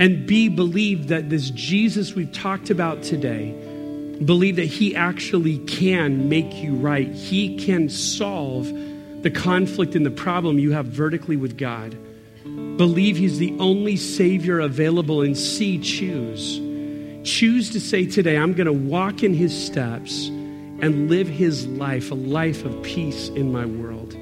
And 0.00 0.26
B, 0.26 0.48
believe 0.48 1.08
that 1.08 1.28
this 1.28 1.50
Jesus 1.50 2.14
we've 2.14 2.32
talked 2.32 2.70
about 2.70 3.02
today 3.02 3.54
Believe 4.24 4.56
that 4.56 4.66
He 4.66 4.94
actually 4.94 5.58
can 5.58 6.28
make 6.28 6.62
you 6.62 6.74
right. 6.74 7.10
He 7.10 7.56
can 7.56 7.88
solve 7.88 8.70
the 9.22 9.30
conflict 9.30 9.94
and 9.94 10.04
the 10.04 10.10
problem 10.10 10.58
you 10.58 10.72
have 10.72 10.86
vertically 10.86 11.36
with 11.36 11.56
God. 11.56 11.96
Believe 12.44 13.16
He's 13.16 13.38
the 13.38 13.56
only 13.58 13.96
Savior 13.96 14.60
available, 14.60 15.22
and 15.22 15.36
see, 15.36 15.78
choose. 15.78 16.60
Choose 17.22 17.70
to 17.70 17.80
say 17.80 18.06
today, 18.06 18.36
I'm 18.36 18.54
going 18.54 18.66
to 18.66 18.72
walk 18.72 19.22
in 19.22 19.34
His 19.34 19.54
steps 19.54 20.28
and 20.28 21.10
live 21.10 21.28
His 21.28 21.66
life, 21.66 22.10
a 22.10 22.14
life 22.14 22.64
of 22.64 22.82
peace 22.82 23.28
in 23.28 23.52
my 23.52 23.66
world. 23.66 24.16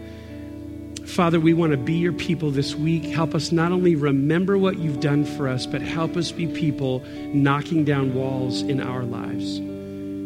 Father, 1.07 1.41
we 1.41 1.55
want 1.55 1.73
to 1.73 1.79
be 1.79 1.95
your 1.95 2.13
people 2.13 2.51
this 2.51 2.75
week. 2.75 3.05
Help 3.05 3.35
us 3.35 3.51
not 3.51 3.73
only 3.73 3.97
remember 3.97 4.59
what 4.59 4.79
you've 4.79 5.01
done 5.01 5.25
for 5.25 5.49
us, 5.49 5.67
but 5.67 5.81
help 5.81 6.17
us 6.17 6.31
be 6.31 6.47
people 6.47 7.03
knocking 7.33 7.85
down 7.85 8.15
walls 8.15 8.63
in 8.63 8.81
our 8.81 9.03
lives. 9.03 9.61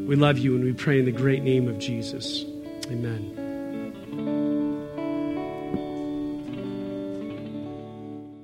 We 0.06 0.16
love 0.16 0.38
you 0.38 0.54
and 0.54 0.64
we 0.64 0.72
pray 0.72 0.98
in 0.98 1.04
the 1.04 1.12
great 1.12 1.42
name 1.42 1.68
of 1.68 1.78
Jesus. 1.78 2.44
Amen. 2.90 3.41